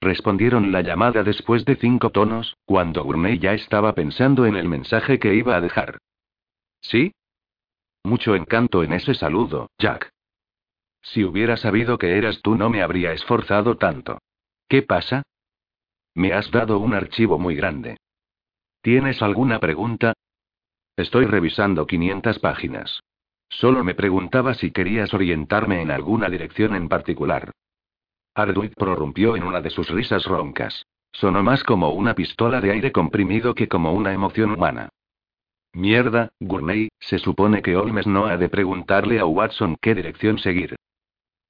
[0.00, 5.18] Respondieron la llamada después de cinco tonos, cuando Gurney ya estaba pensando en el mensaje
[5.18, 5.98] que iba a dejar.
[6.80, 7.12] ¿Sí?
[8.04, 10.10] Mucho encanto en ese saludo, Jack.
[11.02, 14.18] Si hubiera sabido que eras tú no me habría esforzado tanto.
[14.68, 15.22] ¿Qué pasa?
[16.14, 17.96] Me has dado un archivo muy grande.
[18.82, 20.14] ¿Tienes alguna pregunta?
[20.96, 23.00] Estoy revisando 500 páginas.
[23.48, 27.52] Solo me preguntaba si querías orientarme en alguna dirección en particular.
[28.38, 30.86] Hardwick prorrumpió en una de sus risas roncas.
[31.10, 34.90] Sonó más como una pistola de aire comprimido que como una emoción humana.
[35.72, 40.76] Mierda, Gurney, se supone que Holmes no ha de preguntarle a Watson qué dirección seguir.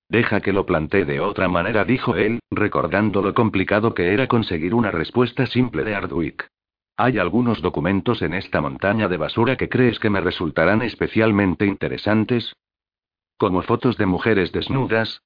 [0.09, 4.73] Deja que lo plantee de otra manera, dijo él, recordando lo complicado que era conseguir
[4.74, 6.48] una respuesta simple de Hardwick.
[6.97, 12.55] Hay algunos documentos en esta montaña de basura que crees que me resultarán especialmente interesantes.
[13.36, 15.20] Como fotos de mujeres desnudas,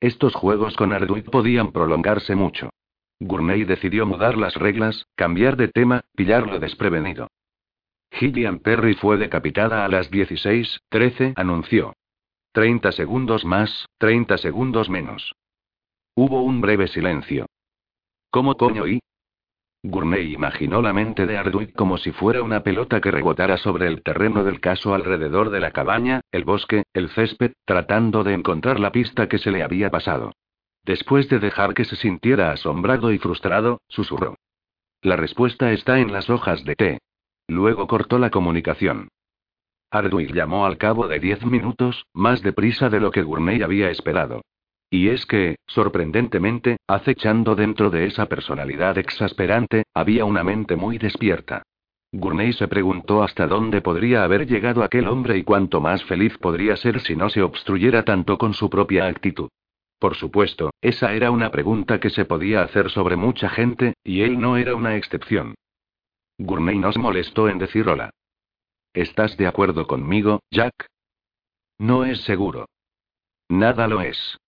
[0.00, 2.70] estos juegos con Arduino podían prolongarse mucho.
[3.20, 7.28] Gurney decidió mudar las reglas, cambiar de tema, pillarlo desprevenido.
[8.10, 11.94] Gillian Perry fue decapitada a las 16:13, anunció.
[12.52, 15.34] 30 segundos más, 30 segundos menos.
[16.14, 17.46] Hubo un breve silencio.
[18.30, 19.00] ¿Cómo coño y?
[19.88, 24.02] Gurney imaginó la mente de Arduino como si fuera una pelota que rebotara sobre el
[24.02, 28.90] terreno del caso alrededor de la cabaña, el bosque, el césped, tratando de encontrar la
[28.90, 30.32] pista que se le había pasado.
[30.84, 34.36] Después de dejar que se sintiera asombrado y frustrado, susurró.
[35.02, 36.98] La respuesta está en las hojas de té.
[37.46, 39.08] Luego cortó la comunicación.
[39.90, 44.42] Arduino llamó al cabo de diez minutos, más deprisa de lo que Gurney había esperado.
[44.90, 51.62] Y es que, sorprendentemente, acechando dentro de esa personalidad exasperante, había una mente muy despierta.
[52.12, 56.76] Gurney se preguntó hasta dónde podría haber llegado aquel hombre y cuánto más feliz podría
[56.76, 59.48] ser si no se obstruyera tanto con su propia actitud.
[59.98, 64.38] Por supuesto, esa era una pregunta que se podía hacer sobre mucha gente, y él
[64.38, 65.54] no era una excepción.
[66.38, 68.10] Gurney nos molestó en decir hola.
[68.92, 70.86] ¿Estás de acuerdo conmigo, Jack?
[71.78, 72.66] No es seguro.
[73.48, 74.38] Nada lo es.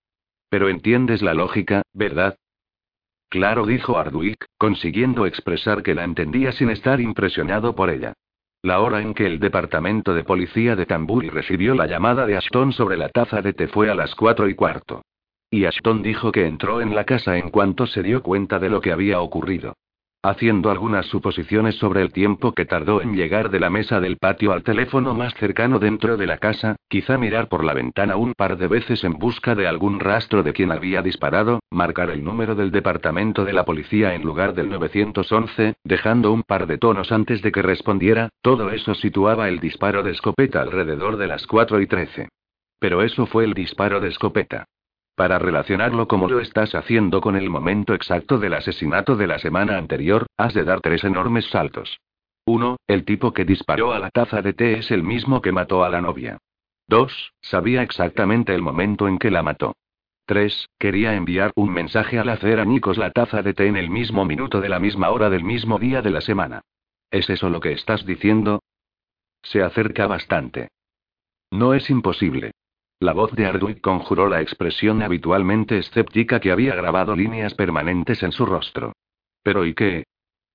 [0.49, 2.37] Pero entiendes la lógica, ¿verdad?
[3.29, 8.15] Claro, dijo Hardwick, consiguiendo expresar que la entendía sin estar impresionado por ella.
[8.63, 12.73] La hora en que el departamento de policía de Tamburi recibió la llamada de Ashton
[12.73, 15.03] sobre la taza de té fue a las cuatro y cuarto.
[15.51, 18.81] Y Ashton dijo que entró en la casa en cuanto se dio cuenta de lo
[18.81, 19.75] que había ocurrido.
[20.29, 24.53] Haciendo algunas suposiciones sobre el tiempo que tardó en llegar de la mesa del patio
[24.53, 28.59] al teléfono más cercano dentro de la casa, quizá mirar por la ventana un par
[28.59, 32.71] de veces en busca de algún rastro de quien había disparado, marcar el número del
[32.71, 37.51] departamento de la policía en lugar del 911, dejando un par de tonos antes de
[37.51, 42.29] que respondiera, todo eso situaba el disparo de escopeta alrededor de las 4 y 13.
[42.79, 44.67] Pero eso fue el disparo de escopeta.
[45.19, 49.77] Para relacionarlo como lo estás haciendo con el momento exacto del asesinato de la semana
[49.77, 51.99] anterior, has de dar tres enormes saltos.
[52.47, 52.77] 1.
[52.87, 55.89] El tipo que disparó a la taza de té es el mismo que mató a
[55.89, 56.39] la novia.
[56.87, 57.33] 2.
[57.41, 59.75] Sabía exactamente el momento en que la mató.
[60.27, 60.69] 3.
[60.79, 64.25] Quería enviar un mensaje al hacer a Nikos la taza de té en el mismo
[64.25, 66.61] minuto de la misma hora del mismo día de la semana.
[67.11, 68.63] ¿Es eso lo que estás diciendo?
[69.43, 70.69] Se acerca bastante.
[71.51, 72.53] No es imposible.
[73.01, 78.33] La voz de Arduino conjuró la expresión habitualmente escéptica que había grabado líneas permanentes en
[78.33, 78.93] su rostro.
[79.43, 80.05] Pero ¿y qué?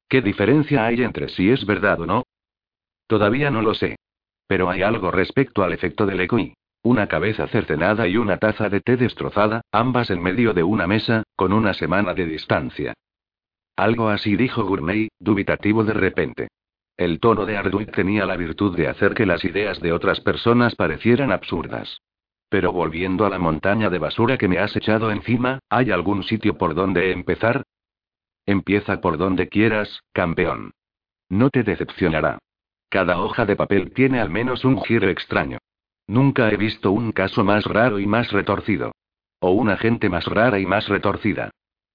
[0.10, 2.24] ¿Qué diferencia hay entre si es verdad o no?
[3.07, 3.95] Todavía no lo sé.
[4.45, 6.38] Pero hay algo respecto al efecto del eco
[6.84, 11.24] una cabeza cercenada y una taza de té destrozada, ambas en medio de una mesa,
[11.38, 12.94] con una semana de distancia.
[13.78, 16.48] Algo así dijo Gurney, dubitativo de repente.
[16.98, 20.76] El tono de Arduino tenía la virtud de hacer que las ideas de otras personas
[20.76, 21.99] parecieran absurdas.
[22.54, 26.56] Pero volviendo a la montaña de basura que me has echado encima, ¿hay algún sitio
[26.56, 27.64] por donde empezar?
[28.46, 30.72] Empieza por donde quieras, campeón.
[31.30, 32.38] No te decepcionará.
[32.90, 35.58] Cada hoja de papel tiene al menos un giro extraño.
[36.06, 38.92] Nunca he visto un caso más raro y más retorcido.
[39.40, 41.50] O una gente más rara y más retorcida.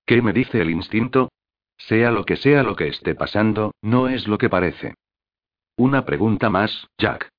[0.06, 1.28] ¿Qué me dice el instinto?
[1.76, 4.94] Sea lo que sea lo que esté pasando, no es lo que parece.
[5.76, 7.30] Una pregunta más, Jack.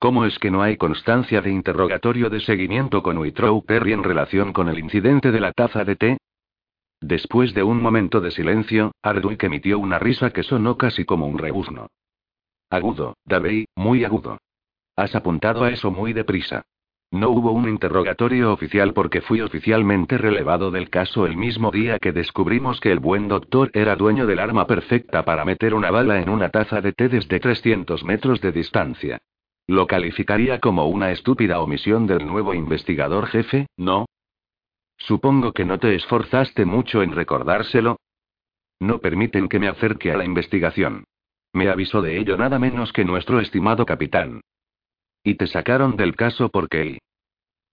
[0.00, 4.52] ¿Cómo es que no hay constancia de interrogatorio de seguimiento con Witrow Perry en relación
[4.52, 6.18] con el incidente de la taza de té?
[7.00, 11.38] Después de un momento de silencio, Ardwick emitió una risa que sonó casi como un
[11.38, 11.88] rebuzno.
[12.70, 14.38] Agudo, Davey, muy agudo.
[14.94, 16.62] Has apuntado a eso muy deprisa.
[17.10, 22.12] No hubo un interrogatorio oficial porque fui oficialmente relevado del caso el mismo día que
[22.12, 26.28] descubrimos que el buen doctor era dueño del arma perfecta para meter una bala en
[26.28, 29.18] una taza de té desde 300 metros de distancia.
[29.68, 34.06] Lo calificaría como una estúpida omisión del nuevo investigador jefe, ¿no?
[34.96, 37.98] Supongo que no te esforzaste mucho en recordárselo.
[38.80, 41.04] No permiten que me acerque a la investigación.
[41.52, 44.40] Me avisó de ello nada menos que nuestro estimado capitán.
[45.22, 46.98] Y te sacaron del caso porque...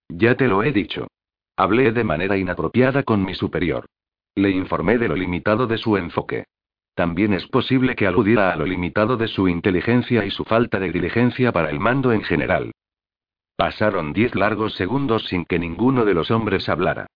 [0.09, 1.07] Ya te lo he dicho.
[1.55, 3.85] Hablé de manera inapropiada con mi superior.
[4.35, 6.43] Le informé de lo limitado de su enfoque.
[6.95, 10.91] También es posible que aludiera a lo limitado de su inteligencia y su falta de
[10.91, 12.71] diligencia para el mando en general.
[13.57, 17.07] Pasaron diez largos segundos sin que ninguno de los hombres hablara.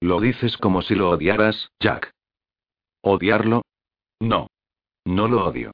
[0.00, 2.12] Lo dices como si lo odiaras, Jack.
[3.00, 3.62] ¿Odiarlo?
[4.20, 4.48] No.
[5.04, 5.70] No lo odio.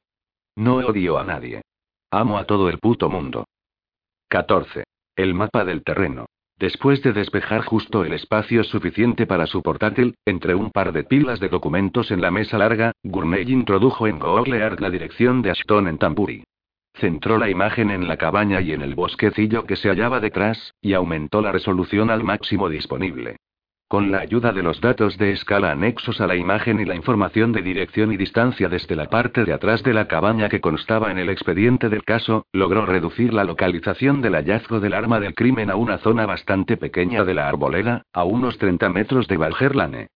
[0.56, 1.62] No odio a nadie.
[2.10, 3.46] Amo a todo el puto mundo.
[4.28, 4.84] 14.
[5.16, 6.26] El mapa del terreno.
[6.62, 11.40] Después de despejar justo el espacio suficiente para su portátil, entre un par de pilas
[11.40, 15.88] de documentos en la mesa larga, Gurney introdujo en Google Earth la dirección de Ashton
[15.88, 16.44] en Tampuri.
[16.94, 20.92] Centró la imagen en la cabaña y en el bosquecillo que se hallaba detrás, y
[20.92, 23.38] aumentó la resolución al máximo disponible.
[23.92, 27.52] Con la ayuda de los datos de escala anexos a la imagen y la información
[27.52, 31.18] de dirección y distancia desde la parte de atrás de la cabaña que constaba en
[31.18, 35.76] el expediente del caso, logró reducir la localización del hallazgo del arma del crimen a
[35.76, 40.06] una zona bastante pequeña de la arboleda, a unos 30 metros de Valgerlane.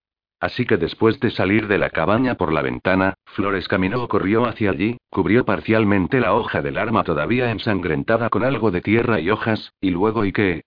[0.41, 4.47] Así que después de salir de la cabaña por la ventana, Flores caminó o corrió
[4.47, 9.29] hacia allí, cubrió parcialmente la hoja del arma todavía ensangrentada con algo de tierra y
[9.29, 10.63] hojas, y luego y qué,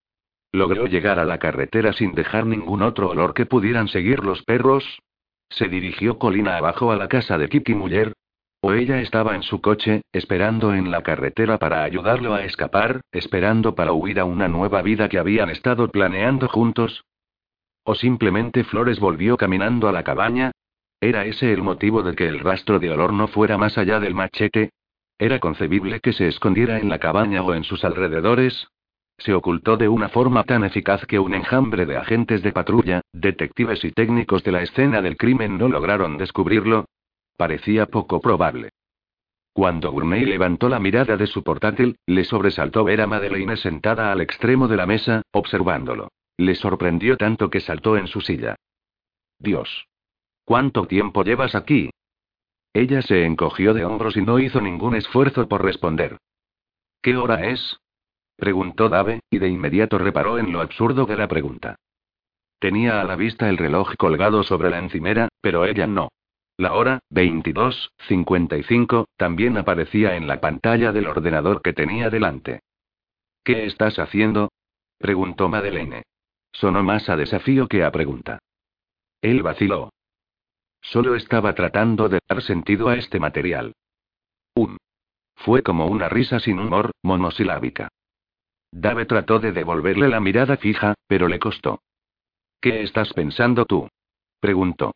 [0.52, 5.00] ¿Logró llegar a la carretera sin dejar ningún otro olor que pudieran seguir los perros?
[5.50, 8.14] ¿Se dirigió colina abajo a la casa de Kiki Muller?
[8.62, 13.76] ¿O ella estaba en su coche, esperando en la carretera para ayudarlo a escapar, esperando
[13.76, 17.06] para huir a una nueva vida que habían estado planeando juntos?
[17.84, 20.52] ¿O simplemente Flores volvió caminando a la cabaña?
[21.00, 24.16] ¿Era ese el motivo de que el rastro de olor no fuera más allá del
[24.16, 24.72] machete?
[25.18, 28.68] ¿Era concebible que se escondiera en la cabaña o en sus alrededores?
[29.20, 33.84] Se ocultó de una forma tan eficaz que un enjambre de agentes de patrulla, detectives
[33.84, 36.86] y técnicos de la escena del crimen no lograron descubrirlo.
[37.38, 38.70] Parecía poco probable.
[39.54, 44.22] Cuando Gurney levantó la mirada de su portátil, le sobresaltó ver a Madeleine sentada al
[44.22, 46.10] extremo de la mesa, observándolo.
[46.38, 48.56] Le sorprendió tanto que saltó en su silla.
[49.38, 49.88] Dios.
[50.46, 51.90] ¿Cuánto tiempo llevas aquí?
[52.74, 56.18] Ella se encogió de hombros y no hizo ningún esfuerzo por responder.
[57.02, 57.80] ¿Qué hora es?
[58.40, 61.76] Preguntó Dave, y de inmediato reparó en lo absurdo de la pregunta.
[62.58, 66.10] Tenía a la vista el reloj colgado sobre la encimera, pero ella no.
[66.58, 72.62] La hora, 22.55, también aparecía en la pantalla del ordenador que tenía delante.
[73.44, 74.52] ¿Qué estás haciendo?
[74.98, 76.04] preguntó Madeleine.
[76.52, 78.40] Sonó más a desafío que a pregunta.
[79.22, 79.92] Él vaciló.
[80.82, 83.74] Solo estaba tratando de dar sentido a este material.
[84.56, 84.78] Un.
[85.36, 87.90] Fue como una risa sin humor, monosilábica.
[88.72, 91.82] Dave trató de devolverle la mirada fija, pero le costó.
[92.62, 93.90] ¿Qué estás pensando tú?
[94.40, 94.94] preguntó.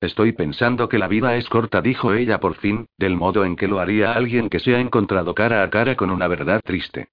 [0.00, 3.66] Estoy pensando que la vida es corta, dijo ella por fin, del modo en que
[3.66, 7.08] lo haría alguien que se ha encontrado cara a cara con una verdad triste.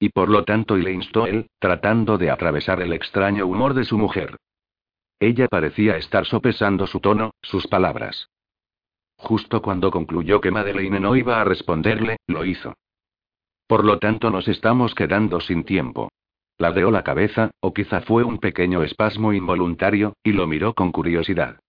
[0.00, 3.84] Y por lo tanto, y le instó él, tratando de atravesar el extraño humor de
[3.84, 4.36] su mujer.
[5.20, 8.30] Ella parecía estar sopesando su tono, sus palabras.
[9.16, 12.74] Justo cuando concluyó que Madeleine no iba a responderle, lo hizo.
[13.68, 16.10] Por lo tanto nos estamos quedando sin tiempo.
[16.56, 21.60] Ladeó la cabeza, o quizá fue un pequeño espasmo involuntario, y lo miró con curiosidad.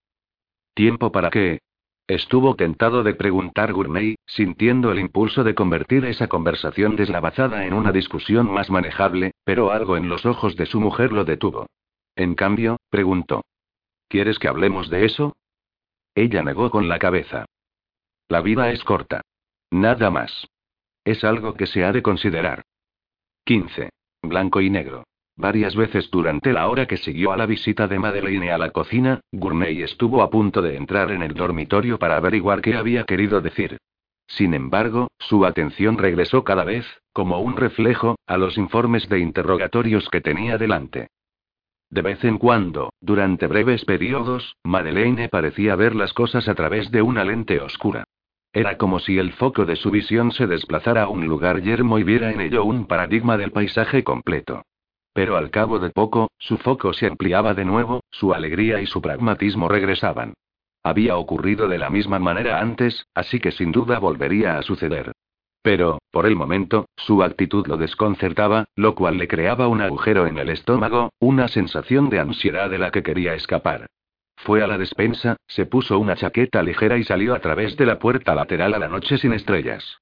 [0.74, 1.60] ¿Tiempo para qué?
[2.08, 7.92] Estuvo tentado de preguntar Gurney, sintiendo el impulso de convertir esa conversación deslavazada en una
[7.92, 11.68] discusión más manejable, pero algo en los ojos de su mujer lo detuvo.
[12.16, 13.44] En cambio, preguntó.
[14.08, 15.36] ¿Quieres que hablemos de eso?
[16.16, 17.46] Ella negó con la cabeza.
[18.30, 19.22] La vida es corta.
[19.70, 20.48] Nada más.
[21.04, 22.64] Es algo que se ha de considerar.
[23.46, 23.90] 15.
[24.22, 25.04] Blanco y negro.
[25.36, 29.22] Varias veces durante la hora que siguió a la visita de Madeleine a la cocina,
[29.32, 33.78] Gurney estuvo a punto de entrar en el dormitorio para averiguar qué había querido decir.
[34.28, 40.10] Sin embargo, su atención regresó cada vez, como un reflejo, a los informes de interrogatorios
[40.10, 41.08] que tenía delante.
[41.90, 47.02] De vez en cuando, durante breves periodos, Madeleine parecía ver las cosas a través de
[47.02, 48.04] una lente oscura.
[48.52, 52.04] Era como si el foco de su visión se desplazara a un lugar yermo y
[52.04, 54.64] viera en ello un paradigma del paisaje completo.
[55.14, 59.02] Pero al cabo de poco, su foco se ampliaba de nuevo, su alegría y su
[59.02, 60.34] pragmatismo regresaban.
[60.84, 65.12] Había ocurrido de la misma manera antes, así que sin duda volvería a suceder.
[65.62, 70.38] Pero, por el momento, su actitud lo desconcertaba, lo cual le creaba un agujero en
[70.38, 73.88] el estómago, una sensación de ansiedad de la que quería escapar.
[74.44, 78.00] Fue a la despensa, se puso una chaqueta ligera y salió a través de la
[78.00, 80.00] puerta lateral a la noche sin estrellas.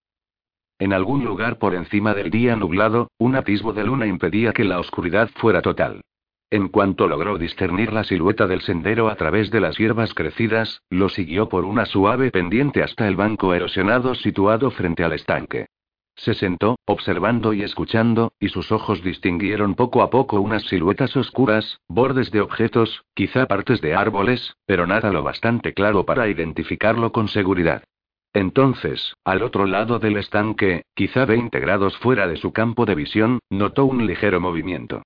[0.80, 4.80] En algún lugar por encima del día nublado, un atisbo de luna impedía que la
[4.80, 6.01] oscuridad fuera total.
[6.51, 11.09] En cuanto logró discernir la silueta del sendero a través de las hierbas crecidas, lo
[11.09, 15.65] siguió por una suave pendiente hasta el banco erosionado situado frente al estanque.
[16.18, 21.80] Se sentó, observando y escuchando, y sus ojos distinguieron poco a poco unas siluetas oscuras,
[21.88, 27.27] bordes de objetos, quizá partes de árboles, pero nada lo bastante claro para identificarlo con
[27.27, 27.84] seguridad.
[28.34, 33.39] Entonces, al otro lado del estanque, quizá 20 grados fuera de su campo de visión,
[33.49, 35.03] notó un ligero movimiento.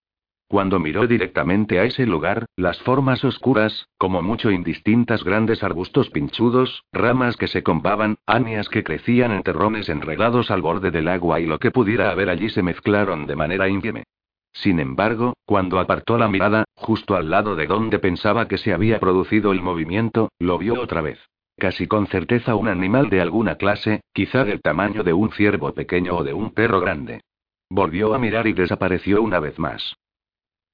[0.52, 6.84] Cuando miró directamente a ese lugar, las formas oscuras, como mucho indistintas grandes arbustos pinchudos,
[6.92, 11.46] ramas que se compaban, anias que crecían en terrones enredados al borde del agua y
[11.46, 14.04] lo que pudiera haber allí se mezclaron de manera ínfime.
[14.52, 19.00] Sin embargo, cuando apartó la mirada, justo al lado de donde pensaba que se había
[19.00, 21.18] producido el movimiento, lo vio otra vez.
[21.58, 26.18] Casi con certeza un animal de alguna clase, quizá del tamaño de un ciervo pequeño
[26.18, 27.22] o de un perro grande.
[27.70, 29.96] Volvió a mirar y desapareció una vez más.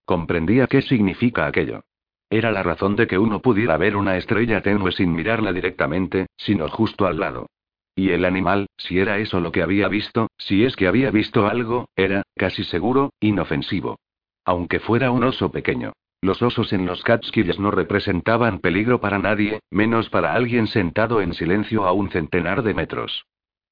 [0.07, 1.81] Comprendía qué significa aquello.
[2.29, 6.69] Era la razón de que uno pudiera ver una estrella tenue sin mirarla directamente, sino
[6.69, 7.47] justo al lado.
[7.93, 11.45] Y el animal, si era eso lo que había visto, si es que había visto
[11.45, 13.99] algo, era, casi seguro, inofensivo.
[14.45, 15.91] Aunque fuera un oso pequeño.
[16.21, 21.33] Los osos en los Catskills no representaban peligro para nadie, menos para alguien sentado en
[21.33, 23.25] silencio a un centenar de metros.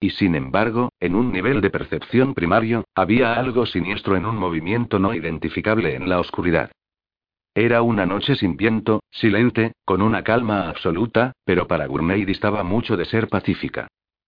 [0.06, 5.00] Y sin embargo, en un nivel de percepción primario, había algo siniestro en un movimiento
[5.00, 6.70] no identificable en la oscuridad.
[7.56, 12.96] Era una noche sin viento, silente, con una calma absoluta, pero para Gourmet distaba mucho
[12.96, 13.88] de ser pacífica.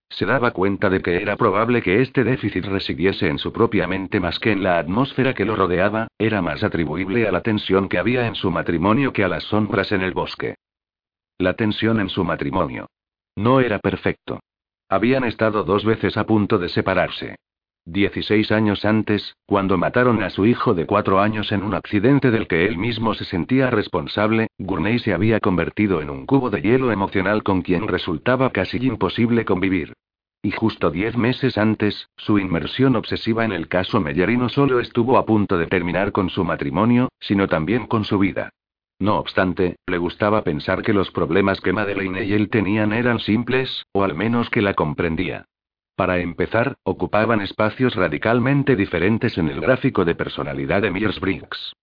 [0.10, 4.20] Se daba cuenta de que era probable que este déficit residiese en su propia mente
[4.20, 8.00] más que en la atmósfera que lo rodeaba, era más atribuible a la tensión que
[8.00, 10.56] había en su matrimonio que a las sombras en el bosque.
[11.38, 12.88] La tensión en su matrimonio.
[13.36, 14.40] No era perfecto.
[14.90, 17.36] Habían estado dos veces a punto de separarse.
[17.86, 22.48] Dieciséis años antes, cuando mataron a su hijo de cuatro años en un accidente del
[22.48, 26.92] que él mismo se sentía responsable, Gurney se había convertido en un cubo de hielo
[26.92, 29.94] emocional con quien resultaba casi imposible convivir.
[30.42, 35.18] Y justo diez meses antes, su inmersión obsesiva en el caso Meyer no solo estuvo
[35.18, 38.52] a punto de terminar con su matrimonio, sino también con su vida.
[39.00, 43.86] No obstante, le gustaba pensar que los problemas que Madeleine y él tenían eran simples,
[43.92, 45.46] o al menos que la comprendía.
[45.96, 51.74] Para empezar, ocupaban espacios radicalmente diferentes en el gráfico de personalidad de Myers-Briggs.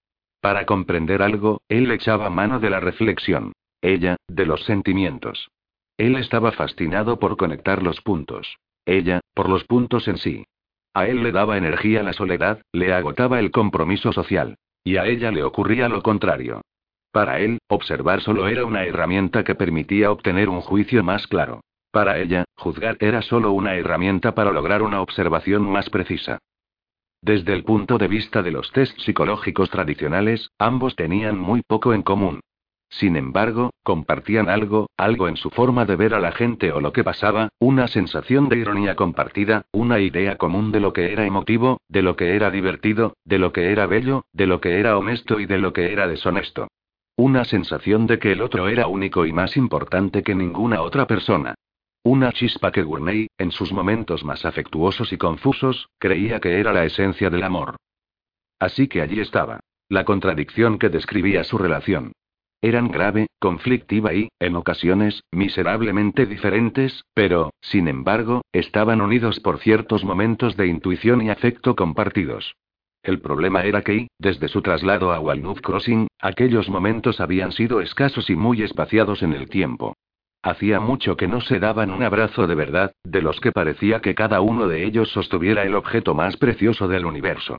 [0.41, 3.53] Para comprender algo, él echaba mano de la reflexión.
[3.81, 5.49] Ella, de los sentimientos.
[5.97, 8.57] Él estaba fascinado por conectar los puntos.
[8.85, 10.45] Ella, por los puntos en sí.
[10.93, 14.57] A él le daba energía la soledad, le agotaba el compromiso social.
[14.85, 16.61] Y a ella le ocurría lo contrario.
[17.15, 21.61] Para él, observar solo era una herramienta que permitía obtener un juicio más claro.
[21.93, 26.41] Para ella, juzgar era solo una herramienta para lograr una observación más precisa.
[27.23, 32.03] Desde el punto de vista de los test psicológicos tradicionales, ambos tenían muy poco en
[32.03, 32.41] común.
[32.89, 36.93] Sin embargo, compartían algo, algo en su forma de ver a la gente o lo
[36.93, 41.81] que pasaba, una sensación de ironía compartida, una idea común de lo que era emotivo,
[41.89, 45.39] de lo que era divertido, de lo que era bello, de lo que era honesto
[45.39, 46.66] y de lo que era deshonesto.
[47.16, 51.55] Una sensación de que el otro era único y más importante que ninguna otra persona.
[52.03, 56.85] Una chispa que Gurney, en sus momentos más afectuosos y confusos, creía que era la
[56.85, 57.77] esencia del amor.
[58.59, 59.61] Así que allí estaba.
[59.89, 62.12] La contradicción que describía su relación.
[62.61, 70.03] Eran grave, conflictiva y, en ocasiones, miserablemente diferentes, pero, sin embargo, estaban unidos por ciertos
[70.03, 72.57] momentos de intuición y afecto compartidos.
[73.05, 78.31] El problema era que, desde su traslado a Walnut Crossing, aquellos momentos habían sido escasos
[78.31, 79.94] y muy espaciados en el tiempo.
[80.43, 84.14] Hacía mucho que no se daban un abrazo de verdad, de los que parecía que
[84.14, 87.59] cada uno de ellos sostuviera el objeto más precioso del universo.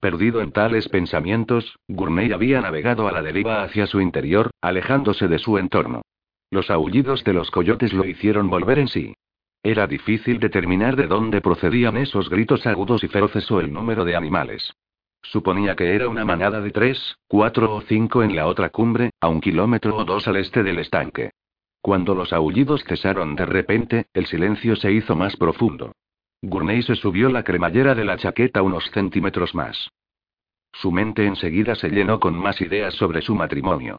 [0.00, 5.40] Perdido en tales pensamientos, Gurney había navegado a la deriva hacia su interior, alejándose de
[5.40, 6.02] su entorno.
[6.50, 9.14] Los aullidos de los coyotes lo hicieron volver en sí.
[9.62, 14.16] Era difícil determinar de dónde procedían esos gritos agudos y feroces o el número de
[14.16, 14.72] animales.
[15.22, 19.28] Suponía que era una manada de tres, cuatro o cinco en la otra cumbre, a
[19.28, 21.30] un kilómetro o dos al este del estanque.
[21.80, 25.92] Cuando los aullidos cesaron de repente, el silencio se hizo más profundo.
[26.42, 29.90] Gurney se subió la cremallera de la chaqueta unos centímetros más.
[30.72, 33.98] Su mente enseguida se llenó con más ideas sobre su matrimonio.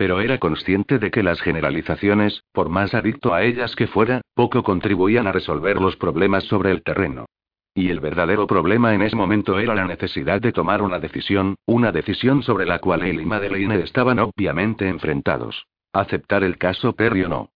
[0.00, 4.62] Pero era consciente de que las generalizaciones, por más adicto a ellas que fuera, poco
[4.62, 7.26] contribuían a resolver los problemas sobre el terreno.
[7.74, 11.92] Y el verdadero problema en ese momento era la necesidad de tomar una decisión, una
[11.92, 15.66] decisión sobre la cual él y Madeleine estaban obviamente enfrentados.
[15.92, 17.50] Aceptar el caso Perry o no.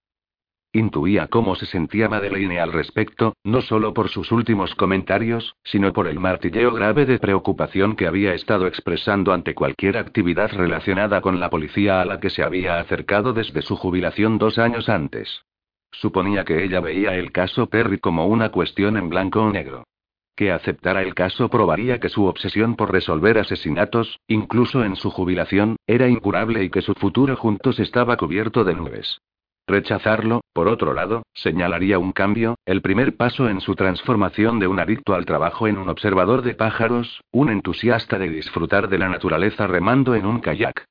[0.77, 6.09] Intuía cómo se sentía Madeleine al respecto, no solo por sus últimos comentarios, sino por
[6.09, 11.49] el martilleo grave de preocupación que había estado expresando ante cualquier actividad relacionada con la
[11.49, 15.45] policía a la que se había acercado desde su jubilación dos años antes.
[15.93, 19.85] Suponía que ella veía el caso Perry como una cuestión en blanco o negro.
[20.35, 25.77] Que aceptara el caso probaría que su obsesión por resolver asesinatos, incluso en su jubilación,
[25.87, 29.21] era incurable y que su futuro juntos estaba cubierto de nubes.
[29.67, 34.79] Rechazarlo, por otro lado, señalaría un cambio, el primer paso en su transformación de un
[34.79, 39.67] adicto al trabajo en un observador de pájaros, un entusiasta de disfrutar de la naturaleza
[39.67, 40.85] remando en un kayak.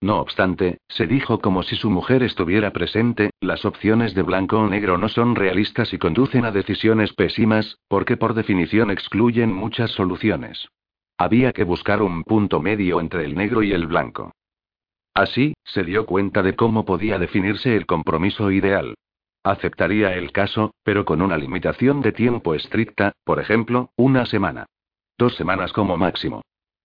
[0.00, 4.68] No obstante, se dijo como si su mujer estuviera presente, las opciones de blanco o
[4.68, 10.68] negro no son realistas y conducen a decisiones pésimas, porque por definición excluyen muchas soluciones.
[11.18, 14.32] Había que buscar un punto medio entre el negro y el blanco.
[15.20, 18.94] Así, se dio cuenta de cómo podía definirse el compromiso ideal.
[19.44, 24.64] Aceptaría el caso, pero con una limitación de tiempo estricta, por ejemplo, una semana.
[25.18, 26.40] Dos semanas como máximo.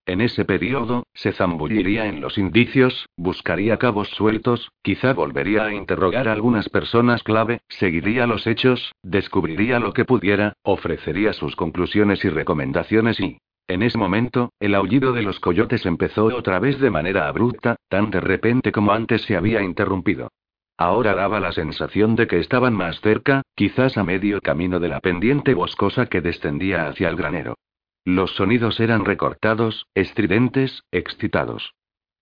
[0.05, 6.27] En ese periodo, se zambulliría en los indicios, buscaría cabos sueltos, quizá volvería a interrogar
[6.27, 12.29] a algunas personas clave, seguiría los hechos, descubriría lo que pudiera, ofrecería sus conclusiones y
[12.29, 13.37] recomendaciones y,
[13.67, 18.11] en ese momento, el aullido de los coyotes empezó otra vez de manera abrupta, tan
[18.11, 20.29] de repente como antes se había interrumpido.
[20.77, 24.99] Ahora daba la sensación de que estaban más cerca, quizás a medio camino de la
[24.99, 27.55] pendiente boscosa que descendía hacia el granero.
[28.03, 31.73] Los sonidos eran recortados, estridentes, excitados.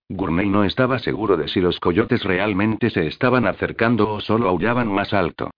[0.08, 4.88] Gurney no estaba seguro de si los coyotes realmente se estaban acercando o solo aullaban
[4.90, 5.50] más alto.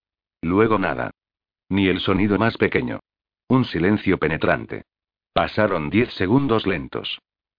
[0.43, 1.11] Luego nada.
[1.69, 3.01] Ni el sonido más pequeño.
[3.49, 4.83] Un silencio penetrante.
[5.37, 7.19] Pasaron diez segundos lentos.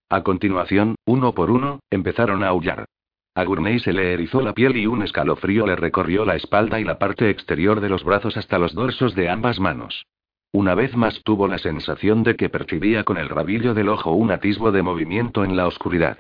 [0.10, 2.86] A continuación, uno por uno, empezaron a aullar.
[3.36, 6.84] A Gurney se le erizó la piel y un escalofrío le recorrió la espalda y
[6.84, 10.08] la parte exterior de los brazos hasta los dorsos de ambas manos.
[10.52, 14.32] Una vez más tuvo la sensación de que percibía con el rabillo del ojo un
[14.32, 16.18] atisbo de movimiento en la oscuridad.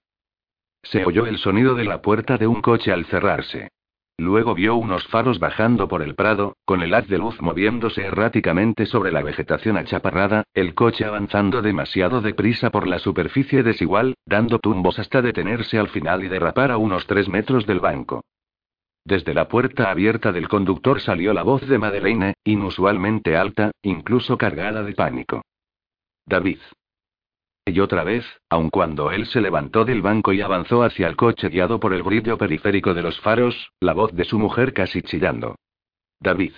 [0.84, 3.70] Se oyó el sonido de la puerta de un coche al cerrarse.
[4.20, 8.88] Luego vio unos faros bajando por el prado, con el haz de luz moviéndose erráticamente
[8.88, 14.98] sobre la vegetación achaparrada, el coche avanzando demasiado deprisa por la superficie desigual, dando tumbos
[14.98, 18.24] hasta detenerse al final y derrapar a unos tres metros del banco.
[19.06, 24.84] Desde la puerta abierta del conductor salió la voz de Madeleine, inusualmente alta, incluso cargada
[24.84, 25.44] de pánico.
[26.26, 26.58] David.
[27.68, 31.50] Y otra vez, aun cuando él se levantó del banco y avanzó hacia el coche
[31.50, 35.58] guiado por el brillo periférico de los faros, la voz de su mujer casi chillando.
[36.22, 36.54] David.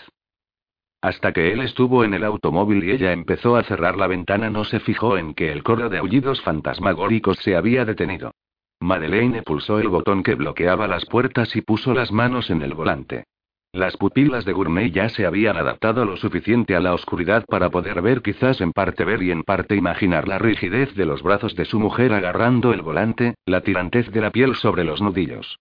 [1.02, 4.66] Hasta que él estuvo en el automóvil y ella empezó a cerrar la ventana, no
[4.66, 8.32] se fijó en que el coro de aullidos fantasmagóricos se había detenido.
[8.80, 13.26] Madeleine pulsó el botón que bloqueaba las puertas y puso las manos en el volante.
[13.72, 18.02] Las pupilas de Gourmet ya se habían adaptado lo suficiente a la oscuridad para poder
[18.02, 21.66] ver quizás en parte ver y en parte imaginar la rigidez de los brazos de
[21.66, 25.60] su mujer agarrando el volante, la tirantez de la piel sobre los nudillos.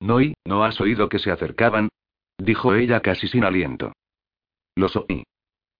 [0.00, 1.88] «¿No y, ¿no has oído que se acercaban?
[2.36, 3.92] dijo ella casi sin aliento.
[4.74, 5.24] Los oí.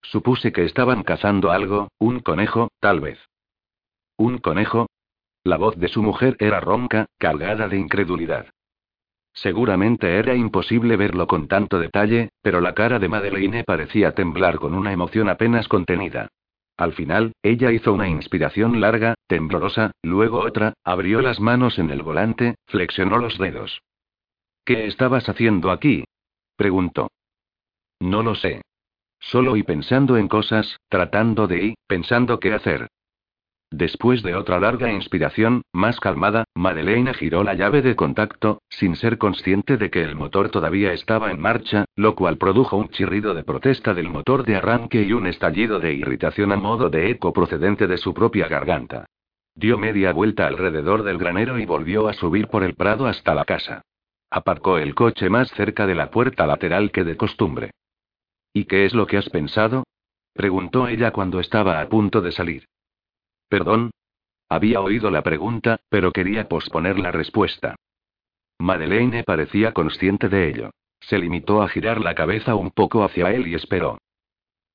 [0.02, 3.18] Supuse que estaban cazando algo, un conejo, tal vez.
[4.16, 4.86] ¿Un conejo?
[5.42, 8.46] La voz de su mujer era ronca, cargada de incredulidad.
[9.32, 14.74] Seguramente era imposible verlo con tanto detalle, pero la cara de Madeleine parecía temblar con
[14.74, 16.28] una emoción apenas contenida.
[16.76, 22.02] Al final, ella hizo una inspiración larga, temblorosa, luego otra, abrió las manos en el
[22.02, 23.82] volante, flexionó los dedos.
[24.64, 26.04] ¿Qué estabas haciendo aquí?
[26.56, 27.10] preguntó.
[28.00, 28.62] No lo sé.
[29.18, 32.88] Solo y pensando en cosas, tratando de y, pensando qué hacer.
[33.72, 39.16] Después de otra larga inspiración, más calmada, Madeleine giró la llave de contacto, sin ser
[39.16, 43.44] consciente de que el motor todavía estaba en marcha, lo cual produjo un chirrido de
[43.44, 47.86] protesta del motor de arranque y un estallido de irritación a modo de eco procedente
[47.86, 49.06] de su propia garganta.
[49.54, 53.44] Dio media vuelta alrededor del granero y volvió a subir por el prado hasta la
[53.44, 53.82] casa.
[54.30, 57.70] Aparcó el coche más cerca de la puerta lateral que de costumbre.
[58.52, 59.84] ¿Y qué es lo que has pensado?
[60.34, 62.64] preguntó ella cuando estaba a punto de salir.
[63.50, 63.90] ¿Perdón?
[64.48, 67.74] Había oído la pregunta, pero quería posponer la respuesta.
[68.60, 70.70] Madeleine parecía consciente de ello.
[71.00, 73.98] Se limitó a girar la cabeza un poco hacia él y esperó.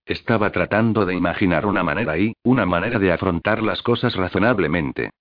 [0.06, 5.12] Estaba tratando de imaginar una manera y, una manera de afrontar las cosas razonablemente.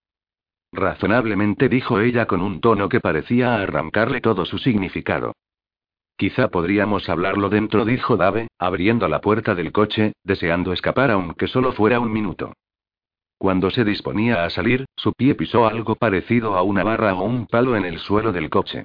[0.73, 5.33] Razonablemente dijo ella con un tono que parecía arrancarle todo su significado.
[6.17, 11.73] Quizá podríamos hablarlo dentro, dijo Dave, abriendo la puerta del coche, deseando escapar aunque solo
[11.73, 12.53] fuera un minuto.
[13.39, 17.47] Cuando se disponía a salir, su pie pisó algo parecido a una barra o un
[17.47, 18.85] palo en el suelo del coche.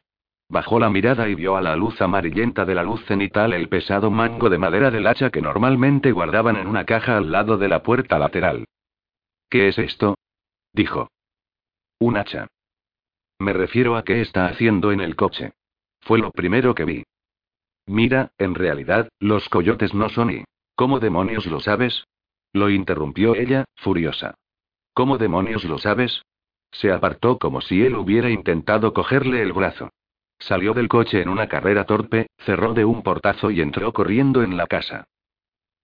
[0.50, 4.10] Bajó la mirada y vio a la luz amarillenta de la luz cenital el pesado
[4.10, 7.84] mango de madera del hacha que normalmente guardaban en una caja al lado de la
[7.84, 8.66] puerta lateral.
[9.50, 10.16] ¿Qué es esto?
[10.74, 11.10] dijo.
[12.00, 12.48] Un hacha.
[13.40, 15.54] Me refiero a qué está haciendo en el coche.
[16.02, 17.04] Fue lo primero que vi.
[17.86, 20.44] Mira, en realidad, los coyotes no son y...
[20.76, 22.06] ¿Cómo demonios lo sabes?
[22.54, 24.36] Lo interrumpió ella, furiosa.
[24.94, 26.24] ¿Cómo demonios lo sabes?
[26.72, 29.90] Se apartó como si él hubiera intentado cogerle el brazo.
[30.40, 34.56] Salió del coche en una carrera torpe, cerró de un portazo y entró corriendo en
[34.58, 35.06] la casa.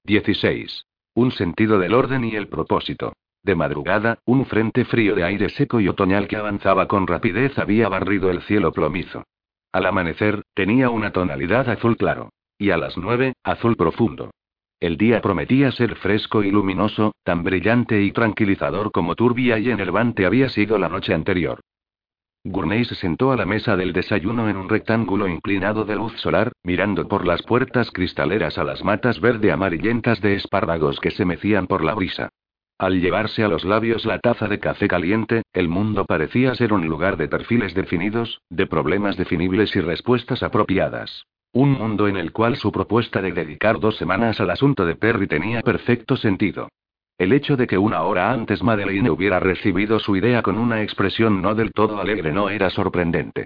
[0.06, 0.86] 16.
[1.16, 3.14] Un sentido del orden y el propósito.
[3.44, 7.90] De madrugada, un frente frío de aire seco y otoñal que avanzaba con rapidez había
[7.90, 9.24] barrido el cielo plomizo.
[9.72, 12.30] Al amanecer, tenía una tonalidad azul claro.
[12.58, 14.32] Y a las nueve, azul profundo.
[14.80, 20.26] El día prometía ser fresco y luminoso, tan brillante y tranquilizador como turbia y enervante
[20.26, 21.62] había sido la noche anterior.
[22.44, 26.52] Gurney se sentó a la mesa del desayuno en un rectángulo inclinado de luz solar,
[26.64, 31.66] mirando por las puertas cristaleras a las matas verde amarillentas de espárragos que se mecían
[31.66, 32.30] por la brisa.
[32.78, 36.86] Al llevarse a los labios la taza de café caliente, el mundo parecía ser un
[36.86, 41.26] lugar de perfiles definidos, de problemas definibles y respuestas apropiadas.
[41.56, 45.26] Un mundo en el cual su propuesta de dedicar dos semanas al asunto de Perry
[45.26, 46.68] tenía perfecto sentido.
[47.18, 51.42] El hecho de que una hora antes Madeleine hubiera recibido su idea con una expresión
[51.42, 53.46] no del todo alegre no era sorprendente.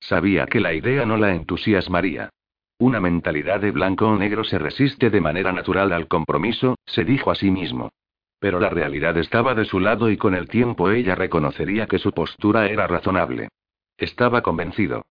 [0.00, 2.30] Sabía que la idea no la entusiasmaría.
[2.78, 7.30] Una mentalidad de blanco o negro se resiste de manera natural al compromiso, se dijo
[7.30, 7.90] a sí mismo.
[8.38, 12.12] Pero la realidad estaba de su lado y con el tiempo ella reconocería que su
[12.12, 13.50] postura era razonable.
[13.98, 15.04] Estaba convencido.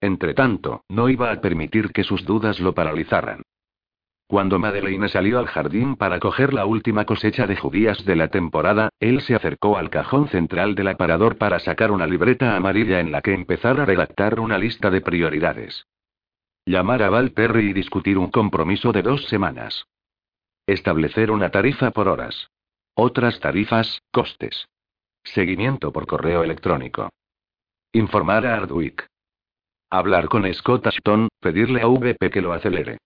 [0.00, 3.42] Entretanto, no iba a permitir que sus dudas lo paralizaran.
[4.28, 8.88] Cuando Madeleine salió al jardín para coger la última cosecha de judías de la temporada,
[8.98, 13.22] él se acercó al cajón central del aparador para sacar una libreta amarilla en la
[13.22, 15.86] que empezar a redactar una lista de prioridades.
[16.64, 19.86] Llamar a Val Perry y discutir un compromiso de dos semanas.
[20.66, 22.50] Establecer una tarifa por horas.
[22.94, 24.66] Otras tarifas, costes.
[25.22, 27.10] Seguimiento por correo electrónico.
[27.92, 29.06] Informar a Ardwick.
[29.90, 32.98] Hablar con Scott Ashton, pedirle a VP que lo acelere.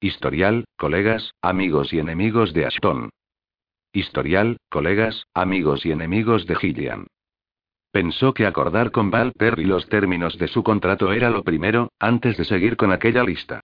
[0.00, 3.10] Historial, colegas, amigos y enemigos de Ashton.
[3.92, 7.08] Historial, colegas, amigos y enemigos de Gillian.
[7.90, 12.36] Pensó que acordar con Val Perry los términos de su contrato era lo primero, antes
[12.36, 13.60] de seguir con aquella lista.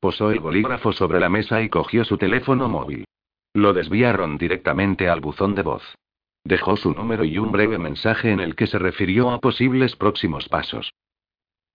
[0.00, 3.04] Posó el bolígrafo sobre la mesa y cogió su teléfono móvil.
[3.52, 5.94] Lo desviaron directamente al buzón de voz.
[6.42, 10.48] Dejó su número y un breve mensaje en el que se refirió a posibles próximos
[10.48, 10.90] pasos.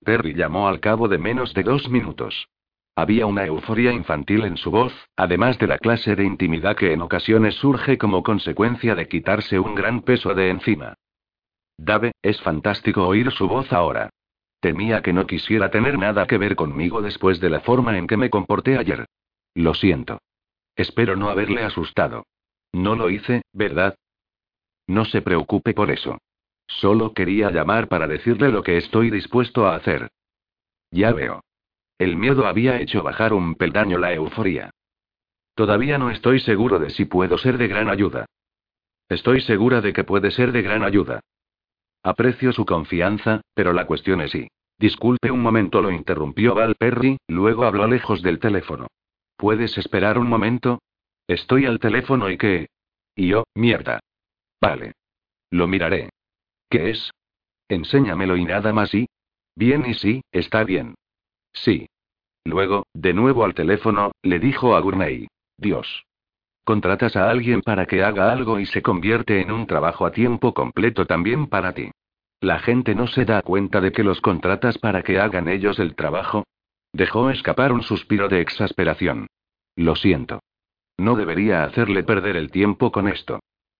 [0.03, 2.47] Perry llamó al cabo de menos de dos minutos.
[2.95, 7.01] Había una euforia infantil en su voz, además de la clase de intimidad que en
[7.01, 10.95] ocasiones surge como consecuencia de quitarse un gran peso de encima.
[11.77, 14.09] Dave, es fantástico oír su voz ahora.
[14.59, 18.17] Temía que no quisiera tener nada que ver conmigo después de la forma en que
[18.17, 19.05] me comporté ayer.
[19.55, 20.19] Lo siento.
[20.75, 22.25] Espero no haberle asustado.
[22.73, 23.95] No lo hice, ¿verdad?
[24.87, 26.17] No se preocupe por eso.
[26.69, 30.11] Solo quería llamar para decirle lo que estoy dispuesto a hacer.
[30.91, 31.43] Ya veo.
[31.97, 34.69] El miedo había hecho bajar un peldaño la euforia.
[35.55, 38.25] Todavía no estoy seguro de si puedo ser de gran ayuda.
[39.09, 41.19] Estoy segura de que puede ser de gran ayuda.
[42.03, 44.47] Aprecio su confianza, pero la cuestión es si.
[44.77, 48.87] Disculpe un momento, lo interrumpió Val Perry, luego habló lejos del teléfono.
[49.35, 50.79] ¿Puedes esperar un momento?
[51.27, 52.69] Estoy al teléfono y qué.
[53.15, 53.99] Y yo, mierda.
[54.61, 54.93] Vale.
[55.51, 56.09] Lo miraré.
[56.69, 57.11] ¿Qué es?
[57.67, 59.07] Enséñamelo y nada más y.
[59.55, 60.95] Bien y sí, está bien.
[61.53, 61.87] Sí.
[62.45, 65.27] Luego, de nuevo al teléfono, le dijo a Gurney.
[65.57, 66.03] Dios.
[66.63, 70.53] Contratas a alguien para que haga algo y se convierte en un trabajo a tiempo
[70.53, 71.91] completo también para ti.
[72.41, 75.95] La gente no se da cuenta de que los contratas para que hagan ellos el
[75.95, 76.45] trabajo.
[76.93, 79.27] Dejó escapar un suspiro de exasperación.
[79.75, 80.39] Lo siento.
[80.97, 83.39] No debería hacerle perder el tiempo con esto.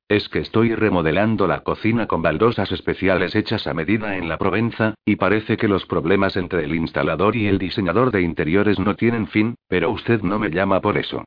[0.09, 4.95] Es que estoy remodelando la cocina con baldosas especiales hechas a medida en la Provenza,
[5.05, 9.27] y parece que los problemas entre el instalador y el diseñador de interiores no tienen
[9.27, 11.25] fin, pero usted no me llama por eso.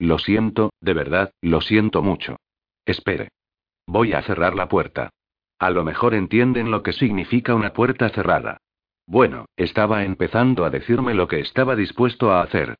[0.00, 2.36] Lo siento, de verdad, lo siento mucho.
[2.84, 3.28] Espere.
[3.86, 5.10] Voy a cerrar la puerta.
[5.60, 8.56] A lo mejor entienden lo que significa una puerta cerrada.
[9.06, 12.74] Bueno, estaba empezando a decirme lo que estaba dispuesto a hacer.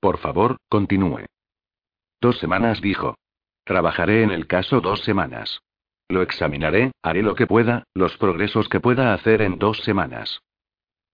[0.00, 1.24] Por favor, continúe.
[2.20, 3.14] Dos semanas dijo.
[3.68, 5.60] Trabajaré en el caso dos semanas.
[6.08, 10.40] Lo examinaré, haré lo que pueda, los progresos que pueda hacer en dos semanas.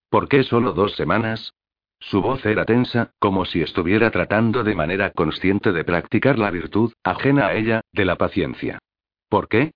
[0.09, 1.53] ¿Por qué solo dos semanas?
[1.99, 6.93] Su voz era tensa, como si estuviera tratando de manera consciente de practicar la virtud,
[7.03, 8.79] ajena a ella, de la paciencia.
[9.29, 9.73] ¿Por qué?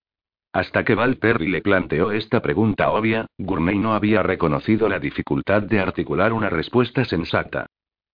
[0.53, 5.63] Hasta que Val Perry le planteó esta pregunta obvia, Gourmet no había reconocido la dificultad
[5.63, 7.67] de articular una respuesta sensata.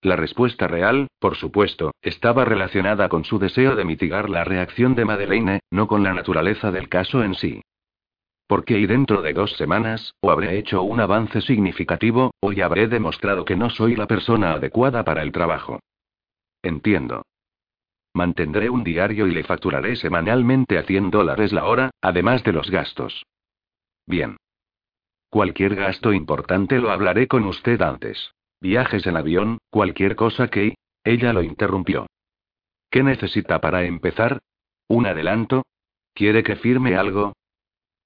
[0.04, 5.06] La respuesta real, por supuesto, estaba relacionada con su deseo de mitigar la reacción de
[5.06, 7.62] Madeleine, no con la naturaleza del caso en sí.
[8.46, 12.86] Porque y dentro de dos semanas, o habré hecho un avance significativo, o ya habré
[12.86, 15.80] demostrado que no soy la persona adecuada para el trabajo.
[16.62, 17.22] Entiendo.
[18.12, 22.70] Mantendré un diario y le facturaré semanalmente a 100 dólares la hora, además de los
[22.70, 23.24] gastos.
[24.04, 24.36] Bien.
[25.30, 28.34] Cualquier gasto importante lo hablaré con usted antes.
[28.64, 30.76] Viajes en avión, cualquier cosa que...
[31.02, 32.06] Ella lo interrumpió.
[32.92, 34.38] ¿Qué necesita para empezar?
[34.86, 35.64] ¿Un adelanto?
[36.14, 37.32] ¿Quiere que firme algo?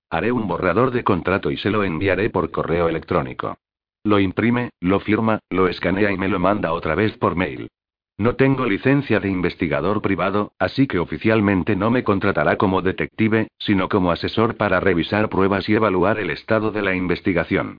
[0.09, 3.59] Haré un borrador de contrato y se lo enviaré por correo electrónico.
[4.03, 7.69] Lo imprime, lo firma, lo escanea y me lo manda otra vez por mail.
[8.17, 13.91] No tengo licencia de investigador privado, así que oficialmente no me contratará como detective, sino
[13.91, 17.77] como asesor para revisar pruebas y evaluar el estado de la investigación.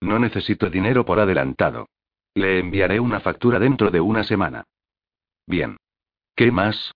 [0.00, 1.88] No necesito dinero por adelantado.
[2.34, 4.64] Le enviaré una factura dentro de una semana.
[5.46, 5.76] Bien.
[6.34, 6.92] ¿Qué más?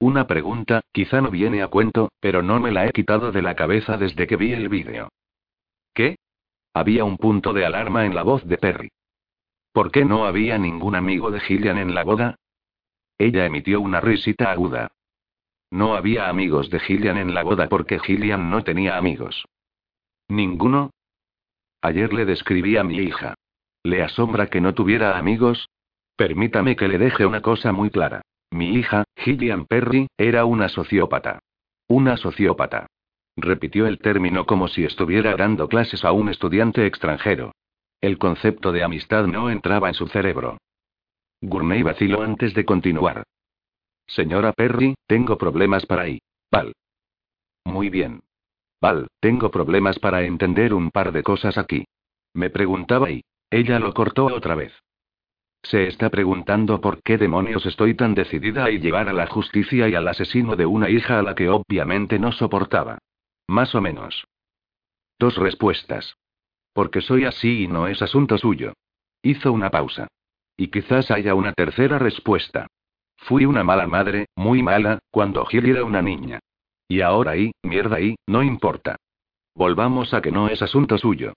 [0.00, 3.56] Una pregunta, quizá no viene a cuento, pero no me la he quitado de la
[3.56, 5.08] cabeza desde que vi el vídeo.
[5.92, 6.16] ¿Qué?
[6.72, 8.90] Había un punto de alarma en la voz de Perry.
[9.72, 12.36] ¿Por qué no había ningún amigo de Gillian en la boda?
[13.18, 14.92] Ella emitió una risita aguda.
[15.70, 19.44] No había amigos de Gillian en la boda porque Gillian no tenía amigos.
[20.28, 20.90] ¿Ninguno?
[21.82, 23.34] Ayer le describí a mi hija.
[23.88, 25.70] ¿Le asombra que no tuviera amigos?
[26.14, 28.20] Permítame que le deje una cosa muy clara.
[28.50, 31.38] Mi hija, Gillian Perry, era una sociópata.
[31.88, 32.88] Una sociópata.
[33.34, 37.52] Repitió el término como si estuviera dando clases a un estudiante extranjero.
[38.02, 40.58] El concepto de amistad no entraba en su cerebro.
[41.40, 43.22] Gourmet vaciló antes de continuar.
[44.06, 46.20] Señora Perry, tengo problemas para ir.
[46.52, 46.74] Val.
[47.64, 48.20] Muy bien.
[48.82, 51.86] Val, tengo problemas para entender un par de cosas aquí.
[52.34, 53.22] Me preguntaba y.
[53.50, 54.72] Ella lo cortó otra vez.
[55.62, 59.94] Se está preguntando por qué demonios estoy tan decidida a llevar a la justicia y
[59.94, 62.98] al asesino de una hija a la que obviamente no soportaba.
[63.48, 64.26] Más o menos.
[65.18, 66.16] Dos respuestas.
[66.72, 68.74] Porque soy así y no es asunto suyo.
[69.22, 70.06] Hizo una pausa.
[70.56, 72.66] Y quizás haya una tercera respuesta.
[73.16, 76.38] Fui una mala madre, muy mala, cuando Gil era una niña.
[76.86, 78.96] Y ahora y, mierda y, no importa.
[79.54, 81.34] Volvamos a que no es asunto suyo.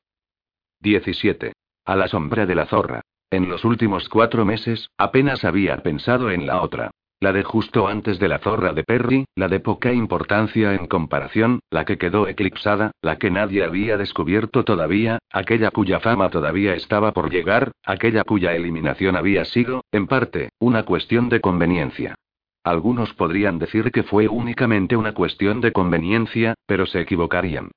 [0.79, 1.53] 17.
[1.85, 3.01] A la sombra de la zorra.
[3.31, 6.91] En los últimos cuatro meses, apenas había pensado en la otra.
[7.19, 11.59] La de justo antes de la zorra de Perry, la de poca importancia en comparación,
[11.69, 17.11] la que quedó eclipsada, la que nadie había descubierto todavía, aquella cuya fama todavía estaba
[17.11, 22.15] por llegar, aquella cuya eliminación había sido, en parte, una cuestión de conveniencia.
[22.63, 27.69] Algunos podrían decir que fue únicamente una cuestión de conveniencia, pero se equivocarían.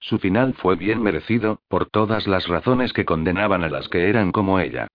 [0.00, 4.32] Su final fue bien merecido, por todas las razones que condenaban a las que eran
[4.32, 4.88] como ella.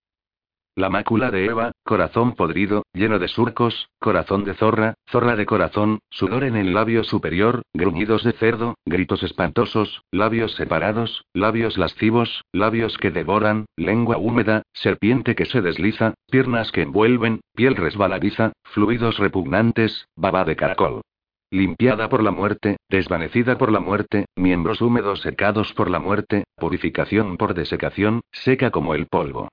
[0.77, 5.99] La mácula de Eva, corazón podrido, lleno de surcos, corazón de zorra, zorra de corazón,
[6.09, 12.97] sudor en el labio superior, gruñidos de cerdo, gritos espantosos, labios separados, labios lascivos, labios
[12.97, 20.09] que devoran, lengua húmeda, serpiente que se desliza, piernas que envuelven, piel resbaladiza, fluidos repugnantes,
[20.17, 21.03] baba de caracol.
[21.51, 27.37] Limpiada por la muerte, desvanecida por la muerte, miembros húmedos secados por la muerte, purificación
[27.37, 29.49] por desecación, seca como el polvo.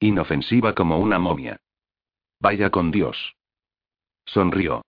[0.00, 1.58] Inofensiva como una momia.
[2.40, 3.34] Vaya con Dios.
[4.26, 4.82] Sonrió.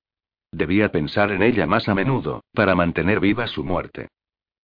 [0.52, 4.08] Debía pensar en ella más a menudo, para mantener viva su muerte.